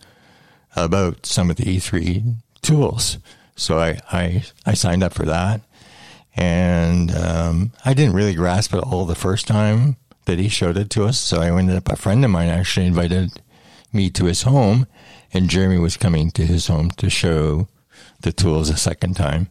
about 0.77 1.25
some 1.25 1.49
of 1.49 1.57
the 1.57 1.63
E3 1.63 2.35
tools. 2.61 3.17
So 3.55 3.79
I, 3.79 3.99
I, 4.11 4.43
I 4.65 4.73
signed 4.73 5.03
up 5.03 5.13
for 5.13 5.25
that. 5.25 5.61
And 6.35 7.11
um, 7.15 7.71
I 7.83 7.93
didn't 7.93 8.15
really 8.15 8.35
grasp 8.35 8.73
it 8.73 8.83
all 8.83 9.05
the 9.05 9.15
first 9.15 9.47
time 9.47 9.97
that 10.25 10.37
he 10.37 10.49
showed 10.49 10.77
it 10.77 10.89
to 10.91 11.05
us. 11.05 11.17
So 11.17 11.41
I 11.41 11.57
ended 11.57 11.75
up, 11.75 11.89
a 11.89 11.95
friend 11.95 12.23
of 12.23 12.29
mine 12.29 12.49
actually 12.49 12.85
invited 12.85 13.41
me 13.91 14.09
to 14.11 14.25
his 14.25 14.43
home, 14.43 14.85
and 15.33 15.49
Jeremy 15.49 15.79
was 15.79 15.97
coming 15.97 16.29
to 16.31 16.45
his 16.45 16.67
home 16.67 16.91
to 16.91 17.09
show 17.09 17.67
the 18.21 18.31
tools 18.31 18.69
a 18.69 18.77
second 18.77 19.15
time. 19.15 19.47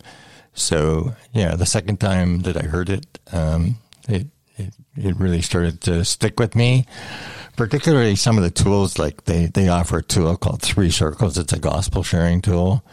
So 0.54 1.16
yeah, 1.32 1.56
the 1.56 1.66
second 1.66 1.98
time 1.98 2.40
that 2.40 2.56
I 2.56 2.66
heard 2.66 2.88
it, 2.88 3.18
um, 3.32 3.78
it, 4.08 4.28
it 4.56 4.72
it 4.96 5.16
really 5.16 5.42
started 5.42 5.80
to 5.82 6.04
stick 6.04 6.40
with 6.40 6.54
me. 6.54 6.86
Particularly 7.56 8.16
some 8.16 8.36
of 8.36 8.44
the 8.44 8.50
tools, 8.50 8.98
like 8.98 9.24
they 9.24 9.46
they 9.46 9.68
offer 9.68 9.98
a 9.98 10.02
tool 10.02 10.36
called 10.36 10.62
Three 10.62 10.90
Circles. 10.90 11.38
It's 11.38 11.52
a 11.52 11.58
gospel 11.58 12.02
sharing 12.02 12.42
tool, 12.42 12.84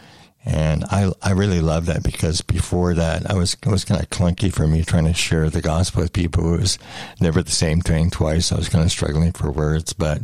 and 0.44 0.84
I 0.84 1.12
I 1.22 1.32
really 1.32 1.60
love 1.60 1.86
that 1.86 2.02
because 2.02 2.40
before 2.40 2.94
that 2.94 3.30
I 3.30 3.34
was 3.34 3.54
it 3.54 3.68
was 3.68 3.84
kind 3.84 4.02
of 4.02 4.08
clunky 4.08 4.50
for 4.52 4.66
me 4.66 4.82
trying 4.82 5.04
to 5.04 5.12
share 5.12 5.50
the 5.50 5.60
gospel 5.60 6.02
with 6.02 6.14
people. 6.14 6.54
It 6.54 6.60
was 6.60 6.78
never 7.20 7.42
the 7.42 7.50
same 7.50 7.82
thing 7.82 8.10
twice. 8.10 8.52
I 8.52 8.56
was 8.56 8.70
kind 8.70 8.84
of 8.84 8.90
struggling 8.90 9.32
for 9.32 9.50
words, 9.50 9.92
but 9.92 10.22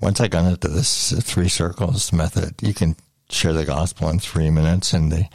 once 0.00 0.20
I 0.20 0.28
got 0.28 0.50
into 0.50 0.68
this 0.68 1.12
Three 1.22 1.48
Circles 1.48 2.12
method, 2.12 2.54
you 2.62 2.72
can 2.72 2.96
share 3.30 3.52
the 3.52 3.64
gospel 3.64 4.08
in 4.08 4.18
three 4.18 4.50
minutes, 4.50 4.94
and 4.94 5.12
they 5.12 5.28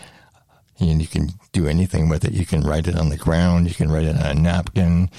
and 0.80 1.02
you 1.02 1.08
can 1.08 1.30
do 1.52 1.68
anything 1.68 2.10
with 2.10 2.26
it. 2.26 2.34
You 2.34 2.46
can 2.46 2.62
write 2.62 2.88
it 2.88 2.98
on 2.98 3.10
the 3.10 3.18
ground. 3.18 3.68
You 3.68 3.76
can 3.76 3.92
write 3.92 4.06
it 4.06 4.16
on 4.16 4.26
a 4.26 4.34
napkin. 4.34 5.10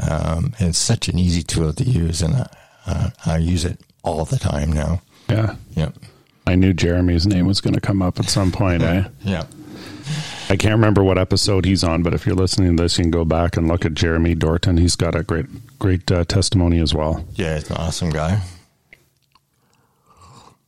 Um, 0.00 0.54
it's 0.58 0.78
such 0.78 1.08
an 1.08 1.18
easy 1.18 1.42
tool 1.42 1.72
to 1.72 1.84
use, 1.84 2.22
and 2.22 2.46
uh, 2.86 3.10
I 3.24 3.38
use 3.38 3.64
it 3.64 3.80
all 4.02 4.24
the 4.24 4.38
time 4.38 4.72
now. 4.72 5.00
Yeah. 5.28 5.56
Yep. 5.74 5.94
I 6.46 6.54
knew 6.54 6.72
Jeremy's 6.72 7.26
name 7.26 7.46
was 7.46 7.60
going 7.60 7.74
to 7.74 7.80
come 7.80 8.02
up 8.02 8.20
at 8.20 8.26
some 8.26 8.52
point, 8.52 8.82
eh? 8.82 9.04
Yeah. 9.24 9.44
I 10.48 10.54
can't 10.56 10.74
remember 10.74 11.02
what 11.02 11.18
episode 11.18 11.64
he's 11.64 11.82
on, 11.82 12.04
but 12.04 12.14
if 12.14 12.24
you're 12.24 12.36
listening 12.36 12.76
to 12.76 12.82
this, 12.84 12.96
you 12.98 13.02
can 13.02 13.10
go 13.10 13.24
back 13.24 13.56
and 13.56 13.66
look 13.66 13.84
at 13.84 13.94
Jeremy 13.94 14.36
Dorton. 14.36 14.78
He's 14.78 14.94
got 14.94 15.16
a 15.16 15.24
great, 15.24 15.46
great 15.80 16.08
uh, 16.12 16.22
testimony 16.24 16.78
as 16.78 16.94
well. 16.94 17.24
Yeah, 17.34 17.56
he's 17.56 17.68
an 17.68 17.76
awesome 17.78 18.10
guy. 18.10 18.40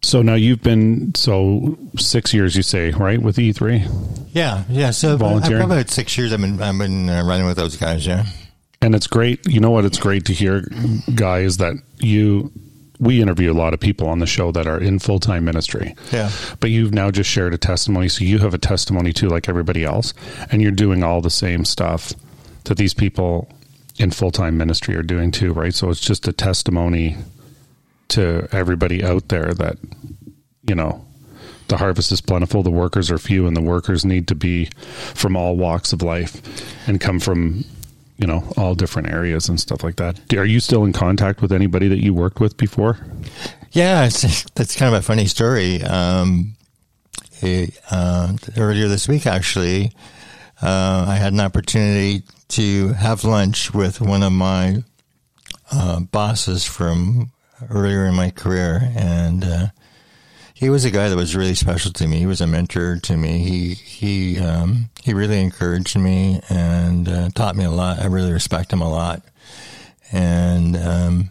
So 0.03 0.23
now 0.23 0.35
you've 0.35 0.63
been 0.63 1.15
so 1.15 1.79
six 1.97 2.35
years, 2.35 2.57
you 2.57 2.63
say, 2.63 2.91
right, 2.91 3.21
with 3.23 3.37
E3, 3.37 4.29
Yeah, 4.33 4.65
yeah. 4.69 4.91
So 4.91 5.17
Volunteering? 5.17 5.63
I've 5.63 5.71
about 5.71 5.91
six 5.91 6.17
years. 6.19 6.33
I've 6.33 6.41
been 6.41 6.61
I've 6.61 6.79
been 6.79 7.09
uh, 7.09 7.25
running 7.25 7.47
with 7.47 7.57
those 7.57 7.77
guys. 7.77 8.05
Yeah. 8.07 8.25
And 8.81 8.95
it's 8.95 9.07
great. 9.07 9.47
You 9.47 9.61
know 9.61 9.71
what? 9.71 9.85
It's 9.85 9.99
great 9.99 10.25
to 10.27 10.33
hear, 10.33 10.65
Guy, 11.15 11.41
is 11.41 11.59
that 11.59 11.75
you. 11.99 12.53
We 13.01 13.23
interview 13.23 13.53
a 13.53 13.55
lot 13.55 13.75
of 13.75 13.79
people 13.79 14.09
on 14.09 14.19
the 14.19 14.27
show 14.27 14.51
that 14.51 14.67
are 14.67 14.81
in 14.81 14.99
full 14.99 15.21
time 15.21 15.45
ministry. 15.45 15.95
Yeah. 16.11 16.33
But 16.59 16.71
you've 16.71 16.93
now 16.93 17.13
just 17.13 17.31
shared 17.31 17.55
a 17.55 17.59
testimony, 17.59 18.09
so 18.09 18.25
you 18.25 18.39
have 18.39 18.55
a 18.55 18.59
testimony 18.59 19.13
too, 19.13 19.29
like 19.29 19.49
everybody 19.49 19.85
else, 19.85 20.15
and 20.51 20.61
you're 20.61 20.73
doing 20.73 21.05
all 21.05 21.21
the 21.21 21.31
same 21.31 21.65
stuff 21.65 22.13
that 22.65 22.77
these 22.77 22.95
people 22.95 23.49
in 23.99 24.11
full 24.11 24.33
time 24.33 24.57
ministry 24.57 24.97
are 24.97 25.05
doing 25.05 25.31
too, 25.31 25.53
right? 25.53 25.73
So 25.73 25.91
it's 25.91 26.01
just 26.01 26.27
a 26.27 26.33
testimony 26.33 27.17
to 28.09 28.49
everybody 28.51 29.05
out 29.05 29.29
there 29.29 29.55
that 29.55 29.77
you 30.67 30.75
know 30.75 31.05
the 31.69 31.77
harvest 31.77 32.11
is 32.11 32.21
plentiful, 32.21 32.63
the 32.63 32.71
workers 32.71 33.11
are 33.11 33.19
few, 33.19 33.47
and 33.47 33.57
the 33.57 33.63
workers 33.63 34.05
need 34.05 34.27
to 34.29 34.35
be 34.35 34.71
from 35.15 35.37
all 35.37 35.57
walks 35.57 35.93
of 35.93 36.03
life 36.03 36.41
and 36.89 37.01
come 37.01 37.21
from 37.21 37.65
you 38.19 38.27
know 38.27 38.45
all 38.57 38.75
different 38.75 39.09
areas 39.09 39.49
and 39.49 39.59
stuff 39.59 39.83
like 39.83 39.97
that. 39.97 40.21
Are 40.35 40.45
you 40.45 40.61
still 40.61 40.85
in 40.85 40.93
contact 40.93 41.41
with 41.41 41.53
anybody 41.53 41.89
that 41.89 42.03
you 42.03 42.13
worked 42.13 42.41
with 42.41 42.57
before? 42.57 42.99
Yeah, 43.73 44.07
it's, 44.07 44.45
that's 44.55 44.77
kind 44.77 44.95
of 44.95 45.01
a 45.01 45.03
funny 45.03 45.27
story. 45.27 45.83
Um, 45.83 46.57
it, 47.41 47.79
uh, 47.91 48.37
earlier 48.57 48.89
this 48.89 49.09
week, 49.09 49.27
actually, 49.27 49.93
uh, 50.61 51.07
I 51.09 51.17
had 51.17 51.33
an 51.33 51.41
opportunity 51.41 52.25
to 52.49 52.89
have 52.95 53.25
lunch 53.25 53.73
with 53.73 54.01
one 54.01 54.23
of 54.23 54.33
my 54.33 54.83
uh, 55.71 56.01
bosses 56.01 56.65
from 56.65 57.31
earlier 57.71 58.07
in 58.07 58.15
my 58.15 58.31
career, 58.31 58.91
and 58.97 59.45
uh, 59.45 59.67
he 60.59 60.71
was 60.71 60.85
a 60.85 60.91
guy 60.91 61.09
that 61.09 61.15
was 61.15 61.37
really 61.37 61.55
special 61.55 61.93
to 61.93 62.09
me. 62.09 62.19
He 62.19 62.27
was 62.27 62.41
a 62.41 62.47
mentor 62.49 62.97
to 62.97 63.17
me. 63.17 63.39
He 63.39 63.75
he 63.75 64.41
um, 64.41 64.91
he 65.05 65.15
really 65.15 65.41
encouraged 65.41 65.97
me 65.97 66.41
and 66.49 67.09
uh, 67.09 67.29
taught 67.33 67.55
me 67.55 67.63
a 67.63 67.71
lot. 67.71 68.01
I 68.01 68.07
really 68.07 68.33
respect 68.33 68.73
him 68.73 68.81
a 68.81 68.91
lot, 68.91 69.23
and 70.11 70.77
um, 70.77 71.31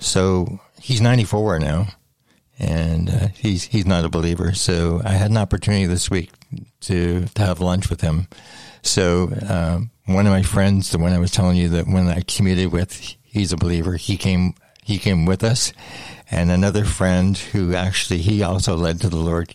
so 0.00 0.58
he's 0.80 1.00
94 1.00 1.60
now, 1.60 1.86
and 2.58 3.08
uh, 3.08 3.28
he's 3.36 3.62
he's 3.62 3.86
not 3.86 4.04
a 4.04 4.08
believer. 4.08 4.52
So 4.52 5.00
I 5.04 5.12
had 5.12 5.30
an 5.30 5.36
opportunity 5.36 5.86
this 5.86 6.10
week 6.10 6.32
to 6.80 7.26
to 7.26 7.42
have 7.42 7.60
lunch 7.60 7.88
with 7.88 8.00
him. 8.00 8.26
So 8.82 9.32
um, 9.48 9.90
one 10.06 10.26
of 10.26 10.32
my 10.32 10.42
friends, 10.42 10.90
the 10.90 10.98
one 10.98 11.12
I 11.12 11.18
was 11.20 11.30
telling 11.30 11.56
you 11.56 11.68
that 11.68 11.86
when 11.86 12.08
I 12.08 12.22
commuted 12.26 12.72
with, 12.72 12.92
he's 13.22 13.52
a 13.52 13.56
believer. 13.56 13.94
He 13.94 14.16
came 14.16 14.54
he 14.82 14.98
came 14.98 15.24
with 15.24 15.44
us, 15.44 15.72
and 16.30 16.50
another 16.50 16.84
friend 16.84 17.36
who 17.36 17.74
actually 17.74 18.18
he 18.18 18.42
also 18.42 18.76
led 18.76 19.00
to 19.00 19.08
the 19.08 19.16
Lord. 19.16 19.54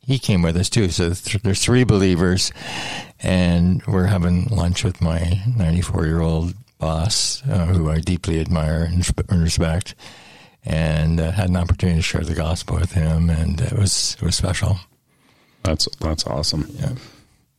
He 0.00 0.18
came 0.18 0.42
with 0.42 0.56
us 0.56 0.68
too. 0.68 0.88
So 0.88 1.12
th- 1.14 1.42
there's 1.42 1.62
three 1.62 1.84
believers, 1.84 2.52
and 3.20 3.84
we're 3.86 4.06
having 4.06 4.46
lunch 4.46 4.84
with 4.84 5.00
my 5.00 5.40
94 5.56 6.06
year 6.06 6.20
old 6.20 6.54
boss, 6.78 7.42
uh, 7.48 7.66
who 7.66 7.90
I 7.90 8.00
deeply 8.00 8.40
admire 8.40 8.82
and 8.82 9.08
and 9.28 9.42
respect, 9.42 9.94
and 10.64 11.20
uh, 11.20 11.30
had 11.30 11.48
an 11.48 11.56
opportunity 11.56 11.98
to 11.98 12.02
share 12.02 12.22
the 12.22 12.34
gospel 12.34 12.76
with 12.76 12.92
him, 12.92 13.30
and 13.30 13.60
it 13.60 13.72
was 13.72 14.16
it 14.20 14.24
was 14.24 14.34
special. 14.34 14.78
That's 15.62 15.86
that's 16.00 16.26
awesome. 16.26 16.66
Yeah. 16.78 16.92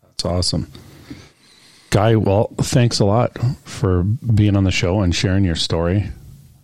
That's 0.01 0.25
awesome. 0.25 0.71
Guy, 1.89 2.15
well, 2.15 2.49
thanks 2.57 2.99
a 2.99 3.05
lot 3.05 3.37
for 3.65 4.03
being 4.03 4.55
on 4.55 4.63
the 4.63 4.71
show 4.71 5.01
and 5.01 5.13
sharing 5.13 5.45
your 5.45 5.55
story. 5.55 6.09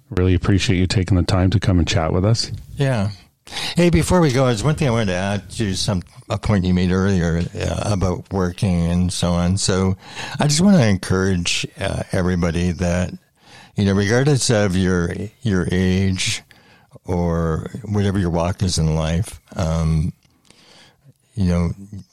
Really 0.09 0.33
appreciate 0.33 0.77
you 0.77 0.87
taking 0.87 1.17
the 1.17 1.23
time 1.23 1.49
to 1.51 1.59
come 1.59 1.79
and 1.79 1.87
chat 1.87 2.11
with 2.13 2.25
us. 2.25 2.51
Yeah. 2.75 3.11
Hey, 3.75 3.89
before 3.89 4.21
we 4.21 4.31
go, 4.31 4.45
there's 4.45 4.63
one 4.63 4.75
thing 4.75 4.87
I 4.87 4.91
wanted 4.91 5.07
to 5.07 5.15
add 5.15 5.49
to 5.51 5.73
some 5.73 6.03
a 6.29 6.37
point 6.37 6.65
you 6.65 6.73
made 6.73 6.91
earlier 6.91 7.41
uh, 7.55 7.91
about 7.91 8.31
working 8.31 8.85
and 8.85 9.11
so 9.11 9.31
on. 9.31 9.57
So, 9.57 9.97
I 10.39 10.45
just 10.45 10.61
want 10.61 10.77
to 10.77 10.87
encourage 10.87 11.65
uh, 11.79 12.03
everybody 12.11 12.71
that 12.73 13.11
you 13.79 13.85
know, 13.85 13.93
regardless 13.93 14.49
of 14.49 14.75
your 14.75 15.13
your 15.41 15.65
age 15.71 16.43
or 17.05 17.71
whatever 17.85 18.19
your 18.19 18.29
walk 18.29 18.61
is 18.61 18.77
in 18.77 18.93
life, 18.93 19.39
um, 19.55 20.11
you 21.39 21.45
know, 21.45 21.69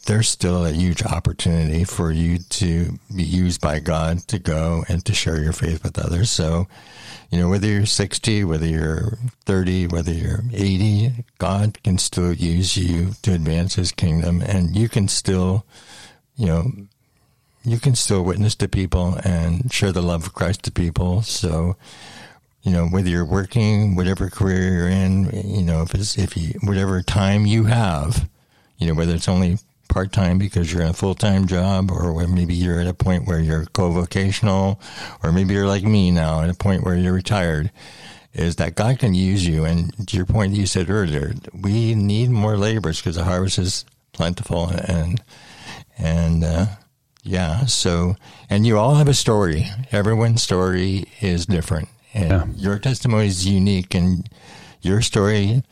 there's 0.06 0.28
still 0.28 0.64
a 0.64 0.70
huge 0.70 1.02
opportunity 1.02 1.82
for 1.82 2.12
you 2.12 2.38
to 2.38 2.96
be 3.14 3.24
used 3.24 3.60
by 3.60 3.80
God 3.80 4.20
to 4.28 4.38
go 4.38 4.84
and 4.88 5.04
to 5.04 5.12
share 5.12 5.42
your 5.42 5.52
faith 5.52 5.82
with 5.82 5.98
others. 5.98 6.30
So, 6.30 6.68
you 7.32 7.40
know, 7.40 7.48
whether 7.48 7.66
you're 7.66 7.86
60, 7.86 8.44
whether 8.44 8.66
you're 8.66 9.18
30, 9.44 9.88
whether 9.88 10.12
you're 10.12 10.44
80, 10.52 11.24
God 11.38 11.82
can 11.82 11.98
still 11.98 12.34
use 12.34 12.76
you 12.76 13.14
to 13.22 13.34
advance 13.34 13.74
his 13.74 13.90
kingdom 13.90 14.42
and 14.42 14.76
you 14.76 14.88
can 14.88 15.08
still, 15.08 15.66
you 16.36 16.46
know, 16.46 16.70
you 17.64 17.80
can 17.80 17.96
still 17.96 18.22
witness 18.22 18.54
to 18.54 18.68
people 18.68 19.18
and 19.24 19.72
share 19.72 19.90
the 19.90 20.02
love 20.02 20.24
of 20.26 20.34
Christ 20.34 20.62
to 20.62 20.70
people. 20.70 21.22
So, 21.22 21.74
you 22.62 22.70
know, 22.70 22.86
whether 22.86 23.08
you're 23.08 23.24
working, 23.24 23.96
whatever 23.96 24.30
career 24.30 24.72
you're 24.72 24.88
in, 24.88 25.30
you 25.32 25.64
know, 25.64 25.82
if 25.82 25.96
it's, 25.96 26.16
if 26.16 26.36
you, 26.36 26.60
whatever 26.62 27.02
time 27.02 27.44
you 27.44 27.64
have, 27.64 28.28
you 28.78 28.86
know, 28.86 28.94
whether 28.94 29.14
it's 29.14 29.28
only 29.28 29.58
part 29.88 30.12
time 30.12 30.36
because 30.38 30.72
you're 30.72 30.82
in 30.82 30.88
a 30.88 30.92
full 30.92 31.14
time 31.14 31.46
job, 31.46 31.90
or 31.90 32.26
maybe 32.26 32.54
you're 32.54 32.80
at 32.80 32.86
a 32.86 32.94
point 32.94 33.26
where 33.26 33.40
you're 33.40 33.66
co 33.66 33.90
vocational, 33.90 34.80
or 35.22 35.32
maybe 35.32 35.54
you're 35.54 35.66
like 35.66 35.84
me 35.84 36.10
now 36.10 36.42
at 36.42 36.50
a 36.50 36.54
point 36.54 36.84
where 36.84 36.96
you're 36.96 37.12
retired, 37.12 37.70
is 38.34 38.56
that 38.56 38.74
God 38.74 38.98
can 38.98 39.14
use 39.14 39.46
you. 39.46 39.64
And 39.64 40.06
to 40.08 40.16
your 40.16 40.26
point 40.26 40.52
that 40.52 40.58
you 40.58 40.66
said 40.66 40.90
earlier, 40.90 41.34
we 41.54 41.94
need 41.94 42.30
more 42.30 42.56
laborers 42.58 43.00
because 43.00 43.16
the 43.16 43.24
harvest 43.24 43.58
is 43.58 43.84
plentiful 44.12 44.68
and, 44.68 45.22
and, 45.98 46.44
uh, 46.44 46.66
yeah. 47.22 47.64
So, 47.66 48.16
and 48.50 48.66
you 48.66 48.78
all 48.78 48.94
have 48.96 49.08
a 49.08 49.14
story. 49.14 49.68
Everyone's 49.92 50.42
story 50.42 51.06
is 51.20 51.46
different, 51.46 51.88
and 52.14 52.30
Yeah. 52.30 52.44
your 52.56 52.78
testimony 52.78 53.26
is 53.26 53.46
unique, 53.46 53.94
and 53.94 54.28
your 54.80 55.02
story, 55.02 55.62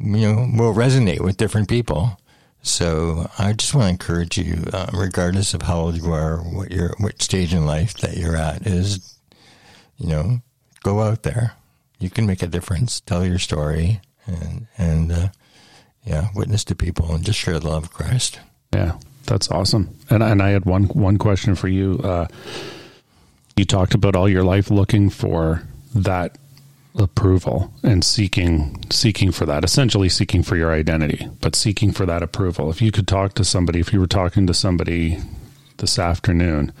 you 0.00 0.06
know, 0.32 0.48
will 0.56 0.74
resonate 0.74 1.20
with 1.20 1.36
different 1.36 1.68
people. 1.68 2.18
So, 2.62 3.28
I 3.38 3.52
just 3.54 3.74
want 3.74 3.86
to 3.86 3.90
encourage 3.90 4.38
you, 4.38 4.64
uh, 4.72 4.86
regardless 4.94 5.52
of 5.52 5.62
how 5.62 5.80
old 5.80 5.96
you 5.96 6.12
are, 6.12 6.38
what 6.38 6.70
your 6.70 6.94
what 6.98 7.20
stage 7.20 7.52
in 7.52 7.66
life 7.66 7.94
that 7.98 8.16
you're 8.16 8.36
at, 8.36 8.66
is, 8.66 9.18
you 9.96 10.06
know, 10.08 10.42
go 10.82 11.00
out 11.00 11.24
there. 11.24 11.54
You 11.98 12.08
can 12.08 12.24
make 12.24 12.42
a 12.42 12.46
difference. 12.46 13.00
Tell 13.00 13.26
your 13.26 13.40
story, 13.40 14.00
and 14.26 14.68
and 14.78 15.10
uh, 15.10 15.28
yeah, 16.04 16.28
witness 16.34 16.64
to 16.64 16.76
people, 16.76 17.12
and 17.12 17.24
just 17.24 17.38
share 17.38 17.58
the 17.58 17.68
love 17.68 17.84
of 17.84 17.92
Christ. 17.92 18.38
Yeah, 18.72 18.98
that's 19.26 19.50
awesome. 19.50 19.96
And 20.08 20.22
and 20.22 20.40
I 20.40 20.50
had 20.50 20.64
one 20.64 20.84
one 20.84 21.18
question 21.18 21.56
for 21.56 21.68
you. 21.68 22.00
Uh, 22.02 22.28
you 23.56 23.64
talked 23.64 23.94
about 23.94 24.16
all 24.16 24.28
your 24.28 24.44
life 24.44 24.70
looking 24.70 25.10
for 25.10 25.62
that 25.94 26.38
approval 26.94 27.72
and 27.82 28.04
seeking 28.04 28.78
seeking 28.90 29.32
for 29.32 29.46
that 29.46 29.64
essentially 29.64 30.08
seeking 30.08 30.42
for 30.42 30.56
your 30.56 30.72
identity 30.72 31.28
but 31.40 31.56
seeking 31.56 31.90
for 31.90 32.04
that 32.04 32.22
approval. 32.22 32.70
If 32.70 32.82
you 32.82 32.92
could 32.92 33.08
talk 33.08 33.34
to 33.34 33.44
somebody 33.44 33.80
if 33.80 33.92
you 33.92 34.00
were 34.00 34.06
talking 34.06 34.46
to 34.46 34.54
somebody 34.54 35.18
this 35.78 35.98
afternoon 35.98 36.72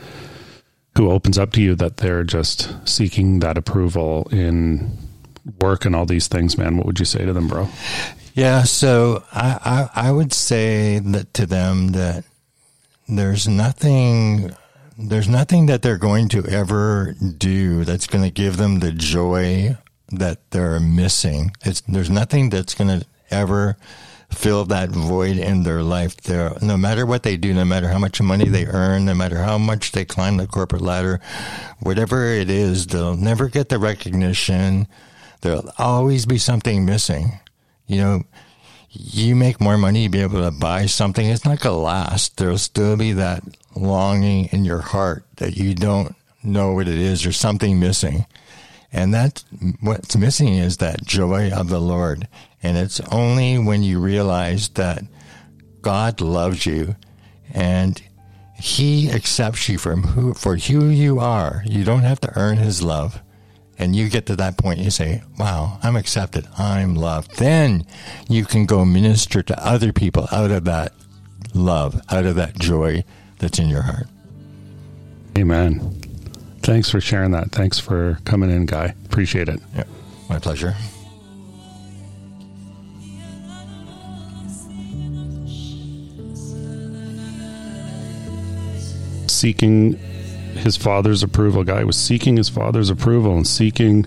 who 0.96 1.10
opens 1.10 1.38
up 1.38 1.52
to 1.52 1.62
you 1.62 1.74
that 1.76 1.96
they're 1.96 2.24
just 2.24 2.86
seeking 2.86 3.40
that 3.40 3.56
approval 3.56 4.28
in 4.30 4.98
work 5.60 5.86
and 5.86 5.96
all 5.96 6.06
these 6.06 6.28
things 6.28 6.58
man 6.58 6.76
what 6.76 6.86
would 6.86 6.98
you 6.98 7.06
say 7.06 7.24
to 7.24 7.32
them 7.32 7.48
bro? 7.48 7.68
Yeah 8.34 8.64
so 8.64 9.24
i 9.32 9.88
i, 9.94 10.08
I 10.08 10.12
would 10.12 10.34
say 10.34 10.98
that 10.98 11.32
to 11.34 11.46
them 11.46 11.88
that 11.88 12.24
there's 13.08 13.48
nothing 13.48 14.54
there's 14.98 15.28
nothing 15.28 15.66
that 15.66 15.80
they're 15.80 15.98
going 15.98 16.28
to 16.28 16.46
ever 16.46 17.14
do 17.38 17.84
that's 17.84 18.06
going 18.06 18.24
to 18.24 18.30
give 18.30 18.58
them 18.58 18.80
the 18.80 18.92
joy 18.92 19.76
that 20.12 20.50
they're 20.50 20.80
missing. 20.80 21.52
It's, 21.64 21.80
there's 21.82 22.10
nothing 22.10 22.50
that's 22.50 22.74
going 22.74 23.00
to 23.00 23.06
ever 23.30 23.76
fill 24.30 24.64
that 24.66 24.90
void 24.90 25.36
in 25.36 25.62
their 25.62 25.82
life. 25.82 26.16
There, 26.22 26.56
no 26.62 26.76
matter 26.76 27.04
what 27.04 27.22
they 27.22 27.36
do, 27.36 27.52
no 27.52 27.64
matter 27.64 27.88
how 27.88 27.98
much 27.98 28.20
money 28.20 28.46
they 28.46 28.66
earn, 28.66 29.04
no 29.04 29.14
matter 29.14 29.38
how 29.38 29.58
much 29.58 29.92
they 29.92 30.04
climb 30.04 30.36
the 30.36 30.46
corporate 30.46 30.82
ladder, 30.82 31.20
whatever 31.80 32.26
it 32.26 32.50
is, 32.50 32.86
they'll 32.86 33.16
never 33.16 33.48
get 33.48 33.68
the 33.68 33.78
recognition. 33.78 34.86
There'll 35.40 35.72
always 35.78 36.26
be 36.26 36.38
something 36.38 36.84
missing. 36.84 37.40
You 37.86 37.96
know, 37.98 38.22
you 38.90 39.34
make 39.34 39.60
more 39.60 39.78
money, 39.78 40.04
you 40.04 40.08
be 40.08 40.20
able 40.20 40.42
to 40.42 40.50
buy 40.50 40.86
something. 40.86 41.26
It's 41.26 41.44
not 41.44 41.60
to 41.60 41.72
last. 41.72 42.36
There'll 42.36 42.58
still 42.58 42.96
be 42.96 43.12
that 43.12 43.42
longing 43.74 44.46
in 44.46 44.64
your 44.64 44.80
heart 44.80 45.24
that 45.36 45.56
you 45.56 45.74
don't 45.74 46.14
know 46.42 46.72
what 46.72 46.88
it 46.88 46.98
is. 46.98 47.22
There's 47.22 47.36
something 47.36 47.80
missing. 47.80 48.26
And 48.92 49.14
that's 49.14 49.44
what's 49.80 50.16
missing 50.16 50.54
is 50.54 50.76
that 50.76 51.04
joy 51.04 51.50
of 51.50 51.68
the 51.68 51.80
Lord. 51.80 52.28
And 52.62 52.76
it's 52.76 53.00
only 53.10 53.58
when 53.58 53.82
you 53.82 53.98
realize 53.98 54.68
that 54.70 55.02
God 55.80 56.20
loves 56.20 56.66
you 56.66 56.96
and 57.52 58.00
he 58.58 59.10
accepts 59.10 59.68
you 59.68 59.78
from 59.78 60.02
who, 60.02 60.34
for 60.34 60.56
who 60.56 60.86
you 60.86 61.18
are. 61.18 61.62
You 61.66 61.84
don't 61.84 62.02
have 62.02 62.20
to 62.20 62.32
earn 62.38 62.58
his 62.58 62.82
love. 62.82 63.20
And 63.78 63.96
you 63.96 64.08
get 64.08 64.26
to 64.26 64.36
that 64.36 64.58
point, 64.58 64.78
you 64.78 64.90
say, 64.90 65.22
wow, 65.38 65.78
I'm 65.82 65.96
accepted. 65.96 66.46
I'm 66.56 66.94
loved. 66.94 67.38
Then 67.38 67.86
you 68.28 68.44
can 68.44 68.66
go 68.66 68.84
minister 68.84 69.42
to 69.42 69.66
other 69.66 69.92
people 69.92 70.28
out 70.30 70.50
of 70.50 70.64
that 70.64 70.92
love, 71.54 72.00
out 72.10 72.26
of 72.26 72.36
that 72.36 72.58
joy 72.58 73.02
that's 73.38 73.58
in 73.58 73.68
your 73.68 73.82
heart. 73.82 74.06
Amen. 75.36 76.01
Thanks 76.62 76.88
for 76.88 77.00
sharing 77.00 77.32
that. 77.32 77.50
Thanks 77.50 77.78
for 77.78 78.18
coming 78.24 78.50
in, 78.50 78.66
Guy. 78.66 78.94
Appreciate 79.04 79.48
it. 79.48 79.60
Yeah, 79.74 79.84
my 80.28 80.38
pleasure. 80.38 80.74
Seeking 89.26 89.94
his 90.54 90.76
father's 90.76 91.24
approval. 91.24 91.64
Guy 91.64 91.82
was 91.82 91.96
seeking 91.96 92.36
his 92.36 92.48
father's 92.48 92.90
approval 92.90 93.36
and 93.36 93.46
seeking 93.46 94.06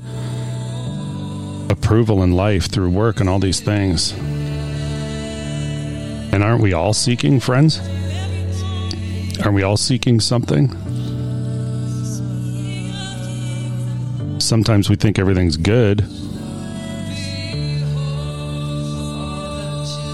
approval 1.69 2.23
in 2.23 2.31
life 2.31 2.67
through 2.67 2.89
work 2.89 3.19
and 3.19 3.27
all 3.29 3.39
these 3.39 3.59
things. 3.59 4.13
And 6.31 6.41
aren't 6.41 6.61
we 6.61 6.71
all 6.73 6.93
seeking, 6.93 7.41
friends? 7.41 7.79
Aren't 9.43 9.55
we 9.55 9.63
all 9.63 9.77
seeking 9.77 10.21
something? 10.21 10.84
Sometimes 14.45 14.89
we 14.89 14.95
think 14.95 15.17
everything's 15.17 15.57
good. 15.57 16.01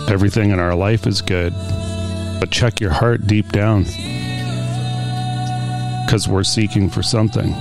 Everything 0.10 0.52
in 0.52 0.60
our 0.60 0.76
life 0.76 1.06
is 1.06 1.22
good. 1.22 1.54
But 2.40 2.50
check 2.52 2.80
your 2.80 2.92
heart 2.92 3.28
deep 3.28 3.50
down 3.50 3.84
because 6.06 6.28
we're 6.28 6.44
seeking 6.44 6.90
for 6.90 7.04
something. 7.04 7.54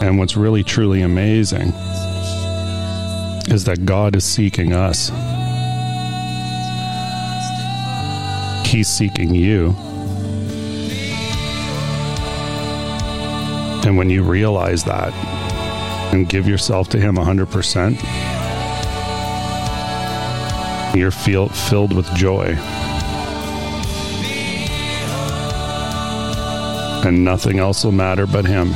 And 0.00 0.18
what's 0.18 0.36
really 0.36 0.64
truly 0.64 1.02
amazing 1.02 1.72
is 3.52 3.64
that 3.64 3.84
God 3.84 4.16
is 4.16 4.24
seeking 4.24 4.72
us. 4.72 5.10
He's 8.66 8.88
seeking 8.88 9.34
you. 9.34 9.76
And 13.88 13.96
when 13.96 14.10
you 14.10 14.22
realize 14.22 14.84
that 14.84 15.14
and 16.12 16.28
give 16.28 16.46
yourself 16.46 16.90
to 16.90 17.00
Him 17.00 17.16
100%, 17.16 17.94
you're 20.94 21.10
feel, 21.10 21.48
filled 21.48 21.94
with 21.96 22.04
joy. 22.14 22.54
And 27.06 27.24
nothing 27.24 27.60
else 27.60 27.82
will 27.82 27.92
matter 27.92 28.26
but 28.26 28.44
Him. 28.44 28.74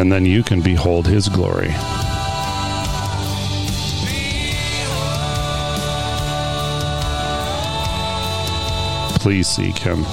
And 0.00 0.10
then 0.10 0.24
you 0.24 0.42
can 0.42 0.62
behold 0.62 1.06
His 1.06 1.28
glory. 1.28 1.74
Please 9.20 9.46
seek 9.46 9.76
Him. 9.76 10.06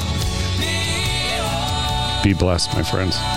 Be 2.28 2.34
blessed, 2.34 2.74
my 2.74 2.84
friends. 2.84 3.37